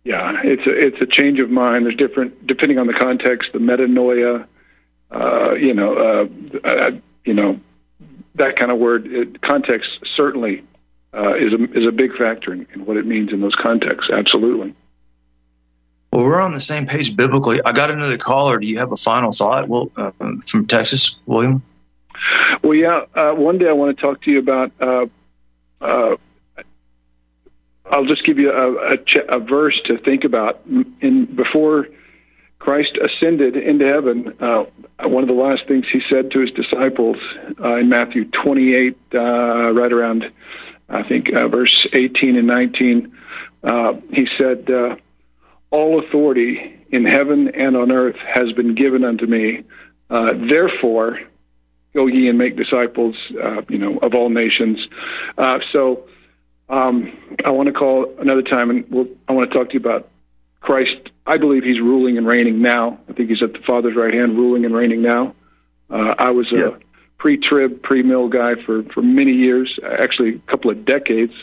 Yeah, 0.03 0.40
it's 0.42 0.66
a 0.66 0.70
it's 0.72 1.00
a 1.00 1.07
change 1.07 1.38
of 1.38 1.48
mind. 1.48 1.86
There's 1.86 1.94
different 1.94 2.44
depending 2.44 2.78
on 2.78 2.88
the 2.88 2.92
context. 2.92 3.53
The 3.53 3.61
metanoia, 3.61 4.48
uh, 5.12 5.53
you 5.53 5.74
know, 5.74 5.94
uh, 5.94 6.66
uh, 6.66 6.90
you 7.24 7.34
know, 7.34 7.61
that 8.37 8.57
kind 8.57 8.70
of 8.70 8.78
word. 8.78 9.07
It, 9.07 9.41
context 9.41 9.91
certainly 10.14 10.64
uh, 11.14 11.35
is 11.35 11.53
a 11.53 11.62
is 11.72 11.87
a 11.87 11.93
big 11.93 12.16
factor 12.16 12.53
in, 12.53 12.66
in 12.74 12.87
what 12.87 12.97
it 12.97 13.07
means 13.07 13.33
in 13.33 13.41
those 13.41 13.55
contexts. 13.55 14.11
Absolutely. 14.11 14.74
Well, 16.12 16.24
we're 16.24 16.41
on 16.41 16.53
the 16.53 16.61
same 16.61 16.87
page 16.87 17.16
biblically. 17.16 17.61
I 17.64 17.72
got 17.72 17.91
another 17.91 18.18
caller. 18.18 18.59
Do 18.59 18.66
you 18.66 18.78
have 18.78 18.93
a 18.93 18.97
final 18.97 19.33
thought? 19.33 19.66
Well, 19.66 19.91
uh, 19.97 20.11
from 20.47 20.66
Texas, 20.66 21.16
William. 21.24 21.62
Well, 22.62 22.74
yeah. 22.74 23.07
Uh, 23.14 23.33
one 23.33 23.59
day 23.59 23.68
I 23.68 23.72
want 23.72 23.97
to 23.97 24.01
talk 24.01 24.22
to 24.22 24.30
you 24.30 24.39
about. 24.39 24.72
Uh, 24.78 25.07
uh, 25.80 26.16
I'll 27.87 28.05
just 28.05 28.24
give 28.24 28.39
you 28.39 28.53
a, 28.53 28.93
a, 28.93 28.97
ch- 28.99 29.26
a 29.28 29.39
verse 29.39 29.80
to 29.83 29.99
think 29.99 30.24
about. 30.24 30.62
In 31.01 31.24
before 31.24 31.89
Christ 32.62 32.96
ascended 32.96 33.56
into 33.56 33.84
heaven, 33.84 34.36
uh, 34.38 34.66
one 35.02 35.24
of 35.24 35.28
the 35.28 35.34
last 35.34 35.66
things 35.66 35.88
he 35.88 36.00
said 36.08 36.30
to 36.30 36.38
his 36.38 36.52
disciples 36.52 37.16
uh, 37.60 37.74
in 37.74 37.88
Matthew 37.88 38.24
28, 38.26 38.96
uh, 39.12 39.72
right 39.72 39.92
around, 39.92 40.30
I 40.88 41.02
think, 41.02 41.32
uh, 41.32 41.48
verse 41.48 41.88
18 41.92 42.36
and 42.36 42.46
19, 42.46 43.18
uh, 43.64 43.94
he 44.12 44.28
said, 44.38 44.70
uh, 44.70 44.94
"All 45.72 45.98
authority 45.98 46.78
in 46.88 47.04
heaven 47.04 47.48
and 47.48 47.76
on 47.76 47.90
earth 47.90 48.18
has 48.18 48.52
been 48.52 48.76
given 48.76 49.02
unto 49.04 49.26
me. 49.26 49.64
Therefore." 50.08 51.20
go 51.94 52.06
ye 52.06 52.26
and 52.26 52.38
make 52.38 52.56
disciples, 52.56 53.16
you 53.68 53.76
know, 53.76 53.98
of 53.98 54.14
all 54.14 54.30
nations. 54.30 54.88
So 55.72 56.08
um, 56.70 57.12
I 57.44 57.50
want 57.50 57.66
to 57.66 57.72
call 57.74 58.18
another 58.18 58.40
time, 58.40 58.70
and 58.70 58.90
we'll, 58.90 59.08
I 59.28 59.34
want 59.34 59.50
to 59.50 59.58
talk 59.58 59.68
to 59.68 59.74
you 59.74 59.80
about 59.80 60.08
Christ. 60.62 61.10
I 61.26 61.36
believe 61.36 61.64
He's 61.64 61.80
ruling 61.80 62.16
and 62.16 62.26
reigning 62.26 62.62
now. 62.62 62.98
I 63.08 63.12
think 63.12 63.28
He's 63.28 63.42
at 63.42 63.52
the 63.52 63.58
Father's 63.60 63.94
right 63.94 64.14
hand, 64.14 64.36
ruling 64.36 64.64
and 64.64 64.74
reigning 64.74 65.02
now. 65.02 65.34
Uh, 65.90 66.14
I 66.18 66.30
was 66.30 66.50
a 66.52 66.78
pre-trib, 67.18 67.82
pre-mill 67.82 68.28
guy 68.28 68.54
for 68.54 68.82
for 68.84 69.02
many 69.02 69.32
years, 69.32 69.78
actually 69.84 70.30
a 70.36 70.38
couple 70.50 70.70
of 70.70 70.84
decades. 70.84 71.34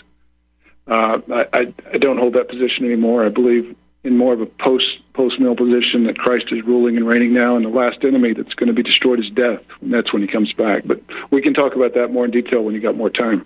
Uh, 0.87 1.19
I, 1.31 1.47
I, 1.53 1.73
I 1.93 1.97
don't 1.99 2.17
hold 2.17 2.33
that 2.33 2.49
position 2.49 2.85
anymore. 2.85 3.23
I 3.23 3.29
believe 3.29 3.75
in 4.03 4.17
more 4.17 4.33
of 4.33 4.41
a 4.41 4.45
post 4.45 4.99
post 5.13 5.39
mill 5.39 5.55
position 5.55 6.05
that 6.05 6.17
Christ 6.17 6.51
is 6.51 6.63
ruling 6.63 6.97
and 6.97 7.05
reigning 7.05 7.33
now, 7.33 7.55
and 7.55 7.65
the 7.65 7.69
last 7.69 8.03
enemy 8.03 8.33
that's 8.33 8.53
going 8.55 8.67
to 8.67 8.73
be 8.73 8.83
destroyed 8.83 9.19
is 9.19 9.29
death. 9.29 9.61
And 9.81 9.93
that's 9.93 10.11
when 10.11 10.21
he 10.21 10.27
comes 10.27 10.51
back. 10.53 10.83
But 10.85 11.01
we 11.29 11.41
can 11.41 11.53
talk 11.53 11.75
about 11.75 11.93
that 11.93 12.11
more 12.11 12.25
in 12.25 12.31
detail 12.31 12.63
when 12.63 12.73
you 12.73 12.81
got 12.81 12.95
more 12.95 13.09
time. 13.09 13.45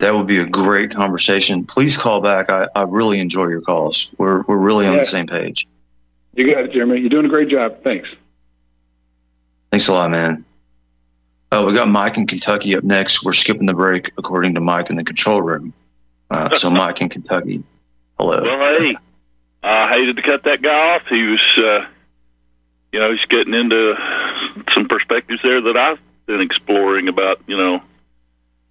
That 0.00 0.14
would 0.14 0.26
be 0.26 0.38
a 0.38 0.46
great 0.46 0.92
conversation. 0.92 1.66
Please 1.66 1.98
call 1.98 2.22
back. 2.22 2.50
I, 2.50 2.68
I 2.74 2.82
really 2.82 3.20
enjoy 3.20 3.48
your 3.48 3.60
calls. 3.60 4.10
We're 4.16 4.40
we're 4.42 4.56
really 4.56 4.86
on 4.86 4.96
the 4.96 5.04
same 5.04 5.26
page. 5.26 5.66
You 6.34 6.54
got 6.54 6.64
it, 6.64 6.72
Jeremy. 6.72 7.00
You're 7.00 7.10
doing 7.10 7.26
a 7.26 7.28
great 7.28 7.48
job. 7.48 7.82
Thanks. 7.84 8.08
Thanks 9.70 9.88
a 9.88 9.92
lot, 9.92 10.10
man. 10.10 10.46
Oh, 11.52 11.66
we 11.66 11.74
got 11.74 11.88
Mike 11.88 12.16
in 12.16 12.26
Kentucky 12.26 12.74
up 12.76 12.82
next. 12.82 13.24
We're 13.24 13.34
skipping 13.34 13.66
the 13.66 13.74
break 13.74 14.10
according 14.16 14.54
to 14.54 14.60
Mike 14.60 14.88
in 14.88 14.96
the 14.96 15.04
control 15.04 15.42
room. 15.42 15.74
Uh, 16.30 16.54
so, 16.54 16.70
Mike 16.70 17.02
in 17.02 17.10
Kentucky, 17.10 17.62
hello. 18.18 18.40
Well, 18.40 18.80
hey, 18.80 18.94
I 19.62 19.88
hated 19.88 20.16
to 20.16 20.22
cut 20.22 20.44
that 20.44 20.62
guy 20.62 20.94
off. 20.94 21.02
He 21.08 21.24
was, 21.24 21.58
uh, 21.58 21.86
you 22.92 23.00
know, 23.00 23.12
he's 23.12 23.26
getting 23.26 23.52
into 23.52 23.96
some 24.72 24.88
perspectives 24.88 25.42
there 25.42 25.60
that 25.60 25.76
I've 25.76 25.98
been 26.24 26.40
exploring 26.40 27.08
about, 27.08 27.40
you 27.46 27.56
know, 27.58 27.82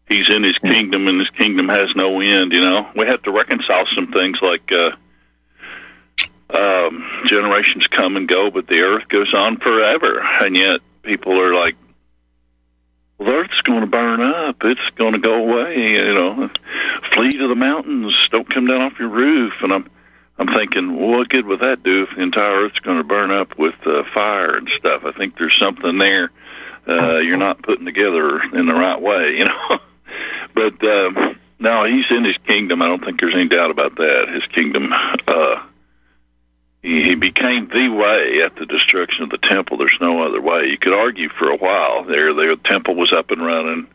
he's 0.10 0.30
in 0.30 0.44
his 0.44 0.58
kingdom 0.58 1.08
and 1.08 1.20
his 1.20 1.30
kingdom 1.30 1.70
has 1.70 1.96
no 1.96 2.20
end, 2.20 2.52
you 2.52 2.62
know. 2.62 2.90
We 2.96 3.06
have 3.06 3.22
to 3.24 3.32
reconcile 3.32 3.86
some 3.86 4.12
things 4.12 4.42
like, 4.42 4.72
uh, 4.72 4.92
um, 6.50 7.06
generations 7.26 7.88
come 7.88 8.18
and 8.18 8.28
go, 8.28 8.50
but 8.50 8.68
the 8.68 8.82
earth 8.82 9.08
goes 9.08 9.34
on 9.34 9.58
forever. 9.58 10.20
And 10.20 10.58
yet 10.58 10.82
people 11.04 11.40
are 11.40 11.54
like, 11.54 11.76
well, 13.18 13.30
the 13.30 13.36
earth's 13.36 13.62
going 13.62 13.82
to 13.82 13.88
burn 13.88 14.22
up. 14.22 14.64
It's 14.64 14.90
going 14.96 15.14
to 15.14 15.20
go 15.20 15.36
away. 15.36 15.94
You 15.94 16.14
know, 16.14 16.50
flee 17.14 17.30
to 17.32 17.48
the 17.48 17.56
mountains. 17.56 18.16
Don't 18.32 18.50
come 18.50 18.66
down 18.66 18.82
off 18.82 19.00
your 19.00 19.10
roof. 19.10 19.54
And 19.62 19.72
I'm, 19.74 19.90
I'm 20.40 20.48
thinking, 20.48 20.96
well, 20.96 21.20
what 21.20 21.30
good 21.30 21.46
would 21.46 21.60
that 21.60 21.84
do 21.84 22.04
if 22.04 22.16
the 22.16 22.22
entire 22.22 22.64
earth's 22.64 22.80
going 22.80 22.98
to 22.98 23.04
burn 23.04 23.30
up 23.30 23.58
with 23.58 23.76
uh, 23.86 24.04
fire 24.14 24.58
and 24.58 24.70
stuff? 24.70 25.06
I 25.06 25.12
think 25.12 25.38
there's 25.38 25.58
something 25.58 25.98
there 25.98 26.32
uh, 26.90 27.18
you're 27.18 27.38
not 27.38 27.62
putting 27.62 27.86
together 27.86 28.42
in 28.56 28.66
the 28.66 28.74
right 28.74 29.00
way, 29.00 29.38
you 29.38 29.46
know. 29.46 29.80
but 30.60 31.36
no, 31.60 31.86
he's 31.86 32.10
in 32.10 32.26
his 32.26 32.38
kingdom. 32.40 32.82
I 32.82 32.88
don't 32.88 33.04
think 33.04 33.20
there's 33.20 33.36
any 33.36 33.48
doubt 33.48 33.72
about 33.72 33.96
that. 33.96 34.30
His 34.30 34.46
kingdom. 34.48 34.94
Uh, 35.28 35.64
he, 36.82 37.04
he 37.04 37.16
became 37.16 37.68
the 37.68 37.90
way 37.90 38.42
at 38.42 38.56
the 38.56 38.66
destruction 38.66 39.24
of 39.24 39.30
the 39.30 39.38
temple. 39.38 39.78
There's 39.78 39.98
no 40.02 40.24
other 40.24 40.42
way. 40.42 40.68
You 40.68 40.78
could 40.78 40.94
argue 40.94 41.30
for 41.30 41.50
a 41.50 41.58
while 41.58 42.04
there. 42.04 42.34
The 42.34 42.60
temple 42.64 42.96
was 42.96 43.14
up 43.14 43.32
and 43.32 43.46
running. 43.46 43.88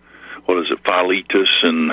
What 0.45 0.59
is 0.59 0.71
it? 0.71 0.85
Philetus 0.85 1.63
and 1.63 1.91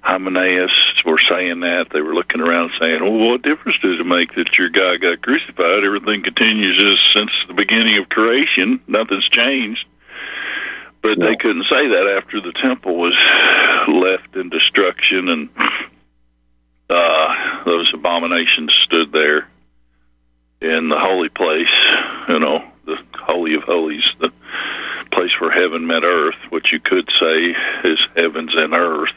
Hymenaeus 0.00 1.02
were 1.04 1.18
saying 1.18 1.60
that. 1.60 1.90
They 1.90 2.00
were 2.00 2.14
looking 2.14 2.40
around 2.40 2.72
saying, 2.78 3.02
well, 3.02 3.30
what 3.30 3.42
difference 3.42 3.78
does 3.80 3.98
it 3.98 4.06
make 4.06 4.34
that 4.36 4.56
your 4.56 4.70
guy 4.70 4.96
got 4.96 5.22
crucified? 5.22 5.84
Everything 5.84 6.22
continues 6.22 6.80
as 6.80 7.00
since 7.12 7.30
the 7.46 7.54
beginning 7.54 7.98
of 7.98 8.08
creation. 8.08 8.80
Nothing's 8.86 9.28
changed. 9.28 9.84
But 11.16 11.24
they 11.24 11.36
couldn't 11.36 11.64
say 11.64 11.88
that 11.88 12.14
after 12.16 12.40
the 12.40 12.52
temple 12.52 12.96
was 12.96 13.14
left 13.88 14.36
in 14.36 14.48
destruction 14.50 15.28
and 15.28 15.48
uh, 16.90 17.64
those 17.64 17.92
abominations 17.94 18.72
stood 18.74 19.12
there 19.12 19.46
in 20.60 20.88
the 20.88 20.98
holy 20.98 21.28
place, 21.28 21.70
you 22.28 22.38
know, 22.40 22.64
the 22.84 22.98
Holy 23.16 23.54
of 23.54 23.62
Holies, 23.62 24.10
the 24.18 24.32
place 25.10 25.38
where 25.40 25.50
heaven 25.50 25.86
met 25.86 26.02
earth, 26.04 26.36
which 26.50 26.72
you 26.72 26.80
could 26.80 27.10
say 27.18 27.54
is 27.84 27.98
heavens 28.16 28.54
and 28.54 28.74
earth. 28.74 29.12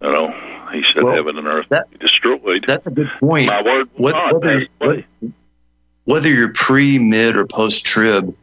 You 0.00 0.10
know, 0.12 0.68
he 0.72 0.82
said 0.82 1.02
Well, 1.02 1.14
heaven 1.14 1.36
and 1.36 1.46
earth 1.46 1.66
that- 1.70 1.98
destroyed. 1.98 2.64
That's 2.66 2.86
a 2.86 2.90
good 2.90 3.10
point. 3.20 3.46
My 3.46 3.62
word 3.62 3.88
What- 3.94 4.42
whether, 4.42 4.66
whether 6.04 6.28
you're 6.28 6.52
pre, 6.54 6.98
mid, 6.98 7.36
or 7.36 7.46
post 7.46 7.84
trib, 7.84 8.34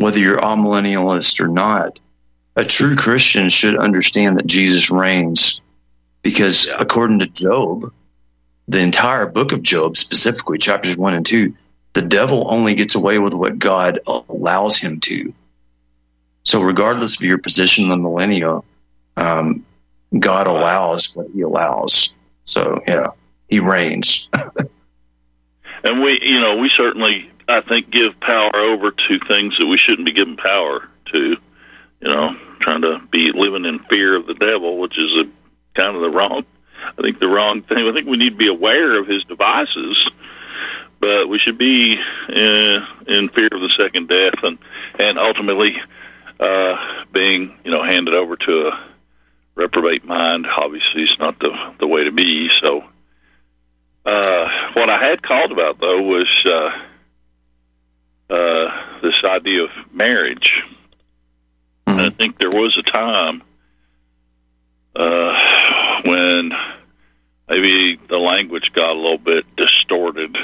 whether 0.00 0.18
you're 0.18 0.38
amillennialist 0.38 1.40
or 1.40 1.48
not, 1.48 1.98
a 2.56 2.64
true 2.64 2.96
Christian 2.96 3.50
should 3.50 3.76
understand 3.76 4.38
that 4.38 4.46
Jesus 4.46 4.90
reigns 4.90 5.60
because 6.22 6.70
according 6.70 7.18
to 7.18 7.26
Job, 7.26 7.92
the 8.66 8.80
entire 8.80 9.26
book 9.26 9.52
of 9.52 9.62
Job, 9.62 9.98
specifically 9.98 10.56
chapters 10.56 10.96
one 10.96 11.12
and 11.12 11.26
two, 11.26 11.54
the 11.92 12.00
devil 12.00 12.46
only 12.50 12.74
gets 12.76 12.94
away 12.94 13.18
with 13.18 13.34
what 13.34 13.58
God 13.58 14.00
allows 14.06 14.78
him 14.78 15.00
to. 15.00 15.34
So, 16.44 16.62
regardless 16.62 17.16
of 17.16 17.22
your 17.22 17.36
position 17.36 17.84
in 17.84 17.90
the 17.90 17.96
millennial, 17.98 18.64
um, 19.18 19.66
God 20.18 20.46
allows 20.46 21.14
what 21.14 21.26
He 21.34 21.42
allows. 21.42 22.16
So, 22.46 22.82
yeah, 22.88 23.08
He 23.48 23.60
reigns. 23.60 24.30
And 25.82 26.02
we, 26.02 26.20
you 26.22 26.40
know, 26.40 26.58
we 26.58 26.68
certainly, 26.68 27.30
I 27.50 27.60
think, 27.60 27.90
give 27.90 28.18
power 28.20 28.54
over 28.54 28.90
to 28.90 29.18
things 29.18 29.58
that 29.58 29.66
we 29.66 29.76
shouldn't 29.76 30.06
be 30.06 30.12
giving 30.12 30.36
power 30.36 30.88
to. 31.12 31.36
You 32.00 32.08
know, 32.08 32.34
trying 32.60 32.82
to 32.82 33.00
be 33.10 33.32
living 33.32 33.66
in 33.66 33.78
fear 33.80 34.16
of 34.16 34.26
the 34.26 34.34
devil, 34.34 34.78
which 34.78 34.98
is 34.98 35.12
a 35.18 35.28
kind 35.74 35.96
of 35.96 36.02
the 36.02 36.10
wrong. 36.10 36.44
I 36.98 37.02
think 37.02 37.20
the 37.20 37.28
wrong 37.28 37.62
thing. 37.62 37.86
I 37.86 37.92
think 37.92 38.06
we 38.06 38.16
need 38.16 38.30
to 38.30 38.36
be 38.36 38.48
aware 38.48 38.98
of 38.98 39.06
his 39.06 39.24
devices, 39.24 40.08
but 40.98 41.28
we 41.28 41.38
should 41.38 41.58
be 41.58 41.98
uh, 42.28 42.86
in 43.06 43.28
fear 43.34 43.48
of 43.52 43.60
the 43.60 43.72
second 43.76 44.08
death, 44.08 44.42
and 44.42 44.58
and 44.98 45.18
ultimately 45.18 45.80
uh, 46.38 47.04
being, 47.12 47.54
you 47.64 47.70
know, 47.70 47.82
handed 47.82 48.14
over 48.14 48.36
to 48.36 48.68
a 48.68 48.84
reprobate 49.54 50.04
mind. 50.04 50.46
Obviously, 50.46 51.02
is 51.02 51.18
not 51.18 51.38
the 51.38 51.74
the 51.78 51.86
way 51.86 52.04
to 52.04 52.12
be. 52.12 52.50
So. 52.60 52.84
Uh, 54.02 54.48
what 54.72 54.88
I 54.88 54.96
had 54.96 55.22
called 55.22 55.52
about 55.52 55.78
though 55.78 56.00
was 56.00 56.46
uh, 56.46 56.70
idea 59.30 59.64
of 59.64 59.70
marriage. 59.92 60.62
And 61.86 62.00
I 62.00 62.10
think 62.10 62.38
there 62.38 62.50
was 62.50 62.76
a 62.78 62.82
time 62.82 63.42
uh, 64.94 66.00
when 66.04 66.52
maybe 67.48 67.96
the 68.08 68.18
language 68.18 68.72
got 68.72 68.90
a 68.90 69.00
little 69.00 69.18
bit 69.18 69.44
distorted 69.56 70.36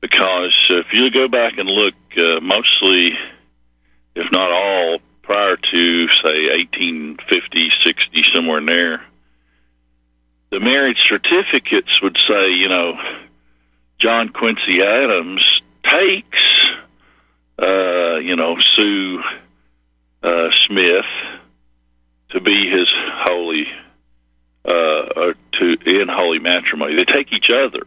because 0.00 0.66
if 0.68 0.92
you 0.92 1.10
go 1.10 1.28
back 1.28 1.58
and 1.58 1.68
look, 1.68 1.94
uh, 2.16 2.40
mostly, 2.40 3.16
if 4.14 4.30
not 4.32 4.50
all, 4.50 4.98
prior 5.22 5.56
to 5.56 6.08
say 6.08 6.50
1850, 6.50 7.70
60, 7.82 8.22
somewhere 8.34 8.58
in 8.58 8.66
there, 8.66 9.02
the 10.50 10.60
marriage 10.60 11.08
certificates 11.08 12.02
would 12.02 12.18
say, 12.28 12.50
you 12.50 12.68
know, 12.68 13.00
John 13.98 14.28
Quincy 14.28 14.82
Adams 14.82 15.62
takes, 15.84 16.68
uh, 17.58 18.16
you 18.16 18.36
know, 18.36 18.58
Sue 18.58 19.22
uh, 20.22 20.50
Smith 20.52 21.06
to 22.30 22.40
be 22.40 22.68
his 22.68 22.88
holy, 22.92 23.68
uh, 24.64 25.08
or 25.16 25.34
to 25.52 25.76
in 25.84 26.08
holy 26.08 26.38
matrimony. 26.38 26.94
They 26.94 27.04
take 27.04 27.32
each 27.32 27.50
other, 27.50 27.82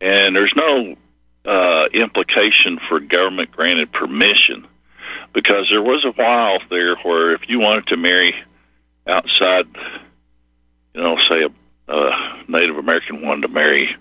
and 0.00 0.36
there's 0.36 0.54
no 0.54 0.96
uh, 1.44 1.88
implication 1.92 2.78
for 2.88 3.00
government 3.00 3.52
granted 3.52 3.92
permission 3.92 4.66
because 5.32 5.68
there 5.70 5.82
was 5.82 6.04
a 6.04 6.12
while 6.12 6.58
there 6.70 6.96
where 6.96 7.34
if 7.34 7.48
you 7.48 7.60
wanted 7.60 7.86
to 7.86 7.96
marry 7.96 8.34
outside, 9.06 9.66
you 10.94 11.02
know, 11.02 11.16
say 11.18 11.44
a, 11.44 11.50
a 11.92 12.42
Native 12.48 12.78
American 12.78 13.22
wanted 13.22 13.42
to 13.42 13.48
marry, 13.48 13.94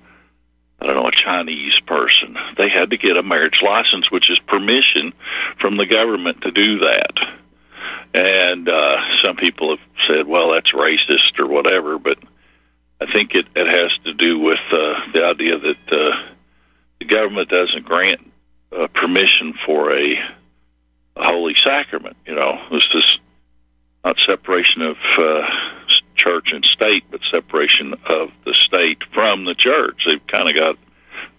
I 0.86 0.94
don't 0.94 1.02
know, 1.02 1.08
a 1.08 1.12
Chinese 1.12 1.80
person, 1.80 2.38
they 2.58 2.70
had 2.70 2.92
to 2.92 2.98
get 2.98 3.18
a 3.18 3.24
marriage 3.24 3.64
license, 3.64 4.12
which 4.12 4.30
is 4.30 4.38
permission 4.38 5.14
from 5.58 5.78
the 5.78 5.88
government 5.88 6.42
to 6.42 6.52
do 6.52 6.78
that. 6.80 7.18
And 8.14 8.70
uh, 8.70 9.18
some 9.24 9.36
people 9.36 9.72
have 9.72 9.80
said, 10.06 10.28
well, 10.28 10.52
that's 10.52 10.74
racist 10.74 11.40
or 11.40 11.48
whatever, 11.48 11.98
but 11.98 12.20
I 13.02 13.12
think 13.12 13.34
it, 13.34 13.48
it 13.56 13.66
has 13.66 13.98
to 14.04 14.14
do 14.14 14.38
with 14.38 14.60
uh, 14.72 15.02
the 15.12 15.26
idea 15.26 15.58
that 15.58 15.92
uh, 15.92 16.24
the 17.00 17.06
government 17.06 17.50
doesn't 17.50 17.84
grant 17.84 18.22
uh, 18.72 18.86
permission 18.88 19.56
for 19.66 19.92
a, 19.92 20.20
a 21.16 21.24
holy 21.24 21.56
sacrament. 21.56 22.16
You 22.28 22.36
know, 22.36 22.62
this 22.70 22.88
is 22.94 23.20
not 24.04 24.20
separation 24.20 24.84
of 24.84 24.98
uh, 25.18 25.50
church 26.16 26.52
and 26.52 26.66
state, 26.66 27.04
but 27.10 27.22
separation 27.30 27.94
of 28.06 28.32
the 28.46 28.54
state 28.54 29.04
from 29.14 29.46
the 29.46 29.56
church. 29.56 30.06
They've 30.06 30.26
kind 30.28 30.50
of 30.50 30.56
got 30.56 30.78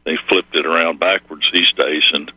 they 0.04 0.16
flipped 0.16 0.54
it 0.54 0.66
around 0.66 1.00
backwards 1.00 1.50
these 1.52 1.72
days, 1.72 2.10
and 2.14 2.30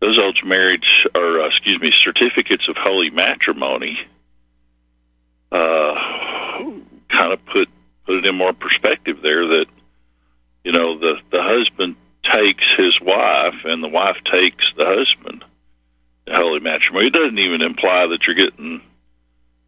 those 0.00 0.18
old 0.18 0.38
marriage 0.44 1.06
or 1.14 1.40
uh, 1.40 1.46
excuse 1.46 1.80
me 1.80 1.90
certificates 1.90 2.68
of 2.68 2.76
holy 2.76 3.10
matrimony 3.10 3.98
uh, 5.50 5.94
kind 7.08 7.32
of 7.32 7.44
put 7.46 7.68
put 8.04 8.16
it 8.16 8.26
in 8.26 8.34
more 8.34 8.52
perspective 8.52 9.22
there 9.22 9.46
that 9.46 9.66
you 10.62 10.72
know 10.72 10.98
the 10.98 11.18
the 11.30 11.42
husband 11.42 11.96
takes 12.22 12.64
his 12.76 13.00
wife 13.00 13.64
and 13.64 13.82
the 13.82 13.88
wife 13.88 14.22
takes 14.24 14.72
the 14.76 14.84
husband 14.84 15.44
holy 16.28 16.60
matrimony 16.60 17.06
it 17.06 17.12
doesn't 17.12 17.38
even 17.38 17.62
imply 17.62 18.06
that 18.06 18.26
you're 18.26 18.36
getting 18.36 18.80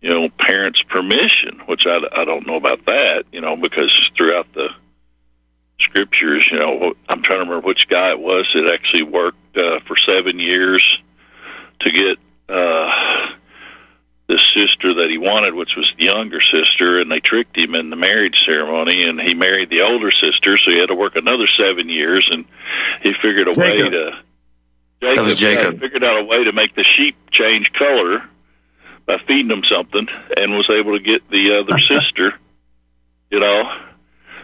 you 0.07 0.14
know 0.14 0.28
parents 0.28 0.82
permission 0.82 1.61
which 1.66 1.84
I, 1.84 1.98
I 2.12 2.24
don't 2.24 2.46
know 2.46 2.54
about 2.54 2.86
that 2.86 3.24
you 3.32 3.40
know 3.40 3.57
because 3.57 4.11
throughout 4.16 4.46
the 4.52 4.68
scriptures 5.80 6.48
you 6.50 6.59
know 6.59 6.94
i'm 7.09 7.22
trying 7.22 7.40
to 7.40 7.44
remember 7.44 7.66
which 7.66 7.88
guy 7.88 8.11
it 8.11 8.20
was 8.20 8.48
that 8.54 8.72
actually 8.72 9.02
worked 9.02 9.57
uh, 9.57 9.80
for 9.80 9.96
seven 9.96 10.38
years 10.38 11.02
to 11.80 11.90
get 11.90 12.18
uh 12.48 13.32
the 14.28 14.38
sister 14.38 14.92
that 14.94 15.09
he 15.09 15.18
wanted, 15.18 15.54
which 15.54 15.76
was 15.76 15.94
the 15.96 16.07
younger 16.07 16.40
sister, 16.40 17.00
and 17.00 17.12
they 17.12 17.20
tricked 17.20 17.57
him 17.57 17.76
in 17.76 17.90
the 17.90 17.96
marriage 17.96 18.44
ceremony, 18.44 19.04
and 19.04 19.20
he 19.20 19.34
married 19.34 19.70
the 19.70 19.82
older 19.82 20.11
sister, 20.11 20.57
so 20.57 20.72
he 20.72 20.78
had 20.80 20.88
to 20.88 20.96
work 20.96 21.14
another 21.14 21.46
seven 21.46 21.88
years, 21.88 22.28
and 22.32 22.44
he 23.04 23.12
figured 23.12 23.46
a 23.46 23.50
way 23.50 23.78
Jacob. 23.78 23.92
to. 23.92 24.18
That 25.00 25.22
was 25.22 25.38
Jacob. 25.38 25.78
figured 25.78 26.02
out 26.02 26.18
a 26.18 26.24
way 26.24 26.42
to 26.42 26.50
make 26.50 26.74
the 26.74 26.82
sheep 26.82 27.14
change 27.30 27.72
color 27.72 28.28
by 29.07 29.18
feeding 29.26 29.48
them 29.48 29.64
something, 29.64 30.09
and 30.36 30.52
was 30.52 30.68
able 30.68 30.92
to 30.92 31.02
get 31.02 31.28
the 31.30 31.59
other 31.59 31.78
sister. 31.78 32.34
You 33.30 33.40
know, 33.40 33.72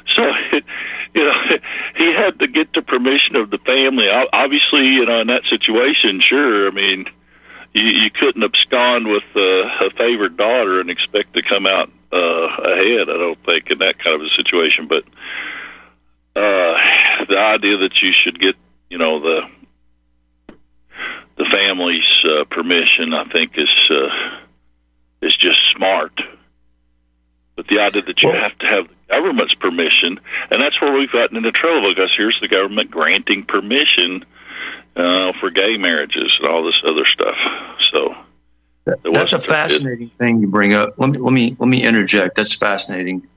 so 0.06 0.32
you 1.14 1.24
know 1.24 1.58
he 1.96 2.12
had 2.12 2.38
to 2.40 2.48
get 2.48 2.72
the 2.72 2.82
permission 2.82 3.36
of 3.36 3.50
the 3.50 3.58
family. 3.58 4.08
Obviously, 4.10 4.88
you 4.88 5.06
know, 5.06 5.20
in 5.20 5.28
that 5.28 5.44
situation, 5.44 6.20
sure. 6.20 6.68
I 6.68 6.70
mean, 6.70 7.06
you, 7.72 7.84
you 7.84 8.10
couldn't 8.10 8.42
abscond 8.42 9.06
with 9.06 9.24
uh, 9.34 9.86
a 9.86 9.90
favored 9.96 10.36
daughter 10.36 10.80
and 10.80 10.90
expect 10.90 11.34
to 11.34 11.42
come 11.42 11.66
out 11.66 11.90
uh, 12.12 12.16
ahead. 12.16 13.08
I 13.08 13.16
don't 13.16 13.44
think 13.44 13.70
in 13.70 13.78
that 13.78 13.98
kind 13.98 14.20
of 14.20 14.26
a 14.26 14.30
situation. 14.30 14.88
But 14.88 15.04
uh, 16.36 17.24
the 17.28 17.38
idea 17.38 17.78
that 17.78 18.00
you 18.02 18.12
should 18.12 18.38
get, 18.38 18.56
you 18.90 18.98
know, 18.98 19.20
the 19.20 19.48
the 21.36 21.44
family's 21.46 22.24
uh, 22.24 22.44
permission, 22.44 23.14
I 23.14 23.24
think, 23.24 23.56
is 23.56 23.90
uh, 23.90 24.38
is 25.22 25.36
just 25.36 25.58
smart. 25.70 26.20
But 27.56 27.68
the 27.68 27.80
idea 27.80 28.02
that 28.02 28.22
you 28.22 28.32
have 28.32 28.58
to 28.58 28.66
have 28.66 28.88
the 28.88 28.94
government's 29.08 29.54
permission, 29.54 30.20
and 30.50 30.60
that's 30.60 30.80
where 30.80 30.92
we've 30.92 31.12
gotten 31.12 31.36
into 31.36 31.52
trouble 31.52 31.90
because 31.90 32.14
here's 32.14 32.40
the 32.40 32.48
government 32.48 32.90
granting 32.90 33.44
permission 33.44 34.24
uh, 34.96 35.32
for 35.38 35.50
gay 35.50 35.76
marriages 35.76 36.36
and 36.38 36.48
all 36.48 36.62
this 36.64 36.82
other 36.84 37.04
stuff. 37.04 37.36
So 37.90 38.14
that's 38.84 39.32
a 39.32 39.40
fascinating 39.40 40.10
thing 40.18 40.40
you 40.40 40.48
bring 40.48 40.74
up. 40.74 40.94
Let 40.96 41.10
me 41.10 41.18
let 41.18 41.32
me 41.32 41.56
let 41.58 41.68
me 41.68 41.84
interject. 41.84 42.36
That's 42.36 42.54
fascinating 42.54 43.28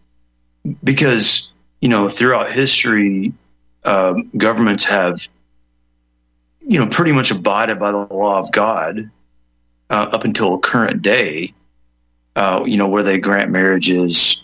because 0.84 1.52
you 1.82 1.90
know 1.90 2.10
throughout 2.10 2.52
history, 2.52 3.34
um, 3.84 4.32
governments 4.36 4.86
have 4.86 5.28
you 6.62 6.80
know 6.80 6.88
pretty 6.88 7.12
much 7.12 7.32
abided 7.32 7.80
by 7.80 7.92
the 7.92 7.98
law 7.98 8.40
of 8.40 8.52
God 8.52 9.12
uh, 9.90 9.94
up 9.94 10.24
until 10.24 10.58
current 10.58 11.02
day. 11.02 11.54
Uh, 12.36 12.64
you 12.66 12.76
know 12.78 12.88
where 12.88 13.04
they 13.04 13.18
grant 13.18 13.50
marriages, 13.50 14.44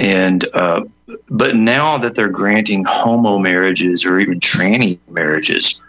and 0.00 0.44
uh, 0.52 0.82
but 1.28 1.54
now 1.54 1.98
that 1.98 2.14
they're 2.16 2.28
granting 2.28 2.84
homo 2.84 3.38
marriages 3.38 4.04
or 4.04 4.18
even 4.18 4.40
tranny 4.40 4.98
marriages, 5.08 5.80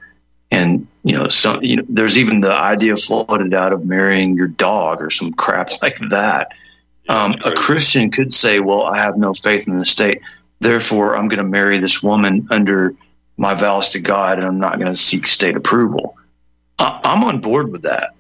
and 0.52 0.88
you 1.04 1.18
know 1.18 1.28
some 1.30 1.64
you 1.64 1.78
know 1.78 1.84
there's 1.90 2.18
even 2.18 2.42
the 2.42 2.52
idea 2.52 2.96
floated 2.96 3.54
out 3.56 3.74
of 3.74 3.86
marrying 3.86 4.36
your 4.36 4.48
dog 4.48 5.02
or 5.02 5.10
some 5.10 5.34
crap 5.34 5.70
like 5.82 5.98
that. 6.10 6.52
Um, 7.10 7.36
a 7.44 7.52
christian 7.52 8.12
could 8.12 8.32
say 8.34 8.60
well 8.60 8.84
i 8.84 8.98
have 8.98 9.18
no 9.18 9.34
faith 9.34 9.68
in 9.68 9.78
the 9.78 9.86
state. 9.86 10.22
Therefore 10.60 11.18
i'm 11.18 11.28
going 11.28 11.40
to 11.40 11.44
marry 11.44 11.80
this 11.80 12.04
woman 12.04 12.48
under 12.52 12.94
my 13.38 13.56
vows 13.56 13.90
to 13.90 14.00
god 14.00 14.38
and 14.38 14.46
i'm 14.46 14.60
not 14.60 14.76
going 14.78 14.94
to 14.94 14.96
seek 14.96 15.26
state 15.26 15.56
approval. 15.56 16.16
I- 16.78 17.02
i'm 17.04 17.24
on 17.24 17.42
board 17.42 17.72
with 17.72 17.82
that. 17.82 18.12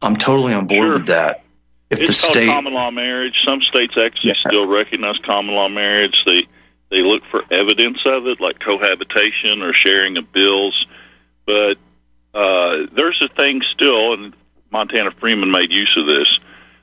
I'm 0.00 0.14
totally 0.14 0.54
on 0.54 0.68
board 0.68 0.92
with 0.92 1.06
that 1.08 1.42
if 1.90 2.00
it's 2.00 2.20
the 2.20 2.26
called 2.26 2.36
state 2.36 2.46
common 2.46 2.72
law 2.72 2.90
marriage. 2.90 3.42
Some 3.44 3.60
states 3.60 3.96
actually 3.96 4.34
still 4.34 4.66
recognize 4.66 5.18
common 5.18 5.54
law 5.54 5.68
marriage. 5.68 6.24
They 6.24 6.46
they 6.90 7.02
look 7.02 7.24
for 7.30 7.44
evidence 7.50 8.04
of 8.04 8.26
it, 8.26 8.40
like 8.40 8.58
cohabitation 8.58 9.62
or 9.62 9.72
sharing 9.72 10.16
of 10.16 10.32
bills. 10.32 10.86
But 11.46 11.78
uh, 12.34 12.86
there's 12.92 13.20
a 13.22 13.28
thing 13.28 13.62
still, 13.62 14.14
and 14.14 14.34
Montana 14.70 15.10
Freeman 15.12 15.50
made 15.50 15.72
use 15.72 15.96
of 15.96 16.06
this. 16.06 16.40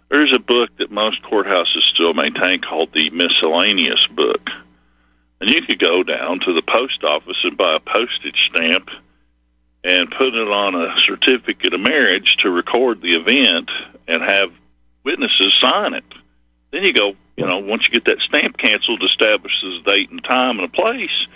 There's 0.10 0.34
a 0.34 0.40
book 0.40 0.70
that 0.78 0.92
most 0.92 1.22
courthouses 1.24 1.82
still 1.82 2.14
maintain 2.14 2.62
called 2.62 2.94
the 2.94 3.10
miscellaneous 3.10 4.08
book. 4.08 4.50
And 5.42 5.50
you 5.50 5.62
could 5.62 5.80
go 5.80 6.04
down 6.04 6.40
to 6.42 6.54
the 6.54 6.62
post 6.62 7.04
office 7.04 7.44
and 7.44 7.58
buy 7.58 7.76
a 7.76 7.80
postage 7.80 8.50
stamp 8.50 8.90
and 9.84 10.10
put 10.10 10.34
it 10.34 10.48
on 10.48 10.76
a 10.76 10.98
certificate 11.00 11.74
of 11.74 11.80
marriage 11.82 12.38
to 12.38 12.50
record 12.50 13.02
the 13.02 13.16
event 13.16 13.70
and 14.08 14.24
have 14.24 14.52
witnesses 15.08 15.54
sign 15.54 15.94
it. 15.94 16.04
Then 16.72 16.84
you 16.84 16.92
go, 16.92 17.16
you 17.38 17.46
know, 17.46 17.60
once 17.60 17.86
you 17.86 17.94
get 17.94 18.06
that 18.06 18.20
stamp 18.20 18.58
canceled, 18.58 19.02
establishes 19.04 19.80
a 19.80 19.84
date 19.90 20.10
and 20.12 20.22
time 20.22 20.60
and 20.60 20.66
a 20.66 20.72
place, 20.72 21.28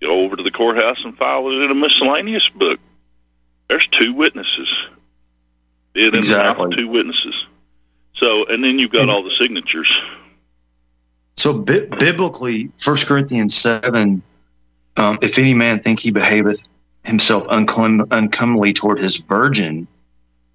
go 0.00 0.20
over 0.20 0.34
to 0.36 0.42
the 0.42 0.50
courthouse 0.50 1.04
and 1.04 1.16
file 1.16 1.46
it 1.48 1.62
in 1.62 1.70
a 1.70 1.74
miscellaneous 1.74 2.48
book. 2.48 2.80
There's 3.68 3.86
two 3.88 4.14
witnesses. 4.14 4.68
It 5.94 6.14
in 6.14 6.22
the 6.22 6.36
mouth 6.36 6.58
of 6.58 6.66
Exactly. 6.66 6.76
two 6.76 6.88
witnesses. 6.88 7.34
So, 8.14 8.46
and 8.46 8.64
then 8.64 8.78
you've 8.78 8.92
got 8.92 9.10
all 9.10 9.22
the 9.22 9.34
signatures. 9.38 9.92
So 11.36 11.58
bi- 11.58 11.86
biblically, 11.98 12.70
First 12.78 13.06
Corinthians 13.06 13.54
seven, 13.54 14.22
um, 14.96 15.18
if 15.20 15.38
any 15.38 15.54
man 15.54 15.80
think 15.82 16.00
he 16.00 16.10
behaveth 16.12 16.66
himself 17.04 17.46
uncom- 17.48 18.08
uncomely 18.10 18.72
toward 18.72 18.98
his 18.98 19.18
virgin, 19.18 19.86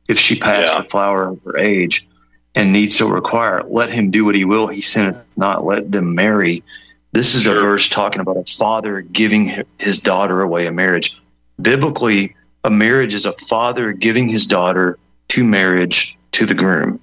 if 0.07 0.17
she 0.17 0.39
pass 0.39 0.75
the 0.77 0.83
flower 0.85 1.29
of 1.29 1.41
her 1.43 1.57
age, 1.57 2.07
and 2.55 2.71
need 2.71 2.91
so 2.93 3.09
require, 3.09 3.63
let 3.67 3.89
him 3.89 4.11
do 4.11 4.25
what 4.25 4.35
he 4.35 4.45
will. 4.45 4.67
He 4.67 4.81
sinneth 4.81 5.25
not. 5.37 5.65
Let 5.65 5.91
them 5.91 6.15
marry. 6.15 6.63
This 7.11 7.35
is 7.35 7.47
a 7.47 7.53
verse 7.53 7.89
talking 7.89 8.21
about 8.21 8.37
a 8.37 8.43
father 8.45 9.01
giving 9.01 9.63
his 9.77 9.99
daughter 9.99 10.41
away 10.41 10.65
in 10.65 10.75
marriage. 10.75 11.21
Biblically, 11.61 12.35
a 12.63 12.69
marriage 12.69 13.13
is 13.13 13.25
a 13.25 13.31
father 13.33 13.91
giving 13.93 14.27
his 14.27 14.47
daughter 14.47 14.97
to 15.29 15.43
marriage 15.43 16.17
to 16.33 16.45
the 16.45 16.53
groom. 16.53 16.99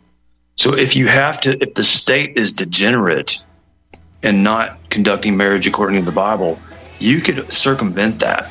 So 0.57 0.77
if 0.77 0.97
you 0.97 1.07
have 1.07 1.41
to, 1.43 1.61
if 1.63 1.75
the 1.75 1.85
state 1.85 2.37
is 2.37 2.53
degenerate 2.53 3.45
and 4.23 4.43
not 4.43 4.91
conducting 4.91 5.37
marriage 5.37 5.67
according 5.67 6.01
to 6.01 6.07
the 6.07 6.15
Bible, 6.15 6.59
you 6.99 7.21
could 7.21 7.53
circumvent 7.53 8.21
that. 8.21 8.51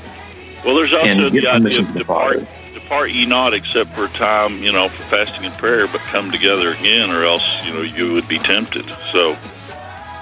Well, 0.66 0.76
there's 0.76 0.94
also 0.94 1.30
the 1.30 1.48
idea 1.48 1.80
of 1.82 1.94
depart, 1.94 2.48
depart 2.90 3.12
ye 3.12 3.24
not 3.24 3.54
except 3.54 3.94
for 3.94 4.06
a 4.06 4.10
time, 4.10 4.64
you 4.64 4.72
know, 4.72 4.90
for 4.90 5.04
fasting 5.04 5.46
and 5.46 5.54
prayer, 5.60 5.88
but 5.88 6.02
come 6.02 6.32
together 6.32 6.72
again, 6.72 7.12
or 7.12 7.24
else, 7.24 7.44
you 7.64 7.72
know, 7.72 7.82
you 7.84 8.14
would 8.14 8.28
be 8.28 8.40
tempted. 8.40 8.84
So, 9.12 9.38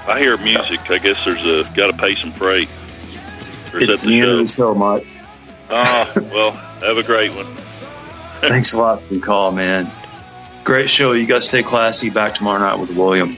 I 0.05 0.19
hear 0.19 0.37
music, 0.37 0.91
I 0.91 0.97
guess 0.97 1.23
there's 1.23 1.45
a 1.45 1.63
got 1.73 1.87
to 1.87 1.97
pay 1.97 2.15
some 2.15 2.33
freight. 2.33 2.67
Or 3.73 3.79
It's 3.79 4.01
the 4.01 4.09
the 4.09 4.19
end 4.19 4.31
of 4.31 4.39
the 4.39 4.47
show, 4.47 4.75
Mike. 4.75 5.07
Ah, 5.69 6.11
well, 6.15 6.51
have 6.51 6.97
a 6.97 7.03
great 7.03 7.33
one. 7.33 7.55
Thanks 8.41 8.73
a 8.73 8.79
lot 8.79 9.01
for 9.01 9.13
the 9.13 9.21
call, 9.21 9.53
man. 9.53 9.89
Great 10.65 10.89
show. 10.89 11.13
You 11.13 11.25
guys 11.25 11.47
stay 11.47 11.63
classy. 11.63 12.09
Back 12.09 12.35
tomorrow 12.35 12.59
night 12.59 12.79
with 12.79 12.91
William. 12.91 13.37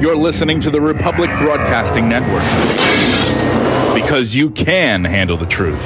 You're 0.00 0.16
listening 0.16 0.60
to 0.60 0.70
the 0.70 0.80
Republic 0.80 1.28
Broadcasting 1.38 2.08
Network 2.08 2.44
because 3.94 4.34
you 4.34 4.50
can 4.50 5.04
handle 5.04 5.36
the 5.36 5.46
truth. 5.46 5.80